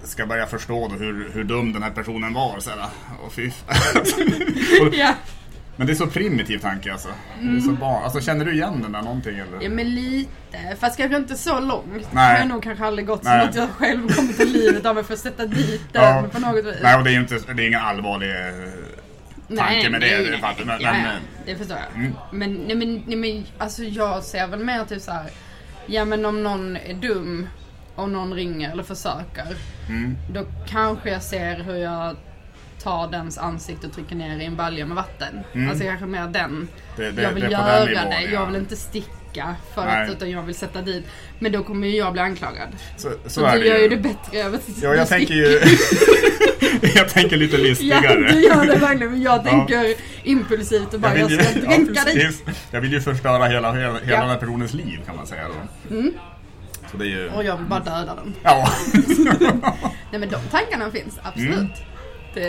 ska 0.08 0.26
börja 0.26 0.46
förstå 0.46 0.88
hur, 0.88 1.30
hur 1.34 1.44
dum 1.44 1.72
den 1.72 1.82
här 1.82 1.90
personen 1.90 2.34
var. 2.34 2.60
Så 2.60 2.70
här. 2.70 2.78
Och 3.26 3.32
fy. 3.32 3.50
och, 4.80 4.94
men 5.76 5.86
det 5.86 5.92
är 5.92 5.94
så 5.94 6.06
primitiv 6.06 6.58
tanke 6.58 6.92
alltså. 6.92 7.08
Det 7.40 7.56
är 7.56 7.60
så 7.60 7.70
barn. 7.72 8.04
alltså. 8.04 8.20
Känner 8.20 8.44
du 8.44 8.52
igen 8.52 8.82
den 8.82 8.92
där 8.92 9.02
någonting? 9.02 9.34
Eller? 9.34 9.52
Mm. 9.52 9.62
ja 9.62 9.70
men 9.70 9.94
lite, 9.94 10.76
fast 10.80 10.96
kanske 10.96 11.16
inte 11.16 11.34
så 11.36 11.60
långt. 11.60 12.08
Nej. 12.12 12.34
Det 12.34 12.40
har 12.40 12.48
nog 12.48 12.62
kanske 12.62 12.84
aldrig 12.86 13.06
gått 13.06 13.22
Nej. 13.22 13.40
som 13.40 13.48
att 13.50 13.56
jag 13.56 13.68
själv 13.70 14.08
kommer 14.14 14.32
till 14.32 14.52
livet 14.52 14.86
av 14.86 14.94
mig 14.94 15.04
för 15.04 15.14
att 15.14 15.20
sätta 15.20 15.46
dit 15.46 15.82
den 15.92 16.02
Ja. 16.02 16.24
på 16.32 16.38
något 16.40 16.64
vis. 16.64 16.76
Nej, 16.82 16.96
och 16.96 17.04
det 17.04 17.10
är 17.10 17.12
ju 17.14 17.20
inte, 17.20 17.38
det 17.54 17.62
är 17.62 17.66
ingen 17.66 17.80
allvarlig 17.80 18.30
eh, 18.30 19.56
tanke 19.58 19.90
med 19.90 20.00
det. 20.00 20.06
nej, 20.06 20.24
det, 20.24 20.30
nej. 20.30 20.54
men, 20.66 20.80
ja, 20.80 20.92
men, 20.92 21.04
ja, 21.04 21.10
det 21.46 21.56
förstår 21.56 21.76
jag. 21.76 22.00
Mm. 22.00 22.14
Men, 22.32 22.54
nej, 22.54 22.76
men, 22.76 23.02
nej, 23.06 23.16
men 23.16 23.44
alltså 23.58 23.82
jag 23.82 24.24
ser 24.24 24.46
väl 24.46 24.64
mer 24.64 24.84
typ 24.84 25.02
så 25.02 25.12
här. 25.12 25.30
Ja 25.86 26.04
men 26.04 26.24
om 26.24 26.42
någon 26.42 26.76
är 26.76 26.94
dum 26.94 27.48
och 27.98 28.08
någon 28.10 28.34
ringer 28.34 28.70
eller 28.72 28.82
försöker. 28.82 29.46
Mm. 29.88 30.16
Då 30.32 30.44
kanske 30.68 31.10
jag 31.10 31.22
ser 31.22 31.56
hur 31.56 31.76
jag 31.76 32.16
tar 32.82 33.10
dens 33.10 33.38
ansikte 33.38 33.86
och 33.86 33.92
trycker 33.92 34.14
ner 34.16 34.38
i 34.40 34.44
en 34.44 34.56
balja 34.56 34.86
med 34.86 34.96
vatten. 34.96 35.38
Mm. 35.54 35.70
Alltså 35.70 35.84
kanske 35.84 36.06
mer 36.06 36.26
den. 36.26 36.68
Det- 36.96 37.10
det- 37.10 37.22
jag 37.22 37.32
vill 37.32 37.44
det 37.44 37.50
göra 37.50 37.84
nivån, 37.84 37.94
det, 38.10 38.22
ja. 38.22 38.30
jag 38.32 38.46
vill 38.46 38.56
inte 38.56 38.76
sticka 38.76 39.54
för 39.74 39.86
att, 39.86 40.10
utan 40.10 40.30
jag 40.30 40.42
vill 40.42 40.54
sätta 40.54 40.82
dit. 40.82 41.04
Men 41.38 41.52
då 41.52 41.62
kommer 41.62 41.86
ju 41.88 41.96
jag 41.96 42.12
bli 42.12 42.22
anklagad. 42.22 42.68
Så, 42.96 43.08
så, 43.26 43.30
Så, 43.30 43.50
du 43.52 43.58
det 43.60 43.66
gör 43.66 43.78
ju. 43.78 43.88
det 43.88 43.96
bättre 43.96 44.38
över 44.38 44.58
att 44.58 44.68
Ja, 44.82 44.94
jag 44.94 45.08
tänker 45.08 45.34
ju... 45.34 45.60
jag 46.94 47.08
tänker 47.08 47.36
lite 47.36 47.56
Ja, 47.56 47.62
listigare. 47.62 48.32
du 48.32 48.40
gör 48.40 48.66
det 48.66 48.76
verkligen. 48.76 49.12
Men 49.12 49.22
jag 49.22 49.44
tänker 49.44 49.94
impulsivt 50.24 50.94
och 50.94 51.00
bara 51.00 51.18
jag, 51.18 51.28
vill 51.28 51.38
ju, 51.38 51.44
ska 51.44 51.58
ja, 51.60 51.66
dränka 51.66 52.04
dig. 52.04 52.14
precis. 52.14 52.42
jag 52.70 52.80
vill 52.80 52.92
ju 52.92 53.00
förstöra 53.00 53.46
hela, 53.46 53.72
hela, 53.72 53.92
hela 53.92 54.00
Ja. 54.06 54.20
den 54.20 54.28
här 54.30 54.36
personens 54.38 54.74
liv 54.74 55.00
kan 55.06 55.16
man 55.16 55.26
säga 55.26 55.42
då. 55.48 55.94
Så 56.90 56.96
det 56.96 57.04
är 57.04 57.08
ju... 57.08 57.30
Och 57.30 57.44
jag 57.44 57.56
vill 57.56 57.66
bara 57.66 57.80
döda 57.80 58.14
den. 58.14 58.34
Ja. 58.42 58.68
Nej 60.10 60.20
men 60.20 60.28
de 60.28 60.36
tankarna 60.50 60.90
finns, 60.90 61.18
absolut. 61.22 61.58
Mm. 61.58 61.70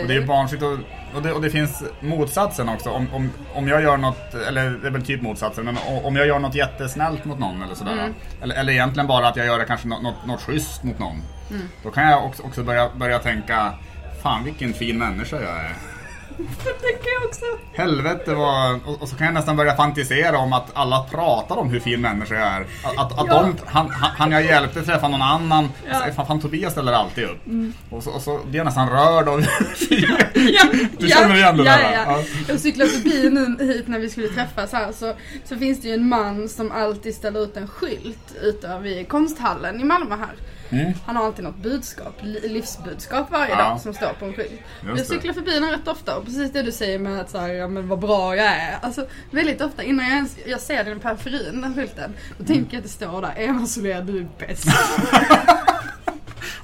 Och 0.02 0.08
det 0.08 0.14
är 0.14 0.20
ju 0.20 0.26
barnsligt 0.26 0.62
och, 0.62 0.78
och, 1.14 1.22
det, 1.22 1.32
och 1.32 1.42
det 1.42 1.50
finns 1.50 1.82
motsatsen 2.00 2.68
också. 2.68 2.90
Om, 2.90 3.06
om, 3.12 3.30
om 3.54 3.68
jag 3.68 3.82
gör 3.82 3.96
något, 3.96 4.34
eller 4.34 4.70
det 4.70 4.86
är 4.86 4.90
väl 4.90 5.06
typ 5.06 5.22
motsatsen, 5.22 5.64
men 5.64 5.76
om 6.04 6.16
jag 6.16 6.26
gör 6.26 6.38
något 6.38 6.54
jättesnällt 6.54 7.24
mot 7.24 7.38
någon 7.38 7.62
eller 7.62 7.74
sådär. 7.74 7.92
Mm. 7.92 8.14
Eller, 8.42 8.54
eller 8.54 8.72
egentligen 8.72 9.06
bara 9.06 9.28
att 9.28 9.36
jag 9.36 9.46
gör 9.46 9.58
det 9.58 9.64
kanske 9.64 9.88
något, 9.88 10.02
något, 10.02 10.26
något 10.26 10.40
schysst 10.40 10.82
mot 10.82 10.98
någon. 10.98 11.22
Mm. 11.50 11.68
Då 11.82 11.90
kan 11.90 12.10
jag 12.10 12.24
också, 12.24 12.42
också 12.42 12.62
börja, 12.62 12.90
börja 12.96 13.18
tänka, 13.18 13.72
fan 14.22 14.44
vilken 14.44 14.72
fin 14.72 14.98
människa 14.98 15.36
jag 15.36 15.56
är. 15.56 15.74
Det 16.38 16.72
tänker 16.72 17.10
jag 17.20 17.28
också. 17.28 17.44
Helvete 17.72 18.34
vad... 18.34 18.80
Och, 18.86 19.02
och 19.02 19.08
så 19.08 19.16
kan 19.16 19.24
jag 19.26 19.34
nästan 19.34 19.56
börja 19.56 19.76
fantisera 19.76 20.38
om 20.38 20.52
att 20.52 20.66
alla 20.72 21.02
pratar 21.10 21.56
om 21.56 21.68
hur 21.70 21.80
fin 21.80 22.00
människa 22.00 22.34
jag 22.34 22.46
är. 22.48 22.60
Att, 22.60 22.98
att, 22.98 23.18
att 23.18 23.26
Ja. 23.28 23.42
de, 23.42 23.56
han, 23.66 23.90
han, 23.90 24.32
jag 24.32 24.44
hjälpte 24.44 24.82
träffa 24.82 25.08
någon 25.08 25.22
annan. 25.22 25.68
Ja. 25.84 25.90
Mm. 25.96 26.08
Ja. 26.08 26.14
Fan, 26.14 26.26
fan 26.26 26.40
Tobias 26.40 26.72
ställer 26.72 26.92
alltid 26.92 27.24
upp. 27.24 27.40
Och, 27.90 28.02
så, 28.02 28.10
och 28.10 28.22
så 28.22 28.38
blir 28.44 28.56
jag 28.56 28.64
nästan 28.64 28.88
rörd 28.90 29.28
av 29.28 29.40
Ja, 30.34 30.64
Du 30.98 31.08
känner 31.08 31.36
igen 31.36 31.56
det 31.56 31.64
ja, 31.64 31.76
där, 31.76 31.92
ja, 31.92 32.04
ja. 32.06 32.22
Jag 32.48 32.60
cyklade 32.60 32.90
förbi 32.90 33.30
nu 33.30 33.66
hit 33.66 33.88
när 33.88 33.98
vi 33.98 34.10
skulle 34.10 34.28
träffas 34.28 34.72
här 34.72 34.92
så, 34.92 35.14
så 35.44 35.56
finns 35.56 35.80
det 35.80 35.88
ju 35.88 35.94
en 35.94 36.08
man 36.08 36.48
som 36.48 36.72
alltid 36.72 37.14
ställer 37.14 37.40
ut 37.42 37.56
en 37.56 37.68
skylt 37.68 38.34
ute 38.42 38.78
vid 38.82 39.08
konsthallen 39.08 39.80
i 39.80 39.84
Malmö 39.84 40.16
här. 40.16 40.34
Mm. 40.70 40.92
Han 41.06 41.16
har 41.16 41.24
alltid 41.26 41.44
något 41.44 41.56
budskap, 41.56 42.14
li- 42.22 42.48
livsbudskap 42.48 43.30
varje 43.30 43.50
Ja. 43.50 43.56
dag 43.58 43.80
som 43.80 43.94
står 43.94 44.12
på 44.18 44.24
en 44.24 44.32
skylt. 44.34 44.60
Jag 44.96 45.06
cyklar 45.06 45.32
förbi 45.32 45.50
den 45.54 45.70
rätt 45.70 45.88
ofta 45.88 46.16
och 46.16 46.24
precis 46.24 46.52
det 46.52 46.62
du 46.62 46.72
säger 46.72 46.98
med 46.98 47.20
att 47.20 47.30
så 47.30 47.38
här, 47.38 47.48
ja, 47.48 47.68
men 47.68 47.88
vad 47.88 47.98
bra 47.98 48.36
jag 48.36 48.46
är. 48.46 48.78
Alltså 48.82 49.06
väldigt 49.30 49.60
ofta 49.60 49.82
innan 49.82 50.06
jag 50.06 50.14
ens 50.16 50.36
jag 50.46 50.60
ser 50.60 50.84
den 50.84 50.96
i 50.96 51.00
periferin, 51.00 51.60
den 51.60 51.74
skylten, 51.74 52.12
då 52.38 52.44
tänker 52.44 52.72
jag 52.74 52.78
att 52.78 52.84
det 52.84 52.88
står 52.90 53.22
där 53.22 53.32
Eva 53.36 53.66
Solea 53.66 54.00
du 54.00 54.18
är 54.18 54.26
bäst. 54.38 54.64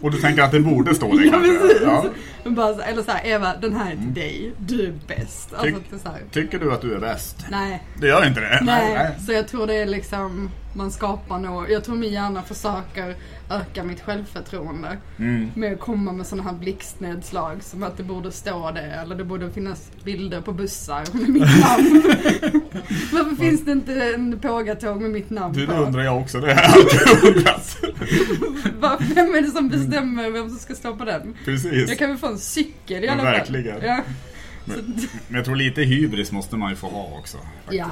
Och 0.00 0.10
du 0.10 0.18
tänker 0.18 0.42
att 0.42 0.52
det 0.52 0.60
borde 0.60 0.94
stå 0.94 1.16
där 1.16 1.24
Ja, 1.24 1.30
kanske? 1.32 1.58
precis. 1.58 1.82
Ja. 1.82 2.02
Men 2.02 2.12
bara 2.54 2.84
eller 2.84 3.02
så 3.02 3.10
här, 3.10 3.26
Eva 3.26 3.56
den 3.56 3.76
här 3.76 3.92
är 3.92 3.96
till 3.96 4.14
dig, 4.14 4.52
du 4.58 4.86
är 4.86 4.92
bäst. 5.06 5.54
Alltså 5.54 5.76
Tyck- 5.80 6.30
Tycker 6.32 6.58
du 6.58 6.72
att 6.72 6.80
du 6.80 6.94
är 6.94 7.00
bäst? 7.00 7.36
nej. 7.50 7.82
Det 8.00 8.06
gör 8.06 8.26
inte 8.26 8.40
det? 8.40 8.60
Nej, 8.62 9.10
så 9.26 9.32
jag 9.32 9.48
tror 9.48 9.66
det 9.66 9.74
är 9.74 9.86
liksom, 9.86 10.50
man 10.76 10.90
skapar 10.90 11.38
nog, 11.38 11.70
jag 11.70 11.84
tror 11.84 11.96
min 11.96 12.12
hjärna 12.12 12.42
försöker 12.42 13.14
öka 13.50 13.84
mitt 13.84 14.00
självförtroende 14.00 14.96
Mm. 15.18 15.50
med 15.54 15.72
att 15.72 15.80
komma 15.80 16.12
med 16.12 16.26
sådana 16.26 16.50
här 16.50 16.58
blixtnedslag 16.58 17.62
som 17.62 17.82
att 17.82 17.96
det 17.96 18.02
borde 18.02 18.32
stå 18.32 18.70
det 18.70 18.80
eller 18.80 19.14
det 19.16 19.24
borde 19.24 19.50
finnas 19.50 19.90
bilder 20.04 20.40
på 20.40 20.52
bussar 20.52 21.04
med 21.12 21.28
mitt 21.28 21.42
namn. 21.42 22.02
Varför 23.12 23.36
finns 23.36 23.64
det 23.64 23.72
inte 23.72 23.92
en 24.14 24.38
pågatåg 24.40 25.00
med 25.00 25.10
mitt 25.10 25.30
namn 25.30 25.54
Du, 25.54 25.66
på? 25.66 25.72
det 25.72 25.78
undrar 25.78 26.02
jag 26.02 26.18
också. 26.20 26.40
Det 26.40 26.54
har 26.54 26.62
jag 26.62 26.72
alltid 26.72 27.36
undrat. 27.36 27.76
Vem 29.14 29.34
är 29.34 29.42
det 29.42 29.50
som 29.50 29.68
bestämmer 29.68 30.30
vem 30.30 30.48
som 30.48 30.58
ska 30.58 30.74
stå 30.74 30.96
på 30.96 31.04
den? 31.04 31.34
Precis. 31.44 31.88
Jag 31.88 31.98
kan 31.98 32.08
väl 32.08 32.18
få 32.18 32.26
en 32.26 32.35
cykel 32.38 33.04
i 33.04 33.08
alla 33.08 33.22
fall. 33.22 33.32
verkligen. 33.32 33.82
Ja. 33.82 34.00
Men, 34.64 34.76
men 35.28 35.36
jag 35.36 35.44
tror 35.44 35.56
lite 35.56 35.82
hybris 35.82 36.32
måste 36.32 36.56
man 36.56 36.70
ju 36.70 36.76
få 36.76 36.88
ha 36.88 37.18
också. 37.18 37.36
Faktiskt. 37.64 37.78
Ja. 37.78 37.90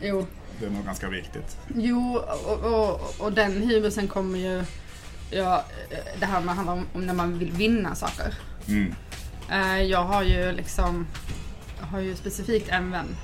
Det, 0.00 0.06
Jo, 0.08 0.26
det 0.60 0.66
är 0.66 0.70
nog 0.70 0.84
ganska 0.84 1.08
viktigt. 1.08 1.56
jo 1.74 2.16
och, 2.46 2.58
och, 2.74 3.14
och 3.18 3.32
den 3.32 3.52
hybrisen 3.62 4.08
kommer 4.08 4.38
ju... 4.38 4.64
Ja, 5.30 5.64
det 6.20 6.26
här 6.26 6.40
med 6.40 6.54
handlar 6.54 6.72
om, 6.74 6.86
om 6.94 7.06
när 7.06 7.14
man 7.14 7.38
vill 7.38 7.52
vinna 7.52 7.94
saker. 7.94 8.34
Mm. 8.68 8.94
Eh, 9.50 9.82
Jag 9.82 10.04
har 10.04 10.22
ju 10.22 10.52
liksom, 10.52 11.06
har 11.80 12.00
ju 12.00 12.16
specifikt 12.16 12.68
en 12.68 12.90
vän 12.90 13.16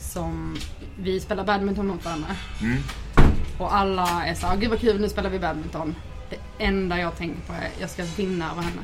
som 0.00 0.56
vi 1.02 1.20
spelar 1.20 1.44
badminton 1.44 1.86
mot 1.86 2.04
varandra. 2.04 2.36
Mm. 2.62 2.78
Och 3.58 3.76
alla 3.76 4.24
är 4.26 4.34
såhär, 4.34 4.56
gud 4.56 4.70
vad 4.70 4.80
kul 4.80 5.00
nu 5.00 5.08
spelar 5.08 5.30
vi 5.30 5.38
badminton. 5.38 5.94
Det 6.30 6.64
enda 6.64 6.98
jag 7.00 7.16
tänker 7.16 7.40
på 7.46 7.52
är, 7.52 7.68
jag 7.80 7.90
ska 7.90 8.04
vinna 8.16 8.50
över 8.50 8.62
henne. 8.62 8.82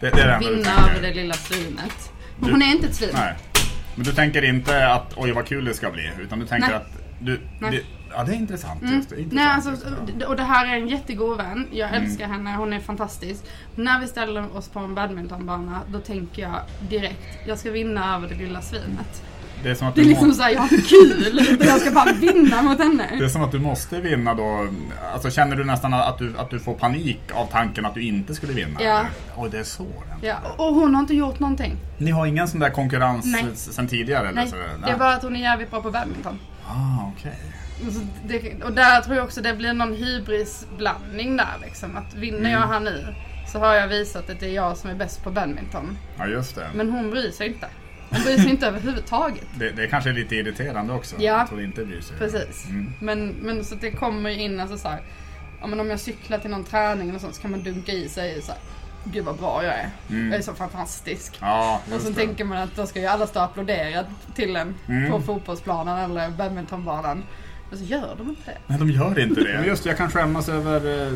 Det, 0.00 0.10
det 0.10 0.20
är 0.22 0.38
det 0.40 0.46
du 0.48 0.54
Vinna 0.54 0.88
över 0.90 1.02
det 1.02 1.14
lilla 1.14 1.34
svinet. 1.34 2.12
Men 2.40 2.50
hon 2.50 2.62
är 2.62 2.66
inte 2.66 2.86
ett 2.86 2.94
svin. 2.94 3.10
Nej. 3.12 3.34
Men 3.94 4.04
du 4.04 4.12
tänker 4.12 4.44
inte 4.44 4.88
att 4.88 5.12
oj 5.16 5.32
vad 5.32 5.46
kul 5.46 5.64
det 5.64 5.74
ska 5.74 5.90
bli. 5.90 6.10
Utan 6.20 6.38
du 6.38 6.46
tänker 6.46 6.68
Nej. 6.68 6.76
att 6.76 6.92
du... 7.20 7.40
Nej. 7.60 7.70
Det, 7.70 7.82
ja 8.10 8.24
det 8.24 8.32
är 8.32 8.36
intressant. 8.36 8.82
Mm. 8.82 8.94
Just 8.94 9.10
det, 9.10 9.20
intressant 9.20 9.64
Nej, 9.64 9.72
alltså, 9.72 10.26
och 10.26 10.36
det 10.36 10.42
här 10.42 10.66
är 10.66 10.76
en 10.80 10.88
jättegod 10.88 11.36
vän. 11.36 11.66
Jag 11.70 11.88
Mm. 11.88 12.02
älskar 12.04 12.26
henne, 12.28 12.56
hon 12.56 12.72
är 12.72 12.80
fantastisk. 12.80 13.44
När 13.74 14.00
vi 14.00 14.06
ställer 14.06 14.56
oss 14.56 14.68
på 14.68 14.78
en 14.78 14.94
badmintonbana, 14.94 15.80
då 15.88 15.98
tänker 15.98 16.42
jag 16.42 16.60
direkt, 16.88 17.20
jag 17.46 17.58
ska 17.58 17.70
vinna 17.70 18.16
över 18.16 18.28
det 18.28 18.34
lilla 18.34 18.62
svinet. 18.62 19.22
Det 19.62 19.70
är 19.70 19.74
som 19.74 19.88
att 19.88 19.94
Det 19.94 20.00
är 20.00 20.04
liksom 20.04 20.32
såhär, 20.32 20.50
jag 20.50 20.60
har 20.60 20.68
kul! 20.68 21.58
Jag 21.66 21.80
ska 21.80 21.90
bara 21.90 22.12
vinna 22.12 22.62
mot 22.62 22.78
Det 22.78 22.84
henne. 22.84 23.24
är 23.24 23.28
som 23.28 23.42
att 23.42 23.52
du 23.52 23.58
måste 23.58 24.00
vinna 24.00 24.34
då. 24.34 24.68
Alltså 25.12 25.30
känner 25.30 25.56
du 25.56 25.64
nästan 25.64 25.94
att 25.94 26.18
du, 26.18 26.34
att 26.38 26.50
du 26.50 26.60
får 26.60 26.74
panik 26.74 27.20
av 27.34 27.46
tanken 27.46 27.86
att 27.86 27.94
du 27.94 28.02
inte 28.02 28.34
skulle 28.34 28.52
vinna? 28.52 28.82
Ja. 28.82 29.04
Oj, 29.36 29.48
det 29.50 29.58
är 29.58 29.64
så. 29.64 29.86
Ja, 30.22 30.36
och 30.56 30.74
hon 30.74 30.94
har 30.94 31.00
inte 31.02 31.14
gjort 31.14 31.38
någonting. 31.38 31.76
Ni 31.98 32.10
har 32.10 32.26
ingen 32.26 32.48
sån 32.48 32.60
där 32.60 32.70
konkurrens 32.70 33.24
Nej. 33.26 33.44
sen 33.54 33.88
tidigare? 33.88 34.28
Eller 34.28 34.40
Nej, 34.42 34.48
så? 34.48 34.56
det 34.86 34.92
är 34.92 34.98
bara 34.98 35.14
att 35.14 35.22
hon 35.22 35.36
är 35.36 35.40
jävligt 35.40 35.70
bra 35.70 35.82
på 35.82 35.90
badminton. 35.90 36.38
Ah, 36.66 37.12
okej. 37.16 37.38
Det, 38.24 38.64
och 38.64 38.72
där 38.72 39.00
tror 39.00 39.16
jag 39.16 39.24
också 39.24 39.40
det 39.40 39.54
blir 39.54 39.72
någon 39.72 39.94
hybrisblandning 39.94 41.36
där 41.36 41.56
liksom. 41.62 41.96
Att 41.96 42.14
vinner 42.14 42.50
jag 42.50 42.62
Mm. 42.62 42.68
här 42.68 42.80
nu 42.80 43.14
så 43.52 43.58
har 43.58 43.74
jag 43.74 43.88
visat 43.88 44.30
att 44.30 44.40
det 44.40 44.46
är 44.46 44.54
jag 44.54 44.76
som 44.76 44.90
är 44.90 44.94
bäst 44.94 45.24
på 45.24 45.30
badminton. 45.30 45.98
Ja, 46.18 46.26
just 46.26 46.54
det. 46.54 46.66
Men 46.74 46.90
hon 46.90 47.10
bryr 47.10 47.30
sig 47.30 47.46
inte. 47.46 47.66
Hon 48.10 48.22
bryr 48.22 48.36
sig 48.38 48.50
inte 48.50 48.66
överhuvudtaget. 48.66 49.46
det. 49.58 49.70
Det 49.70 49.86
kanske 49.86 50.10
är 50.10 50.14
lite 50.14 50.36
irriterande 50.36 50.92
också. 50.92 51.16
Ja. 51.18 51.40
Att 51.40 51.50
hon 51.50 51.64
inte 51.64 51.84
bryr 51.84 52.00
sig. 52.00 52.16
Precis. 52.18 52.66
Mm. 52.68 52.92
Men, 53.00 53.28
men 53.28 53.64
så 53.64 53.74
att 53.74 53.80
det 53.80 53.90
kommer 53.90 54.30
ju 54.30 54.36
in 54.42 54.60
alltså 54.60 54.78
så 54.78 54.88
här, 54.88 55.00
om 55.60 55.90
jag 55.90 56.00
cyklar 56.00 56.38
till 56.38 56.50
någon 56.50 56.64
träning 56.64 57.14
och 57.14 57.20
sånt 57.20 57.34
så 57.34 57.42
kan 57.42 57.50
man 57.50 57.62
dunka 57.62 57.92
i 57.92 58.08
sig 58.08 58.42
så 58.42 58.52
här, 58.52 58.60
Gud 59.04 59.24
vad 59.24 59.36
bra 59.36 59.64
jag 59.64 59.74
är. 59.74 59.90
Mm. 60.10 60.28
Jag 60.30 60.38
är 60.38 60.42
så 60.42 60.54
fantastisk. 60.54 61.38
Ja, 61.40 61.80
Och 61.94 62.00
så 62.00 62.08
det. 62.08 62.14
tänker 62.14 62.44
man 62.44 62.58
att 62.58 62.76
då 62.76 62.86
ska 62.86 63.00
ju 63.00 63.06
alla 63.06 63.26
stå 63.26 63.38
och 63.40 63.44
applådera 63.44 64.04
till 64.34 64.56
en 64.56 64.74
Mm. 64.88 65.10
på 65.10 65.20
fotbollsplanen 65.20 65.98
eller 66.10 66.30
badmintonbanan. 66.30 67.22
Men 67.70 67.78
så 67.78 67.84
gör 67.84 68.14
de 68.18 68.28
inte 68.28 68.42
det. 68.50 68.58
Nej, 68.66 68.78
de 68.78 68.90
gör 68.90 69.20
inte 69.20 69.40
det. 69.40 69.54
Men 69.58 69.66
just 69.66 69.82
det, 69.84 69.88
jag 69.90 69.96
kan 69.98 70.10
skämmas 70.10 70.48
över, 70.48 71.06
eh, 71.06 71.12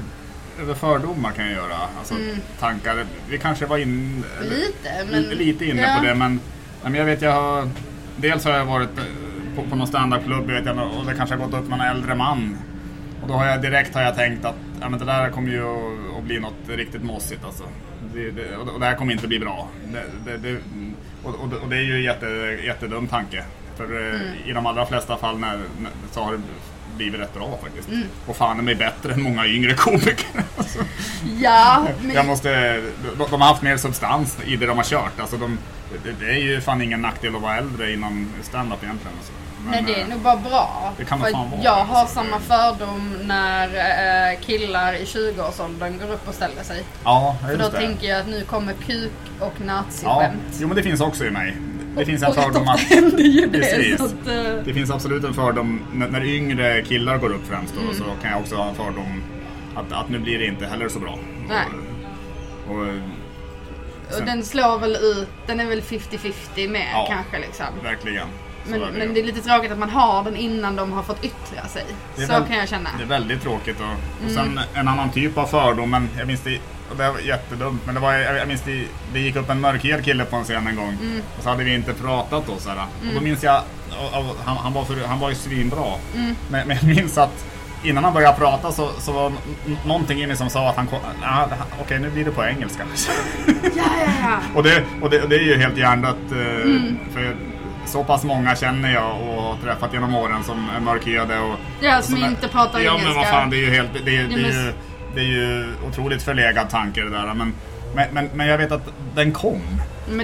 över 0.61 0.75
fördomar 0.75 1.31
kan 1.31 1.45
jag 1.45 1.55
göra. 1.55 1.77
Alltså 1.99 2.15
tankar. 2.61 3.05
Vi 3.29 3.39
kanske 3.39 3.67
var 3.67 3.79
in, 3.79 4.25
eller- 4.41 4.47
Mm. 4.51 4.61
Lite, 4.61 5.05
men... 5.11 5.23
lite 5.23 5.65
inne 5.65 5.83
ja. 5.83 5.97
på 5.99 6.05
det, 6.07 6.15
men, 6.15 6.41
men 6.91 6.95
jag 6.95 7.05
vet 7.05 7.23
jag 7.23 7.33
har... 7.33 7.69
Dels 8.17 8.45
har 8.45 8.53
jag 8.53 8.65
varit 8.65 8.99
eh, 8.99 9.05
på, 9.57 9.63
på 9.71 9.77
någon 9.77 9.87
standardklubb 9.87 10.47
vet 10.47 10.67
jag, 10.67 10.77
och 10.79 11.07
det 11.07 11.15
kanske 11.15 11.37
har 11.37 11.47
gått 11.47 11.55
upp 11.61 11.69
med 11.69 11.81
en 11.81 11.87
äldre 11.97 12.15
man. 12.15 12.57
Och 13.23 13.29
då 13.29 13.35
har 13.35 13.47
jag 13.47 13.63
direkt 13.63 13.95
har 13.95 14.03
jag 14.03 14.15
tänkt 14.15 14.45
att 14.45 14.55
ja, 14.81 14.89
men 14.89 14.99
det 14.99 15.05
där 15.05 15.31
kommer 15.31 15.49
ju 15.51 15.63
att, 15.63 16.19
att 16.19 16.25
bli 16.25 16.41
något 16.41 16.55
riktigt 16.69 17.03
mossigt 17.03 17.45
alltså. 17.45 17.65
Det, 18.15 18.31
det, 18.31 18.57
och 18.57 18.81
det- 18.81 18.87
här 18.87 18.95
kommer 18.95 19.13
inte 19.13 19.29
bli 19.29 19.39
bra. 19.39 19.69
Det, 20.25 20.57
och, 21.25 21.35
och, 21.41 21.49
det- 21.49 21.57
och 21.57 21.69
det 21.69 21.77
är 21.77 21.81
ju 21.83 21.95
en 21.97 22.03
jätte, 22.03 22.27
jättedum 22.67 23.07
tanke. 23.09 23.45
För 23.77 24.15
eh, 24.15 24.49
i 24.49 24.53
de 24.53 24.67
allra 24.67 24.87
flesta 24.87 25.17
fall 25.17 25.39
när, 25.39 25.59
så 26.11 26.21
har 26.23 26.33
det 26.33 26.39
blivit 26.97 27.21
rätt 27.21 27.35
bra 27.35 27.59
faktiskt. 27.63 27.89
Och 28.27 28.37
fan 28.37 28.59
är 28.59 28.63
mig 28.63 28.75
bättre 28.75 29.13
än 29.13 29.23
många 29.23 29.47
yngre 29.47 29.75
komiker. 29.75 30.27
Alltså. 30.59 30.79
Ja, 31.41 31.87
men... 32.03 32.15
Jag 32.15 32.27
måste, 32.27 32.77
de, 33.19 33.27
de 33.31 33.41
har 33.41 33.49
haft 33.49 33.63
mer 33.63 33.77
substans 33.77 34.39
i 34.45 34.57
det 34.57 34.67
de 34.67 34.77
har 34.77 34.85
kört. 34.85 35.21
Alltså 35.21 35.37
de, 35.37 35.59
det, 36.21 36.27
är 36.31 36.39
ju 36.39 36.61
fan 36.61 36.83
ingen 36.83 37.01
nackdel 37.03 37.37
att 37.37 37.43
vara 37.43 37.57
äldre 37.57 37.93
inom 37.93 38.29
stand-up 38.43 38.83
egentligen. 38.83 39.17
Alltså. 39.19 39.33
Men, 39.65 39.71
Nej 39.71 39.83
det 39.87 40.01
är 40.01 40.05
eh, 40.05 40.09
nog 40.11 40.21
bara 40.21 40.37
bra. 40.37 40.93
Det 40.97 41.05
kan 41.05 41.21
För 41.21 41.31
fan 41.31 41.51
vara, 41.51 41.61
jag 41.63 41.85
har 41.85 42.01
alltså. 42.01 42.15
samma 42.15 42.41
fördom 42.41 43.17
när 43.23 43.69
eh, 44.33 44.39
killar 44.41 44.93
i 44.95 45.05
20-årsåldern 45.05 45.99
går 45.99 46.15
upp 46.15 46.29
och 46.29 46.35
ställer 46.35 46.63
sig. 46.63 46.83
Ja, 47.05 47.37
För 47.41 47.49
då 47.57 47.59
just 47.59 47.73
det. 47.73 47.79
tänker 47.79 48.07
jag 48.09 48.21
att 48.21 48.29
nu 48.29 48.45
kommer 48.45 48.73
kuk 48.73 49.13
och 49.41 49.53
Ja, 49.59 49.65
naziskämt. 49.65 50.43
jo 50.61 50.69
men 50.69 50.77
det 50.77 50.83
finns 50.83 51.01
också 51.01 51.25
i 51.25 51.31
mig. 51.31 51.57
Det 51.97 52.05
finns 52.05 52.23
en 52.23 52.29
och 52.29 52.35
fördom 52.35 52.69
att... 52.69 52.81
händer 52.81 53.19
ju 53.25 53.47
det. 53.47 53.59
Precis. 53.59 54.01
Att, 54.01 54.27
eh, 54.29 54.65
Det 54.65 54.75
finns 54.75 54.91
absolut 54.91 55.25
en 55.25 55.35
fördom 55.35 55.81
när, 55.93 56.09
när 56.09 56.25
yngre 56.25 56.83
killar 56.83 57.19
går 57.19 57.31
upp 57.33 57.47
främst 57.49 57.75
då, 57.75 57.81
Mm. 57.81 57.95
så 57.95 58.05
kan 58.23 58.31
jag 58.31 58.41
också 58.41 58.57
ha 58.57 58.69
en 58.69 58.75
fördom 58.75 59.23
att, 59.75 59.93
att 59.93 60.09
nu 60.09 60.19
blir 60.19 60.39
det 60.39 60.47
inte 60.47 60.67
heller 60.67 60.89
så 60.89 60.99
bra. 60.99 61.19
Nej. 61.49 61.59
Och, 62.69 62.77
och, 62.77 62.83
och 64.09 64.13
sen- 64.15 64.27
den 64.27 64.43
slår 64.45 64.79
väl 64.79 64.97
ut, 64.97 65.29
den 65.47 65.61
är 65.61 65.67
väl 65.67 65.81
50-50 65.83 66.69
med 66.69 66.87
Ja. 66.93 67.07
kanske 67.11 67.39
liksom. 67.47 67.67
verkligen. 67.83 68.27
Men, 68.67 68.81
det 68.81 68.87
men 68.99 69.15
det 69.15 69.21
är 69.21 69.25
lite 69.25 69.41
tråkigt 69.41 69.73
att 69.73 69.79
man 69.79 69.91
har 69.91 70.25
den 70.25 70.37
innan 70.37 70.77
de 70.77 70.93
har 70.93 71.03
fått 71.03 71.25
yttra 71.25 71.69
sig. 71.69 71.85
Så 72.15 72.21
väl- 72.27 72.43
kan 72.49 72.57
jag 72.57 72.69
känna. 72.69 72.91
Det 72.99 73.05
är 73.05 73.09
väldigt 73.09 73.43
tråkigt. 73.43 73.77
Och, 73.81 73.87
och 73.87 74.31
Mm. 74.31 74.35
sen 74.35 74.61
en 74.75 74.89
annan 74.89 75.11
typ 75.11 75.39
av 75.39 75.47
fördom, 75.47 75.91
men 75.91 76.09
jag 76.19 76.27
minns 76.27 76.41
det, 76.41 76.59
och 76.93 76.99
det 76.99 77.11
var 77.11 77.19
jättedumt, 77.19 77.83
men 77.87 77.95
det 77.95 78.01
var, 78.01 78.13
jag 78.15 78.49
minns 78.49 78.61
det, 78.63 78.85
det 79.13 79.21
gick 79.21 79.37
upp 79.37 79.51
en 79.51 79.61
mörkhyad 79.61 80.05
kille 80.05 80.25
på 80.25 80.37
en 80.37 80.45
scen 80.45 80.67
en 80.67 80.77
gång. 80.77 80.97
Mm. 81.03 81.23
Och 81.39 81.43
så 81.43 81.49
hade 81.49 81.65
vi 81.65 81.75
inte 81.75 81.93
pratat 81.93 82.47
då 82.47 82.57
såhär. 82.59 82.79
Och 83.09 83.15
då 83.15 83.21
minns 83.21 83.43
jag, 83.43 83.63
och, 84.13 84.19
och, 84.19 84.37
han, 84.45 84.57
han, 84.57 84.73
var 84.73 84.85
för, 84.85 84.97
han 85.07 85.21
var 85.21 85.29
ju 85.29 85.35
svinbra. 85.35 85.85
Mm. 86.17 86.35
Men, 86.51 86.69
men 86.69 86.77
jag 86.77 86.85
minns 86.97 87.19
att 87.19 87.45
innan 87.85 88.05
han 88.05 88.13
började 88.15 88.39
prata 88.39 88.73
så, 88.73 88.91
så 88.99 89.13
var 89.13 89.33
någonting 89.87 90.23
i 90.23 90.27
mig 90.27 90.37
som 90.37 90.51
sa 90.51 90.71
att 90.71 90.77
han 90.77 90.87
kom, 90.87 90.99
ah, 91.25 91.45
okej 91.81 91.99
nu 91.99 92.11
blir 92.11 92.25
det 92.25 92.31
på 92.31 92.45
engelska. 92.45 92.83
Ja, 93.77 93.83
ja, 94.07 94.13
ja. 94.23 94.39
och, 94.55 94.63
det, 94.63 94.85
och, 95.03 95.11
det, 95.11 95.23
och 95.23 95.29
det 95.29 95.37
är 95.37 95.41
ju 95.43 95.57
helt 95.57 95.77
hjärndött. 95.77 96.17
eh, 96.33 96.39
Mm. 96.63 96.99
För 97.13 97.37
så 97.87 98.05
pass 98.05 98.25
många 98.25 98.57
känner 98.57 98.93
jag 98.93 99.21
och 99.21 99.43
har 99.43 99.57
träffat 99.57 99.93
genom 99.93 100.15
åren 100.15 100.45
som 100.45 100.69
är 100.77 100.81
mörkhyade. 100.81 101.39
Och, 101.39 101.55
Ja, 101.81 101.99
och 101.99 102.05
som 102.05 102.23
är- 102.23 102.27
inte 102.29 102.49
pratar 102.49 102.81
ja, 102.81 102.91
engelska. 102.91 103.09
men 103.09 103.17
vad 103.17 103.27
fan, 103.27 103.51
det 103.51 103.57
är 103.57 103.61
ju 103.61 103.71
helt... 103.71 103.93
Det, 103.93 103.99
det, 103.99 104.17
det, 104.23 104.41
Ja, 104.41 104.49
är 104.49 104.53
ju, 104.53 104.73
det 105.15 105.21
är 105.21 105.25
ju 105.25 105.75
otroligt 105.89 106.23
förlegad 106.23 106.71
tanke 106.71 107.01
det 107.03 107.11
där. 107.11 107.35
Men, 107.35 107.55
men, 108.13 108.29
men, 108.35 108.47
jag 108.47 108.59
vet 108.59 108.73
att 108.73 108.89
den 109.15 109.33
kom. 109.33 109.61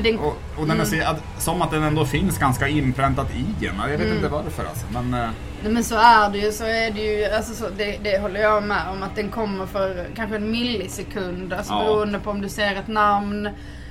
Den, 0.02 0.18
Och, 0.18 0.36
och 0.56 0.66
den 0.66 0.86
så, 0.86 0.96
att, 1.04 1.22
som 1.42 1.62
att 1.62 1.70
den 1.70 1.82
ändå 1.82 2.04
finns 2.04 2.38
ganska 2.38 2.68
inpräntat 2.68 3.26
i 3.34 3.66
en. 3.66 3.90
Jag 3.90 3.98
vet 3.98 4.14
inte 4.14 4.28
varför 4.28 4.64
alltså. 4.64 4.86
Men, 4.92 5.14
eh, 5.14 5.30
Nej, 5.62 5.72
men 5.72 5.84
så 5.84 5.94
är 5.96 6.30
det 6.30 6.38
ju, 6.38 6.52
så 6.52 6.64
är 6.64 6.90
det 6.90 7.00
ju, 7.00 7.24
alltså 7.24 7.54
så, 7.54 7.68
det, 7.76 7.98
det 8.02 8.18
håller 8.18 8.40
jag 8.40 8.62
med 8.62 8.88
om 8.90 9.02
att 9.02 9.16
den 9.16 9.30
kommer 9.30 9.66
för 9.66 10.06
kanske 10.16 10.36
en 10.36 10.50
millisekund. 10.50 11.52
Alltså 11.52 11.72
Ja. 11.72 11.84
beroende 11.84 12.18
på 12.18 12.30
om 12.30 12.40
du 12.40 12.48
ser 12.48 12.76
ett 12.76 12.88
namn 12.88 13.48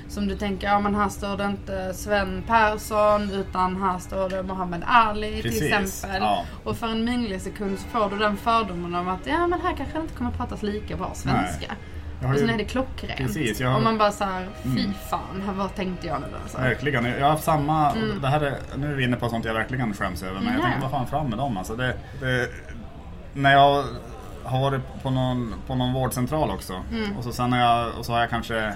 som 0.08 0.28
du 0.28 0.36
tänker, 0.36 0.66
ja 0.66 0.80
men 0.80 0.94
här 0.94 1.08
står 1.08 1.36
det 1.36 1.44
inte 1.44 1.94
Sven 1.94 2.42
Persson 2.46 3.30
utan 3.30 3.82
här 3.82 3.98
står 3.98 4.28
det 4.28 4.42
Muhammad 4.42 4.82
Ali 4.86 5.42
Precis, 5.42 5.60
till 5.60 5.72
exempel. 5.82 6.22
ja. 6.22 6.44
Och 6.64 6.76
för 6.76 6.86
en 6.88 7.04
millisekund 7.04 7.78
så 7.78 7.88
får 7.88 8.10
du 8.10 8.18
den 8.18 8.36
fördomen 8.36 8.94
om 8.94 9.08
att 9.08 9.26
ja 9.26 9.46
men 9.46 9.60
här 9.60 9.74
kanske 9.76 9.98
det 9.98 10.02
inte 10.02 10.14
kommer 10.14 10.30
pratas 10.30 10.62
lika 10.62 10.96
bra 10.96 11.10
svenska. 11.14 11.74
jag 12.20 12.26
har 12.28 12.34
Och 12.34 12.38
sen 12.40 12.48
ju- 12.48 12.54
är 12.54 12.58
det 12.58 12.64
klockrent. 12.64 13.16
Precis, 13.18 13.60
jag 13.60 13.68
har- 13.68 13.76
Och 13.76 13.82
man 13.82 13.98
bara 13.98 14.10
såhär, 14.12 14.48
fy 14.62 14.88
fan, 15.10 15.42
vad 15.56 15.74
tänkte 15.74 16.06
jag 16.06 16.20
nu 16.20 16.26
alltså? 16.42 16.58
Verkligen. 16.58 17.04
Jag 17.04 17.20
har 17.22 17.30
haft 17.30 17.44
samma, 17.44 17.92
det 18.22 18.28
här 18.28 18.40
är, 18.40 18.54
nu 18.76 18.90
är 18.92 18.94
vi 18.94 19.04
inne 19.04 19.16
på 19.16 19.28
sånt 19.28 19.44
jag 19.44 19.54
verkligen 19.54 19.94
skäms 19.94 20.22
över. 20.22 20.34
Men 20.34 20.44
jag 20.44 20.52
Mm. 20.54 20.62
tänker, 20.62 20.80
vad 20.80 20.90
fan 20.90 21.06
fram 21.06 21.26
med 21.28 21.38
dem 21.38 21.56
alltså. 21.56 21.76
Det, 21.76 21.94
det, 22.20 22.48
när 23.34 23.52
jag 23.52 23.84
har 24.44 24.60
varit 24.60 24.80
på 25.02 25.10
någon, 25.10 25.54
på 25.66 25.74
någon 25.74 25.92
vårdcentral 25.92 26.50
också. 26.50 26.82
Mm. 26.92 27.16
Och 27.16 27.24
så 27.24 27.32
sen 27.32 27.52
jag, 27.52 27.92
och 27.98 28.06
så 28.06 28.12
har 28.12 28.20
jag 28.20 28.30
kanske 28.30 28.72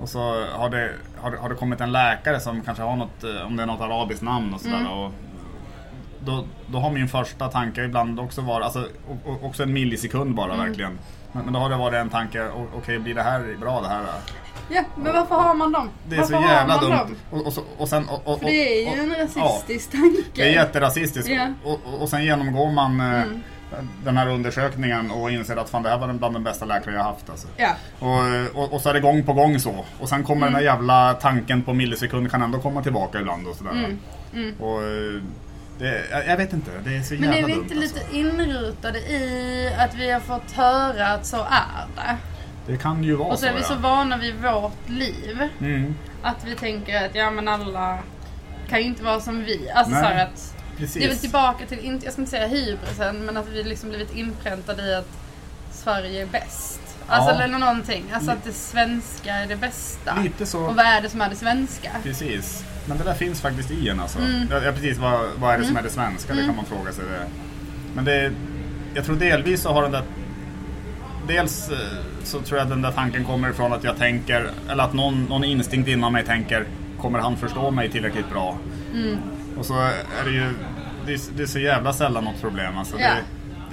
och 0.00 0.08
så 0.08 0.46
har 0.52 0.70
det, 0.70 0.90
har, 1.20 1.32
har 1.36 1.48
det 1.48 1.54
kommit 1.54 1.80
en 1.80 1.92
läkare 1.92 2.40
som 2.40 2.60
kanske 2.62 2.82
har 2.82 2.96
något, 2.96 3.24
eh, 3.24 3.46
om 3.46 3.56
det 3.56 3.62
är 3.62 3.66
något 3.66 3.80
arabiskt 3.80 4.22
namn 4.22 4.54
och 4.54 4.60
sådär. 4.60 4.76
Mm. 4.76 4.92
Och 4.92 5.12
då, 6.20 6.44
då 6.66 6.78
har 6.78 6.90
min 6.90 7.08
första 7.08 7.48
tanke 7.48 7.84
ibland 7.84 8.20
också 8.20 8.40
varit, 8.40 8.64
alltså 8.64 8.88
och, 9.26 9.44
också 9.44 9.62
en 9.62 9.72
millisekund 9.72 10.34
bara 10.34 10.54
Mm. 10.54 10.66
verkligen. 10.66 10.98
Men, 11.32 11.44
men 11.44 11.52
då 11.54 11.60
har 11.60 11.70
det 11.70 11.76
varit 11.76 11.94
en 11.94 12.08
tanke, 12.10 12.48
okej 12.76 12.98
blir 12.98 13.14
det 13.14 13.22
här 13.22 13.56
bra 13.60 13.80
det 13.80 13.88
här? 13.88 14.04
Ja, 14.70 14.82
men 14.96 15.12
varför 15.12 15.34
har 15.34 15.54
man 15.54 15.72
dem? 15.72 15.88
Det 16.08 16.16
är 16.16 16.20
varför 16.20 16.34
så 16.36 16.42
jävla 16.48 16.78
dumt. 16.78 17.16
Och, 17.30 17.46
och, 17.46 17.52
så, 17.52 17.62
och 17.78 17.88
sen, 17.88 18.08
och, 18.08 18.28
och, 18.28 18.38
För 18.38 18.46
det 18.46 18.78
är 18.88 18.94
ju 18.94 19.00
en 19.02 19.14
ja, 19.18 19.24
rasistisk 19.24 19.90
tanke. 19.90 20.22
det 20.34 20.42
är 20.42 20.52
jätterasistiskt. 20.52 21.28
Ja. 21.28 21.48
Och, 21.64 21.80
och, 21.84 22.02
och 22.02 22.08
sen 22.08 22.24
genomgår 22.24 22.70
man 22.72 23.00
eh, 23.00 23.22
Mm. 23.22 23.42
Den 24.04 24.16
här 24.16 24.28
undersökningen 24.28 25.10
och 25.10 25.30
inser 25.30 25.56
att 25.56 25.70
fan 25.70 25.82
det 25.82 25.88
här 25.88 25.98
var 25.98 26.12
bland 26.12 26.34
de 26.34 26.44
bästa 26.44 26.64
läkare 26.64 26.94
jag 26.94 27.02
haft. 27.02 27.30
Alltså. 27.30 27.48
Ja. 27.56 27.70
Och, 27.98 28.62
och, 28.62 28.72
och 28.72 28.80
så 28.80 28.88
är 28.88 28.94
det 28.94 29.00
gång 29.00 29.24
på 29.24 29.32
gång 29.32 29.58
så. 29.58 29.84
Och 30.00 30.08
sen 30.08 30.24
kommer 30.24 30.46
den 30.46 30.54
här 30.54 30.62
jävla 30.62 31.14
tanken 31.14 31.62
på 31.62 31.74
millisekund 31.74 32.30
kan 32.30 32.42
ändå 32.42 32.58
komma 32.58 32.82
tillbaka 32.82 33.20
ibland 33.20 33.46
och 33.46 33.56
sådär. 33.56 33.96
Och, 34.58 34.82
eh, 34.82 35.22
det, 35.78 36.02
jag, 36.26 36.36
vet 36.36 36.52
inte, 36.52 36.70
det 36.84 36.96
är 36.96 37.02
så 37.02 37.14
Men 37.14 37.22
jävla 37.22 37.38
är 37.38 37.46
vi 37.46 37.52
dumt 37.52 37.62
inte 37.62 37.74
lite 37.74 38.00
alltså. 38.00 38.16
inrutade 38.16 38.98
i 38.98 39.70
att 39.78 39.94
vi 39.94 40.10
har 40.10 40.20
fått 40.20 40.52
höra 40.52 41.06
att 41.08 41.26
så 41.26 41.36
är 41.36 41.86
det? 41.96 42.16
Det 42.66 42.76
kan 42.76 43.04
ju 43.04 43.14
vara 43.14 43.28
Och 43.28 43.38
så 43.38 43.46
är 43.46 43.52
vi 43.52 43.60
ja. 43.60 43.66
så 43.66 43.74
vana 43.74 44.16
vid 44.16 44.34
vårt 44.34 44.88
liv. 44.88 45.48
Mm, 45.60 45.94
Att 46.22 46.44
vi 46.44 46.54
tänker 46.54 47.04
att 47.06 47.14
ja 47.14 47.30
men 47.30 47.48
alla 47.48 47.98
kan 48.68 48.78
ju 48.78 48.84
inte 48.84 49.04
vara 49.04 49.20
som 49.20 49.44
vi. 49.44 49.70
Alltså 49.70 49.94
Nej, 49.94 50.02
så 50.02 50.22
att 50.22 50.53
precis. 50.76 50.94
det 50.94 51.04
är 51.04 51.08
väl 51.08 51.18
tillbaka 51.18 51.66
till, 51.66 51.78
inte- 51.78 52.04
jag 52.06 52.12
ska 52.12 52.22
inte 52.22 52.30
säga 52.30 52.46
hybrisen, 52.46 53.16
men 53.26 53.36
att 53.36 53.48
vi 53.48 53.62
liksom 53.64 53.88
blivit 53.88 54.14
inpräntade 54.16 54.82
i 54.82 54.94
att 54.94 55.08
Sverige 55.72 56.22
är 56.22 56.26
bäst. 56.26 56.80
Alltså 57.06 57.30
Ja. 57.30 57.42
eller 57.42 57.58
någonting. 57.58 58.04
Alltså 58.12 58.30
att 58.30 58.44
det 58.44 58.52
svenska 58.52 59.34
är 59.34 59.46
det 59.46 59.56
bästa. 59.56 60.18
Lite 60.22 60.46
så. 60.46 60.60
Och 60.60 60.76
vad 60.76 60.86
är 60.86 61.00
det 61.02 61.08
som 61.10 61.20
är 61.20 61.30
det 61.30 61.36
svenska? 61.36 61.90
Precis. 62.02 62.64
Men 62.86 62.98
det 62.98 63.04
där 63.04 63.14
finns 63.14 63.40
faktiskt 63.40 63.70
i 63.70 63.88
en 63.88 64.00
alltså. 64.00 64.18
Mm. 64.18 64.48
Ja, 64.50 64.72
precis. 64.72 64.98
Vad, 64.98 65.20
vad 65.36 65.54
är 65.54 65.58
det 65.58 65.64
som 65.64 65.76
är 65.76 65.82
det 65.82 65.90
svenska? 65.90 66.34
Det 66.34 66.46
kan 66.46 66.56
man 66.56 66.64
fråga 66.64 66.92
sig. 66.92 67.04
Det. 67.04 67.26
Men 67.94 68.04
det, 68.04 68.32
jag 68.94 69.04
tror 69.04 69.16
delvis 69.16 69.62
så 69.62 69.72
har 69.72 69.82
den 69.82 69.92
där... 69.92 70.02
Dels 71.28 71.70
eh, 71.70 71.76
så 72.24 72.40
tror 72.40 72.58
jag 72.58 72.68
den 72.68 72.82
där 72.82 72.92
tanken 72.92 73.24
kommer 73.24 73.50
ifrån 73.50 73.72
att 73.72 73.84
jag 73.84 73.96
tänker, 73.98 74.50
eller 74.70 74.84
att 74.84 74.92
någon, 74.92 75.24
någon 75.24 75.44
instinkt 75.44 75.88
inom 75.88 76.12
mig 76.12 76.24
tänker, 76.24 76.66
kommer 77.00 77.18
han 77.18 77.36
förstå 77.36 77.70
mig 77.70 77.90
tillräckligt 77.90 78.30
bra? 78.30 78.58
Mm. 78.94 79.18
Och 79.58 79.66
så 79.66 79.74
är 79.80 80.24
det 80.24 80.30
ju, 80.30 80.50
det 81.06 81.12
är, 81.12 81.20
det 81.36 81.42
är 81.42 81.46
så 81.46 81.58
jävla 81.58 81.92
sällan 81.92 82.24
något 82.24 82.40
problem. 82.40 82.78
Alltså 82.78 82.96
Ja. 83.00 83.08
det, 83.08 83.14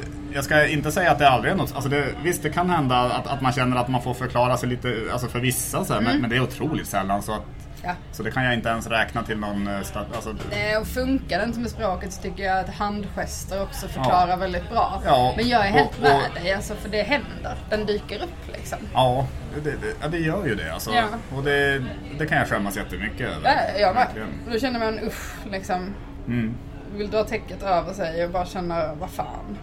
det, 0.03 0.35
jag 0.35 0.43
ska 0.43 0.67
inte 0.67 0.91
säga 0.91 1.11
att 1.11 1.19
det 1.19 1.29
aldrig 1.29 1.53
är 1.53 1.57
något, 1.57 1.75
alltså 1.75 1.89
det, 1.89 2.05
visst 2.23 2.43
det 2.43 2.49
kan 2.49 2.69
hända 2.69 2.95
att, 2.99 3.27
att 3.27 3.41
man 3.41 3.53
känner 3.53 3.77
att 3.77 3.87
man 3.87 4.01
får 4.01 4.13
förklara 4.13 4.57
sig 4.57 4.69
lite, 4.69 4.95
alltså 5.11 5.27
för 5.27 5.39
vissa 5.39 5.85
så 5.85 5.93
här, 5.93 5.99
Mm. 5.99 6.11
men, 6.11 6.21
men 6.21 6.29
det 6.29 6.35
är 6.35 6.41
otroligt 6.41 6.87
sällan 6.87 7.21
så 7.21 7.31
att 7.33 7.41
Ja. 7.83 7.91
så 8.11 8.23
det 8.23 8.31
kan 8.31 8.43
jag 8.43 8.53
inte 8.53 8.69
ens 8.69 8.87
räkna 8.87 9.23
till 9.23 9.37
någon 9.37 9.67
eh, 9.67 9.75
alltså, 9.77 10.35
Nej, 10.51 10.77
och 10.77 10.87
funkar 10.87 11.39
det 11.39 11.45
inte 11.45 11.59
med 11.59 11.69
språket 11.71 12.13
så 12.13 12.21
tycker 12.21 12.43
jag 12.43 12.59
att 12.59 12.69
handgester 12.69 13.63
också 13.63 13.87
förklarar 13.87 14.37
väldigt 14.37 14.69
bra. 14.69 15.01
Ja, 15.05 15.33
Men 15.37 15.49
jag 15.49 15.65
är 15.67 15.71
helt 15.71 15.89
och- 15.97 16.01
med 16.03 16.11
och- 16.15 16.41
dig, 16.43 16.53
alltså, 16.53 16.73
för 16.75 16.89
det 16.89 17.01
händer. 17.03 17.55
Den 17.69 17.85
dyker 17.85 18.23
upp 18.23 18.53
liksom. 18.57 18.77
Ja, 18.93 19.27
det, 19.63 19.71
det, 19.71 20.07
det 20.07 20.17
gör 20.17 20.45
ju 20.45 20.55
det 20.55 20.73
alltså. 20.73 20.91
Ja. 20.91 21.03
Och 21.35 21.43
det, 21.43 21.83
det 22.19 22.25
kan 22.27 22.37
jag 22.37 22.47
skämmas 22.47 22.77
jättemycket 22.77 23.29
över. 23.29 23.49
Ja, 23.79 23.79
jag. 23.79 23.97
Och 24.45 24.51
då 24.53 24.59
känner 24.59 24.79
man 24.79 24.99
usch, 24.99 25.35
liksom. 25.51 25.93
Mm. 26.27 26.53
Vill 26.95 27.09
dra 27.11 27.23
täcket 27.23 27.63
över 27.63 27.93
sig 27.93 28.25
och 28.25 28.31
bara 28.31 28.45
känna, 28.45 28.93
vad 28.93 29.09
fan. 29.09 29.57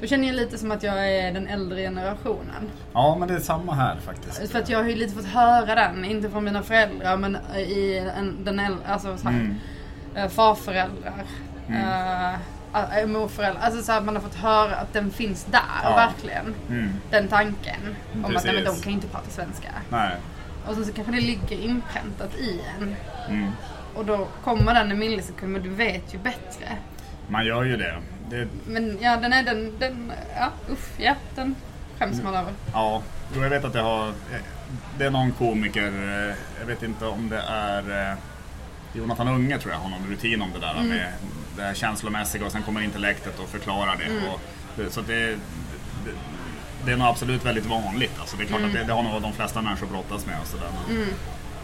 Då 0.00 0.06
känner 0.06 0.26
jag 0.26 0.36
lite 0.36 0.58
som 0.58 0.70
att 0.72 0.82
jag 0.82 1.10
är 1.10 1.32
den 1.32 1.46
äldre 1.48 1.80
generationen. 1.82 2.70
Ja, 2.92 3.16
men 3.18 3.28
det 3.28 3.34
är 3.34 3.38
samma 3.40 3.74
här 3.74 3.96
faktiskt. 3.96 4.52
För 4.52 4.58
att 4.58 4.68
jag 4.68 4.78
har 4.78 4.88
ju 4.88 4.94
lite 4.96 5.14
fått 5.14 5.26
höra 5.26 5.74
den, 5.74 6.04
inte 6.04 6.30
från 6.30 6.44
mina 6.44 6.62
föräldrar 6.62 7.16
men 7.16 7.36
i 7.56 7.98
en, 8.18 8.44
den 8.44 8.58
äldre, 8.60 8.86
alltså 8.88 9.16
så 9.16 9.28
här, 9.28 9.34
Mm. 9.40 9.56
eh, 10.14 10.28
farföräldrar. 10.28 11.12
eh, 11.68 12.32
äh, 12.32 12.38
morföräldrar. 13.06 13.62
Alltså 13.62 13.82
så 13.82 13.92
att 13.92 14.04
man 14.04 14.14
har 14.16 14.22
fått 14.22 14.34
höra 14.34 14.76
att 14.76 14.92
den 14.92 15.10
finns 15.10 15.44
där, 15.44 15.60
Ja. 15.82 15.96
verkligen. 15.96 16.54
Mm. 16.68 16.90
Den 17.10 17.28
tanken. 17.28 17.96
Om 18.14 18.24
att 18.36 18.44
nej, 18.44 18.54
men 18.54 18.64
de 18.64 18.68
Precis. 18.70 18.84
kan 18.84 18.92
inte 18.92 19.06
prata 19.08 19.30
svenska. 19.30 19.68
Nej. 19.88 20.10
Och 20.66 20.74
sen 20.74 20.84
så 20.84 20.92
kanske 20.92 21.12
det 21.12 21.20
ligger 21.20 21.60
inpräntat 21.60 22.34
i 22.34 22.60
en. 22.78 22.96
Mm. 23.28 23.50
Och 23.94 24.04
då 24.04 24.28
kommer 24.44 24.74
den 24.74 24.90
en 24.90 24.98
millisekund, 24.98 25.52
men 25.52 25.62
du 25.62 25.68
vet 25.70 26.14
ju 26.14 26.18
bättre. 26.18 26.76
Man 27.28 27.46
gör 27.46 27.64
ju 27.64 27.76
det. 27.76 27.94
det 28.30 28.48
Men 28.66 28.98
ja, 29.00 29.16
den 29.16 29.32
är 29.32 29.42
den, 29.42 29.78
den, 29.78 30.12
ja 30.36 30.50
usch, 30.72 30.88
ja, 31.00 31.14
den 31.34 31.54
skäms 31.98 32.22
man 32.22 32.34
över. 32.34 32.52
ja, 32.72 33.02
jag 33.34 33.50
vet 33.50 33.64
att 33.64 33.74
jag 33.74 33.82
har... 33.82 34.12
Det 34.98 35.04
är 35.04 35.10
någon 35.10 35.32
komiker, 35.32 35.86
eh, 35.86 36.34
jag 36.60 36.66
vet 36.66 36.82
inte 36.82 37.06
om 37.06 37.28
det 37.28 37.40
är... 37.48 38.16
Jonathan 38.94 39.28
Unge 39.28 39.58
tror 39.58 39.72
jag 39.72 39.80
har 39.80 39.90
någon 39.90 40.06
rutin 40.10 40.42
om 40.42 40.50
det 40.54 40.58
där 40.60 40.74
Mm. 40.74 40.88
med 40.88 41.12
det 41.56 41.62
här 41.62 41.74
känslomässiga 41.74 42.46
och 42.46 42.52
sen 42.52 42.62
kommer 42.62 42.80
intellektet 42.82 43.38
och 43.38 43.48
förklarar 43.48 43.96
det. 43.96 44.04
Mm. 44.04 44.28
Och 44.28 44.40
det 44.76 44.90
så 44.90 45.00
det, 45.00 45.14
det, 46.04 46.10
det 46.86 46.92
är 46.92 46.96
nog 46.96 47.06
absolut 47.08 47.44
väldigt 47.46 47.66
vanligt. 47.66 48.12
Alltså 48.20 48.36
det 48.36 48.42
är 48.42 48.46
klart 48.46 48.62
att 48.62 48.72
det, 48.72 48.84
det 48.84 48.92
har 48.92 49.02
nog 49.02 49.22
de 49.22 49.32
flesta 49.32 49.62
människor 49.62 49.86
brottas 49.86 50.26
med. 50.26 50.40
Och 50.40 50.46
sådär. 50.46 50.68
Men, 50.88 50.96
Mm. 50.96 51.08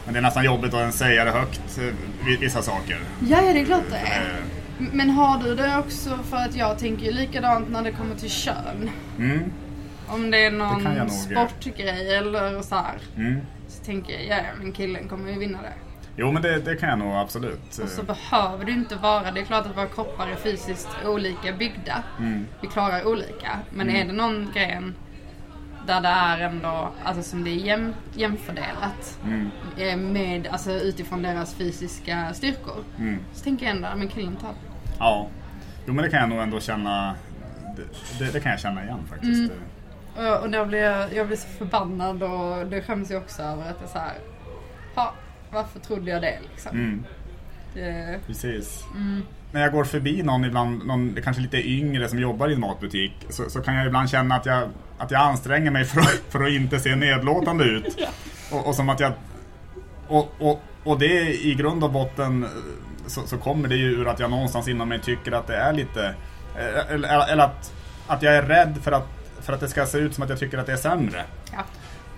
men 0.05 0.15
det 0.15 0.21
är 0.21 0.23
nästan 0.23 0.45
jobbigt 0.45 0.75
att 0.75 0.95
säga 0.95 1.25
det 1.25 1.31
högt, 1.31 1.79
eh, 1.79 1.95
vi- 2.27 2.37
vissa 2.37 2.63
saker. 2.63 3.01
Ja, 3.29 3.43
ja, 3.43 3.53
det 3.53 3.61
är 3.61 3.65
klart 3.65 3.83
det 3.91 3.97
är. 3.97 4.21
Eh, 4.21 4.45
Men 4.93 5.11
har 5.11 5.43
du 5.43 5.55
det 5.55 5.79
också 5.79 6.19
för 6.31 6.37
att 6.37 6.55
jag 6.57 6.79
tänker 6.79 7.05
ju 7.07 7.13
likadant 7.13 7.69
när 7.71 7.83
det 7.83 7.93
kommer 7.93 8.15
till 8.17 8.31
kön. 8.31 8.91
Mm, 9.19 9.53
Om 10.09 10.31
det 10.31 10.45
är 10.45 10.51
någon 10.51 10.97
ja. 10.97 11.09
sportgrej 11.09 12.15
eller 12.17 12.63
så 12.63 12.75
här. 12.75 12.99
mm. 13.17 13.41
Så 13.69 13.85
tänker 13.85 14.13
jag, 14.13 14.39
ja 14.39 14.43
men 14.59 14.73
killen 14.73 15.09
kommer 15.09 15.33
ju 15.33 15.39
vinna 15.39 15.59
det. 15.63 15.73
Jo 16.17 16.33
men 16.33 16.43
det, 16.43 16.59
det 16.61 16.77
kan 16.77 16.89
jag 16.89 16.99
nog 16.99 17.15
absolut. 17.17 17.79
Och 17.83 17.89
så 17.89 18.03
behöver 18.03 18.65
det 18.65 18.73
inte 18.73 18.97
vara, 18.97 19.31
det 19.31 19.41
är 19.41 19.45
klart 19.45 19.67
att 19.67 19.77
våra 19.77 19.87
kroppar 19.87 20.29
är 20.29 20.37
fysiskt 20.37 20.89
olika 21.05 21.53
byggda. 21.53 22.03
Mm. 22.19 22.47
Vi 22.61 22.69
klarar 22.69 23.07
olika. 23.07 23.59
Men 23.71 23.91
är 23.91 24.05
det 24.05 24.13
någon 24.13 24.51
gren 24.55 24.95
där 25.87 26.01
det 26.01 26.09
är 26.09 26.39
ändå, 26.39 26.91
alltså 27.05 27.23
som 27.23 27.45
det 27.45 27.51
är 27.51 27.55
jäm, 27.55 27.95
jämfördelat. 28.15 29.19
Mm. 29.25 29.51
eh, 29.77 29.97
Med, 29.97 30.47
alltså 30.47 30.71
utifrån 30.73 31.23
deras 31.23 31.55
fysiska 31.55 32.35
styrkor. 32.35 32.85
Mm. 32.99 33.19
Så 33.33 33.45
tänker 33.45 33.67
jag 33.67 33.77
ändå, 33.77 33.89
men 33.97 34.09
killen 34.09 34.37
tar 34.37 34.49
det. 34.49 34.95
Ja. 34.99 35.27
Jo 35.87 35.95
men 35.95 36.05
det 36.05 36.11
kan 36.11 36.21
jag 36.21 36.29
nog 36.29 36.39
ändå 36.39 36.61
känna. 36.61 37.15
Det, 37.77 38.25
det, 38.25 38.33
det 38.33 38.41
kan 38.41 38.51
jag 38.51 38.61
känna 38.61 38.85
igen 38.85 39.07
faktiskt. 39.11 39.53
Och, 40.17 40.43
och 40.43 40.51
då 40.51 40.65
blir 40.65 40.79
jag, 40.79 41.15
jag 41.15 41.27
blir 41.27 41.37
så 41.37 41.49
förbannad 41.49 42.23
och 42.23 42.67
det 42.67 42.83
skäms 42.83 43.11
jag 43.11 43.23
också 43.23 43.43
över 43.43 43.71
att 43.71 43.91
så 43.91 43.99
här. 43.99 44.15
Ha, 44.95 45.15
varför 45.53 45.81
trodde 45.81 46.11
jag 46.11 46.23
det 46.23 46.39
liksom? 46.51 46.73
Mm. 46.77 47.05
Det, 47.75 48.21
Precis. 48.27 48.85
mm, 48.95 49.23
När 49.53 49.61
jag 49.61 49.73
går 49.73 49.85
förbi 49.85 50.23
någon 50.23 50.45
ibland, 50.45 50.87
någon 50.87 51.17
kanske 51.25 51.43
lite 51.43 51.69
yngre 51.71 52.09
som 52.09 52.19
jobbar 52.19 52.49
i 52.49 52.55
en 52.55 52.61
matbutik 52.61 53.13
så, 53.29 53.51
så 53.51 53.61
kan 53.63 53.75
jag 53.75 53.87
ibland 53.87 54.11
känna 54.11 54.35
att 54.35 54.47
jag, 54.47 54.69
att 54.99 55.11
jag 55.11 55.21
anstränger 55.21 55.71
mig 55.71 55.85
för 55.95 56.01
att, 56.01 56.21
för 56.29 56.45
att 56.45 56.51
inte 56.53 56.81
se 56.81 56.97
nedlåtande 56.97 57.65
ut. 57.65 57.99
Och, 58.53 58.67
och 58.69 58.75
som 58.75 58.89
att 58.89 59.01
jag... 59.01 59.13
Och, 60.09 60.35
och, 60.39 60.63
och 60.85 60.99
det 60.99 61.45
i 61.45 61.55
grund 61.55 61.85
och 61.85 61.93
botten 61.93 62.43
eh, 62.45 62.49
så, 63.07 63.27
så 63.27 63.37
kommer 63.39 63.69
det 63.69 63.77
ju 63.77 63.87
ur 63.91 64.09
att 64.09 64.21
jag 64.21 64.31
någonstans 64.31 64.69
inom 64.69 64.89
mig 64.89 65.01
tycker 65.01 65.33
att 65.33 65.47
det 65.47 65.57
är 65.57 65.73
lite... 65.73 66.15
eh, 66.57 66.95
Eller, 66.95 67.29
eller 67.33 67.45
att, 67.45 67.73
att 68.07 68.23
jag 68.23 68.35
är 68.37 68.43
rädd 68.43 68.79
för 68.83 68.93
att, 68.93 69.09
för 69.41 69.53
att 69.53 69.61
det 69.61 69.69
ska 69.69 69.87
se 69.87 69.99
ut 69.99 70.15
som 70.15 70.25
att 70.25 70.31
jag 70.31 70.39
tycker 70.39 70.59
att 70.59 70.67
det 70.67 70.73
är 70.73 70.77
sämre. 70.77 71.25
ja. 71.53 71.65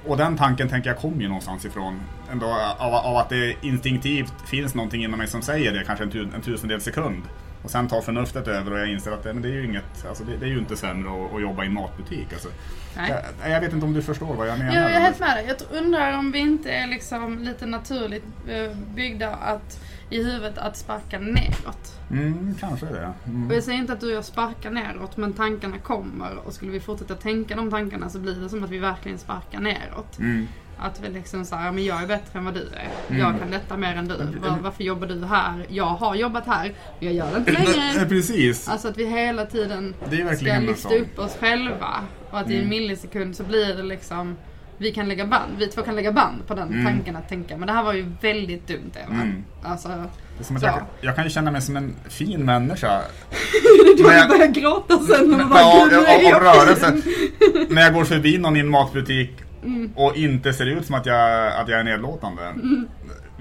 Och 0.06 0.16
den 0.16 0.36
tanken 0.36 0.68
tänker 0.68 0.90
jag 0.90 0.98
kommer 0.98 1.22
ju 1.22 1.28
någonstans 1.28 1.64
ifrån. 1.64 2.00
Ändå 2.32 2.46
av, 2.78 2.94
av 2.94 3.16
att 3.16 3.28
det 3.28 3.56
instinktivt 3.60 4.34
finns 4.46 4.74
någonting 4.74 5.04
inom 5.04 5.18
mig 5.18 5.28
som 5.28 5.42
säger 5.42 5.72
det, 5.72 5.84
kanske 5.84 6.04
en, 6.04 6.10
tu, 6.10 6.22
en 6.22 6.42
tusendel 6.42 6.80
sekund. 6.80 7.22
Och 7.62 7.70
sen 7.70 7.88
tar 7.88 8.00
förnuftet 8.00 8.48
över 8.48 8.72
och 8.72 8.78
jag 8.78 8.88
inser 8.88 9.12
att 9.12 9.22
det, 9.22 9.32
men 9.32 9.42
det 9.42 9.48
är 9.48 9.52
ju 9.52 9.64
inget, 9.64 10.06
alltså 10.08 10.24
det, 10.24 10.36
det 10.36 10.46
är 10.46 10.50
ju 10.50 10.58
inte 10.58 10.76
sämre 10.76 11.10
att, 11.10 11.34
att 11.34 11.42
jobba 11.42 11.62
i 11.62 11.66
en 11.66 11.74
matbutik. 11.74 12.32
Alltså. 12.32 12.48
Nej. 12.96 13.14
Jag, 13.42 13.50
jag 13.50 13.60
vet 13.60 13.72
inte 13.72 13.86
om 13.86 13.92
du 13.92 14.02
förstår 14.02 14.34
vad 14.34 14.48
jag 14.48 14.58
menar. 14.58 14.74
Jag 14.74 14.92
är 14.92 15.00
helt 15.00 15.20
med 15.20 15.36
dig. 15.36 15.46
Jag 15.48 15.78
undrar 15.78 16.18
om 16.18 16.32
vi 16.32 16.38
inte 16.38 16.70
är 16.70 16.86
liksom 16.86 17.38
lite 17.38 17.66
naturligt 17.66 18.24
eh, 18.48 18.76
byggda 18.94 19.30
att, 19.30 19.80
i 20.12 20.22
huvudet 20.24 20.58
att 20.58 20.76
sparka 20.76 21.18
neråt. 21.18 22.00
Mm, 22.10 22.54
kanske 22.60 22.86
det. 22.86 23.06
Och 23.22 23.28
Mm. 23.28 23.50
jag 23.50 23.62
säger 23.62 23.78
inte 23.78 23.92
att 23.92 24.00
du 24.00 24.06
och 24.06 24.12
jag 24.16 24.24
sparkar 24.24 24.70
neråt, 24.70 25.16
men 25.16 25.32
tankarna 25.32 25.78
kommer. 25.78 26.36
Och 26.46 26.52
skulle 26.52 26.72
vi 26.72 26.80
fortsätta 26.80 27.14
tänka 27.14 27.56
de 27.56 27.70
tankarna 27.70 28.08
så 28.08 28.18
blir 28.18 28.34
det 28.34 28.48
som 28.48 28.64
att 28.64 28.70
vi 28.70 28.78
verkligen 28.78 29.18
sparkar 29.18 29.60
neråt. 29.60 30.18
Mm. 30.18 30.48
Att 30.78 31.00
vi 31.00 31.08
liksom 31.08 31.44
såhär, 31.44 31.72
men 31.72 31.84
jag 31.84 32.02
är 32.02 32.06
bättre 32.06 32.38
än 32.38 32.44
vad 32.44 32.54
du 32.54 32.60
är. 32.60 32.88
Mm. 33.08 33.20
Jag 33.20 33.38
kan 33.40 33.50
detta 33.50 33.76
mer 33.76 33.94
än 33.96 34.08
du. 34.08 34.16
Var, 34.16 34.58
varför 34.62 34.84
jobbar 34.84 35.06
du 35.06 35.24
här? 35.24 35.66
Jag 35.68 35.84
har 35.84 36.14
jobbat 36.14 36.46
här, 36.46 36.64
men 36.98 37.08
jag 37.08 37.14
gör 37.14 37.30
det 37.32 37.38
inte 37.38 37.52
längre. 37.52 38.06
Precis. 38.08 38.68
Alltså 38.68 38.88
att 38.88 38.96
vi 38.98 39.06
hela 39.06 39.46
tiden 39.46 39.94
ska 40.36 40.58
lyfta 40.58 40.94
upp 40.94 41.18
oss 41.18 41.36
själva. 41.40 42.00
Och 42.30 42.38
att 42.38 42.50
i 42.50 42.54
en 42.54 42.58
Mm. 42.58 42.68
millisekund 42.70 43.36
så 43.36 43.42
blir 43.44 43.74
det 43.76 43.82
liksom 43.82 44.36
vi 44.78 44.92
kan 44.92 45.08
lägga 45.08 45.26
band, 45.26 45.52
vi 45.58 45.66
två 45.66 45.82
kan 45.82 45.94
lägga 45.96 46.12
band 46.12 46.46
på 46.46 46.54
den 46.54 46.68
Mm. 46.68 46.84
tanken 46.84 47.16
att 47.16 47.28
tänka 47.28 47.56
men 47.56 47.66
det 47.66 47.72
här 47.72 47.82
var 47.82 47.92
ju 47.92 48.06
väldigt 48.20 48.66
dumt 48.68 48.90
Eva. 49.04 49.14
Mm. 49.14 49.44
Alltså, 49.64 49.88
Det 49.88 49.94
är 50.40 50.44
som 50.44 50.56
att 50.56 50.62
jag, 50.62 50.82
jag 51.00 51.14
kan 51.16 51.24
ju 51.24 51.30
känna 51.30 51.50
mig 51.50 51.62
som 51.62 51.76
en 51.76 51.94
fin 52.08 52.44
människa. 52.44 53.00
du 53.96 54.02
Men 54.02 54.16
jag- 54.16 54.28
börjar 54.28 54.46
gråta 54.46 54.98
sen 54.98 55.40
och 55.40 55.48
bara 55.48 55.60
Ja, 55.60 55.86
"Gud, 55.90 55.92
nu 56.00 56.06
är 56.06 56.16
av, 56.16 56.22
jag 56.22 56.34
av 56.34 56.42
rörelsen. 56.42 57.02
fin." 57.02 57.66
När 57.70 57.82
jag 57.82 57.94
går 57.94 58.04
förbi 58.04 58.38
någon 58.38 58.56
i 58.56 58.60
en 58.60 58.68
matbutik 58.68 59.30
Mm. 59.64 59.92
och 59.96 60.16
inte 60.16 60.52
ser 60.52 60.66
ut 60.66 60.86
som 60.86 60.94
att 60.94 61.06
jag, 61.06 61.46
att 61.52 61.68
jag 61.68 61.80
är 61.80 61.84
nedlåtande. 61.84 62.42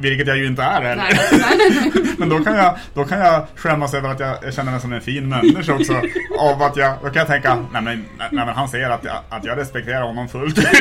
Vilket 0.02 0.28
jag 0.28 0.38
ju 0.38 0.48
inte 0.48 0.62
är 0.64 0.82
heller. 0.82 0.96
Nej, 0.96 1.20
nej, 1.32 1.92
nej. 1.94 2.04
Men 2.18 2.30
då 2.30 2.40
kan, 2.44 2.56
jag, 2.56 2.78
då 2.94 3.04
kan 3.06 3.20
jag 3.20 3.48
skämmas 3.56 3.94
över 3.94 4.10
att 4.10 4.20
jag, 4.20 4.54
känner 4.54 4.72
mig 4.72 4.82
som 4.82 4.94
en 4.94 5.02
fin 5.02 5.30
människa 5.30 5.74
också. 5.74 5.94
Av 6.40 6.62
att 6.64 6.78
jag, 6.78 6.94
då 7.02 7.10
kan 7.10 7.16
jag 7.20 7.28
tänka, 7.28 7.56
nej 7.74 7.82
men, 7.82 8.06
nej, 8.20 8.30
men 8.32 8.48
han 8.48 8.70
ser 8.70 8.90
att 8.90 9.04
jag, 9.04 9.18
att 9.30 9.46
jag 9.46 9.58
respekterar 9.58 10.02
honom 10.02 10.30
fullt 10.30 10.58
ut. 10.58 10.66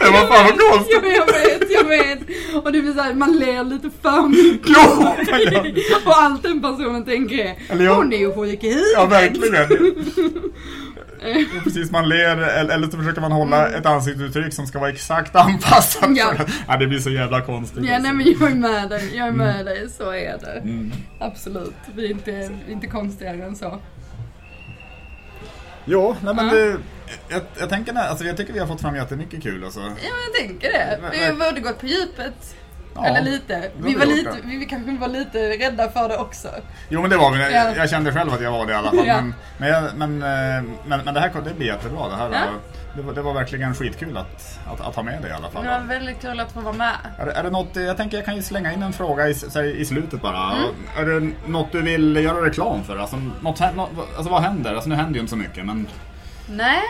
Det 0.00 0.10
var 0.12 0.26
fan 0.28 0.44
vad 0.44 0.58
konstigt. 0.72 1.00
Jag 1.02 1.26
vet, 1.26 1.70
jag 1.70 1.84
vet. 1.84 2.18
Och 2.64 2.72
det 2.72 2.80
blir 2.82 2.92
såhär, 2.92 3.14
man 3.14 3.36
ler 3.38 3.64
lite 3.64 3.90
för 4.02 4.28
mycket. 4.28 4.68
Jag- 4.68 6.06
Och 6.06 6.22
allt 6.22 6.42
den 6.42 6.60
personen 6.62 7.04
tänker 7.04 7.36
är, 7.68 7.88
hon 7.88 8.12
är 8.12 8.16
ju 8.16 8.34
sjuk 8.34 8.64
i 8.64 8.68
huvudet. 8.68 8.92
Ja, 8.96 9.06
verkligen. 9.06 9.66
Och 11.58 11.64
precis, 11.64 11.90
man 11.90 12.08
ler 12.08 12.36
eller, 12.36 12.74
eller 12.74 12.88
så 12.90 12.96
försöker 12.98 13.20
man 13.20 13.32
hålla 13.32 13.68
ett 13.68 13.86
ansiktsuttryck 13.86 14.54
som 14.54 14.66
ska 14.66 14.78
vara 14.78 14.90
exakt 14.90 15.36
anpassat. 15.36 16.02
Mm. 16.04 16.16
Ja. 16.16 16.34
ja, 16.68 16.76
det 16.76 16.86
blir 16.86 16.98
så 16.98 17.10
jävla 17.10 17.40
konstigt. 17.42 17.84
Ja, 17.84 17.94
alltså. 17.94 18.12
nej 18.12 18.24
men 18.24 18.36
jag 18.40 18.50
är 18.50 18.54
med 18.54 18.88
dig, 18.88 19.16
jag 19.16 19.26
är 19.28 19.32
med 19.32 19.66
dig, 19.66 19.90
så 19.90 20.10
är 20.10 20.38
det. 20.38 20.60
Mm. 20.62 20.92
Absolut, 21.20 21.74
vi 21.94 22.06
är 22.06 22.10
inte, 22.10 22.50
inte 22.68 22.86
konstigare 22.86 23.44
än 23.44 23.56
så. 23.56 23.80
Jo, 25.84 26.16
nej 26.22 26.34
men 26.34 26.46
Ja. 26.46 26.54
det, 26.54 26.76
jag, 27.28 27.42
jag, 27.58 27.68
tänker, 27.68 27.94
alltså, 27.94 28.24
jag 28.24 28.36
tycker 28.36 28.52
vi 28.52 28.58
har 28.58 28.66
fått 28.66 28.80
fram 28.80 28.96
jättemycket 28.96 29.42
kul. 29.42 29.64
Alltså. 29.64 29.80
Ja, 29.80 29.86
men 29.86 30.22
jag 30.32 30.48
tänker 30.48 30.72
det. 30.72 30.98
Vi 31.12 31.24
har 31.24 31.32
både 31.32 31.60
gått 31.60 31.80
på 31.80 31.86
djupet, 31.86 32.56
Ja, 32.96 33.04
eller 33.06 33.22
lite. 33.30 33.70
Vi, 33.78 33.94
var 33.94 34.06
lite 34.06 34.36
vi, 34.44 34.56
vi 34.56 34.66
kanske 34.66 34.92
var 34.96 35.08
lite 35.08 35.38
rädda 35.38 35.90
för 35.90 36.08
det 36.08 36.16
också. 36.16 36.48
Jo 36.88 37.00
men 37.00 37.10
det 37.10 37.16
var 37.16 37.30
vi, 37.32 37.40
jag, 37.40 37.52
Ja. 37.52 37.72
jag 37.76 37.90
kände 37.90 38.12
själv 38.12 38.32
att 38.34 38.40
jag 38.42 38.50
var 38.52 38.66
det 38.66 38.72
i 38.72 38.74
alla 38.74 38.90
fall. 38.90 39.06
Ja. 39.06 39.16
Men, 39.20 39.34
men, 39.58 39.68
jag, 39.68 39.84
men, 39.96 40.22
eh, 40.22 40.62
men, 40.86 41.00
men 41.04 41.14
det 41.14 41.20
här 41.20 41.30
det 41.44 41.54
blir 41.54 41.66
jättebra. 41.66 42.08
Det, 42.08 42.16
här, 42.16 42.28
var- 42.28 42.38
det, 42.96 43.02
var, 43.02 43.12
det 43.14 43.22
var 43.22 43.34
verkligen 43.34 43.74
skitkul 43.74 44.16
att, 44.16 44.58
att, 44.72 44.80
att 44.80 44.94
ha 44.96 45.02
med 45.02 45.22
det 45.22 45.28
i 45.28 45.32
alla 45.32 45.48
fall. 45.50 45.64
Det 45.64 45.70
var 45.70 45.80
väldigt 45.80 46.20
kul 46.22 46.40
att 46.40 46.52
få 46.52 46.60
vara 46.60 46.74
med. 46.74 46.94
Är, 47.18 47.26
är 47.26 47.42
det 47.42 47.50
något, 47.50 47.76
jag 47.76 47.96
tänker 47.96 48.16
jag 48.16 48.26
kan 48.26 48.36
ju 48.36 48.42
slänga 48.42 48.72
in 48.72 48.82
en 48.82 48.92
fråga 48.92 49.28
i, 49.28 49.34
i 49.76 49.84
slutet 49.84 50.22
bara. 50.22 50.52
Mm. 50.52 50.68
Är 50.98 51.04
det 51.20 51.32
något 51.46 51.72
du 51.72 51.82
vill 51.82 52.16
göra 52.16 52.46
reklam 52.46 52.84
för? 52.84 52.98
Alltså, 52.98 53.16
något, 53.40 53.60
alltså 53.60 54.30
vad 54.30 54.42
händer? 54.42 54.74
Alltså 54.74 54.88
nu 54.88 54.94
händer 54.94 55.14
ju 55.14 55.20
inte 55.20 55.30
så 55.30 55.36
mycket 55.36 55.64
men 55.66 55.86
Nej, 56.48 56.82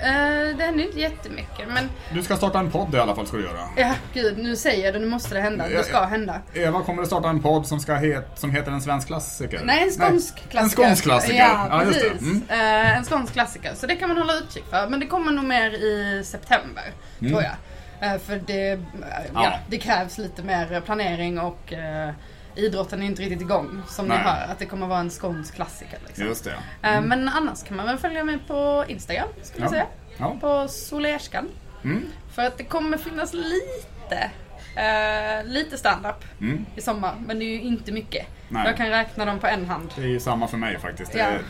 eh, 0.00 0.56
det 0.56 0.64
händer 0.64 0.84
inte 0.84 1.00
jättemycket. 1.00 1.68
Men 1.68 1.90
du 2.12 2.22
ska 2.22 2.36
starta 2.36 2.58
en 2.58 2.70
podd 2.70 2.94
i 2.94 2.98
alla 2.98 3.14
fall 3.14 3.26
ska 3.26 3.36
du 3.36 3.42
göra. 3.42 3.68
ja, 3.76 3.94
gud, 4.14 4.38
nu 4.38 4.56
säger 4.56 4.84
jag 4.84 4.94
det. 4.94 4.98
Nu 5.00 5.06
måste 5.06 5.34
det 5.34 5.40
hända. 5.40 5.68
Det 5.68 5.84
ska 5.84 6.04
hända. 6.04 6.40
Eva 6.54 6.82
kommer 6.82 7.02
att 7.02 7.08
starta 7.08 7.28
en 7.28 7.42
podd 7.42 7.66
som, 7.66 7.80
ska 7.80 7.94
het, 7.94 8.26
som 8.34 8.50
heter 8.50 8.72
En 8.72 8.80
svensk 8.80 9.06
klassiker. 9.06 9.60
Nej, 9.64 9.82
en 9.82 9.90
skånsk 9.90 10.50
klassiker. 10.50 10.82
En 10.82 10.88
skånsk 10.88 11.04
klassiker. 11.04 11.38
Ja, 11.38 11.84
just 11.84 12.00
det. 12.00 12.10
precis. 12.10 12.22
Mm. 12.22 12.42
Eh, 12.48 12.96
en 12.96 13.04
skånsk 13.04 13.32
klassiker. 13.32 13.74
Så 13.74 13.86
det 13.86 13.96
kan 13.96 14.08
man 14.08 14.18
hålla 14.18 14.34
utkik 14.34 14.64
för. 14.70 14.88
Men 14.88 15.00
det 15.00 15.06
kommer 15.06 15.32
nog 15.32 15.44
mer 15.44 15.70
i 15.70 16.22
september, 16.24 16.84
tror 17.18 17.42
jag. 17.42 17.52
Eh, 18.00 18.18
för 18.18 18.40
det, 18.46 18.70
eh, 18.70 18.78
ja. 19.00 19.06
Mm. 19.18 19.42
Ja. 19.42 19.52
det 19.68 19.78
krävs 19.78 20.18
lite 20.18 20.42
mer 20.42 20.80
planering 20.80 21.38
och 21.38 21.72
eh, 21.72 22.10
idrotten 22.54 23.02
är 23.02 23.06
inte 23.06 23.22
riktigt 23.22 23.40
igång. 23.40 23.82
Som 23.88 24.06
Nej. 24.06 24.18
ni 24.18 24.24
hör, 24.24 24.46
att 24.52 24.58
det 24.58 24.66
kommer 24.66 24.86
vara 24.86 24.98
en 25.00 25.10
skånsk 25.10 25.54
klassiker. 25.54 25.98
Liksom. 26.06 26.24
Just 26.26 26.44
det. 26.44 26.88
Eh, 26.88 27.00
Men 27.00 27.28
annars 27.28 27.62
kan 27.62 27.76
man 27.76 27.86
väl 27.86 27.98
följa 27.98 28.24
mig 28.24 28.38
på 28.46 28.84
Instagram, 28.88 29.28
skulle 29.42 29.64
jag 29.66 29.74
Mm. 29.74 29.86
Ja. 30.18 30.18
säga. 30.18 30.30
Ja. 30.30 30.36
På 30.40 30.68
Solerskan. 30.68 31.48
Mm. 31.84 32.02
För 32.34 32.42
att 32.42 32.58
det 32.58 32.64
kommer 32.64 32.98
finnas 32.98 33.32
lite, 33.34 34.30
eh, 34.76 35.44
lite 35.44 35.78
stand-up 35.78 36.24
Mm. 36.40 36.66
i 36.76 36.80
sommar. 36.80 37.14
Men 37.26 37.38
det 37.38 37.44
är 37.44 37.46
ju 37.54 37.60
inte 37.62 37.92
mycket. 37.92 38.26
Nej. 38.48 38.62
Jag 38.66 38.76
kan 38.76 38.88
räkna 38.88 39.24
dem 39.24 39.38
på 39.38 39.46
en 39.46 39.66
hand. 39.66 39.90
Det 39.96 40.02
är 40.02 40.06
ju 40.06 40.20
samma 40.20 40.46
för 40.48 40.56
mig 40.56 40.78
faktiskt. 40.78 41.14
Ja. 41.14 41.24
är, 41.24 41.40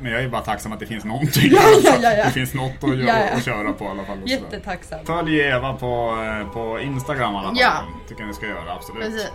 men 0.00 0.12
jag 0.12 0.22
är 0.22 0.28
bara 0.28 0.42
tacksam 0.42 0.72
att 0.72 0.80
det 0.80 0.86
finns 0.86 1.04
någonting. 1.04 1.52
Ja, 1.52 1.60
ja, 2.02 2.12
ja. 2.16 2.24
Det 2.24 2.30
finns 2.30 2.54
något 2.54 2.72
att, 2.84 2.90
gö- 2.90 3.06
Ja, 3.06 3.18
ja. 3.30 3.36
att 3.36 3.44
köra 3.44 3.72
på 3.72 3.84
i 3.84 3.88
alla 3.88 4.04
fall. 4.04 4.18
Jättetacksam. 4.24 5.06
Följ 5.06 5.40
Eva 5.40 5.72
på, 5.74 6.22
eh, 6.22 6.52
på 6.52 6.80
Instagram 6.80 7.34
i 7.34 7.36
alla 7.36 7.48
fall. 7.48 7.56
Ja. 7.60 7.72
Tycker 8.08 8.20
jag 8.22 8.28
ni 8.28 8.34
ska 8.34 8.46
göra, 8.46 8.72
absolut. 8.72 9.02
Precis. 9.02 9.30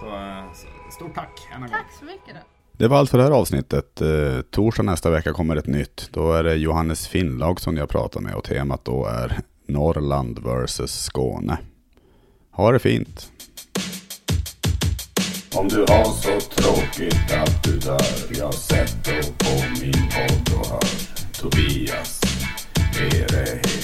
Så, 0.00 0.06
eh, 0.06 0.44
stort 0.90 1.14
tack 1.14 1.48
än 1.50 1.54
en 1.54 1.60
gång. 1.60 1.70
Tack 1.70 1.92
så 1.98 2.04
mycket 2.04 2.34
då. 2.34 2.40
Det 2.72 2.88
var 2.88 2.98
allt 2.98 3.10
för 3.10 3.18
det 3.18 3.24
här 3.24 3.30
avsnittet. 3.30 4.00
Eh, 4.00 4.40
torsdag 4.50 4.82
nästa 4.82 5.10
vecka 5.10 5.32
kommer 5.32 5.56
ett 5.56 5.66
nytt. 5.66 6.08
Då 6.12 6.32
är 6.32 6.44
det 6.44 6.54
Johannes 6.54 7.08
Finnlaug 7.08 7.60
som 7.60 7.76
jag 7.76 7.88
pratar 7.88 8.20
med 8.20 8.34
och 8.34 8.44
temat 8.44 8.84
då 8.84 9.06
är 9.06 9.40
Norrland 9.66 10.38
vs 10.38 11.04
Skåne. 11.04 11.58
Ha 12.50 12.72
det 12.72 12.78
fint! 12.78 13.30
Om 15.54 15.68
du 15.68 15.80
har 15.80 16.04
så 16.04 16.40
tråkigt 16.40 17.32
att 17.32 17.64
du 17.64 17.78
dör, 17.78 18.38
jag 18.38 18.54
sätter 18.54 19.22
på 19.22 19.80
min 19.80 19.92
podd 19.92 20.60
och 20.60 20.66
hör 20.66 20.80
Tobias, 21.40 22.20
er 23.00 23.56
bra. 23.62 23.75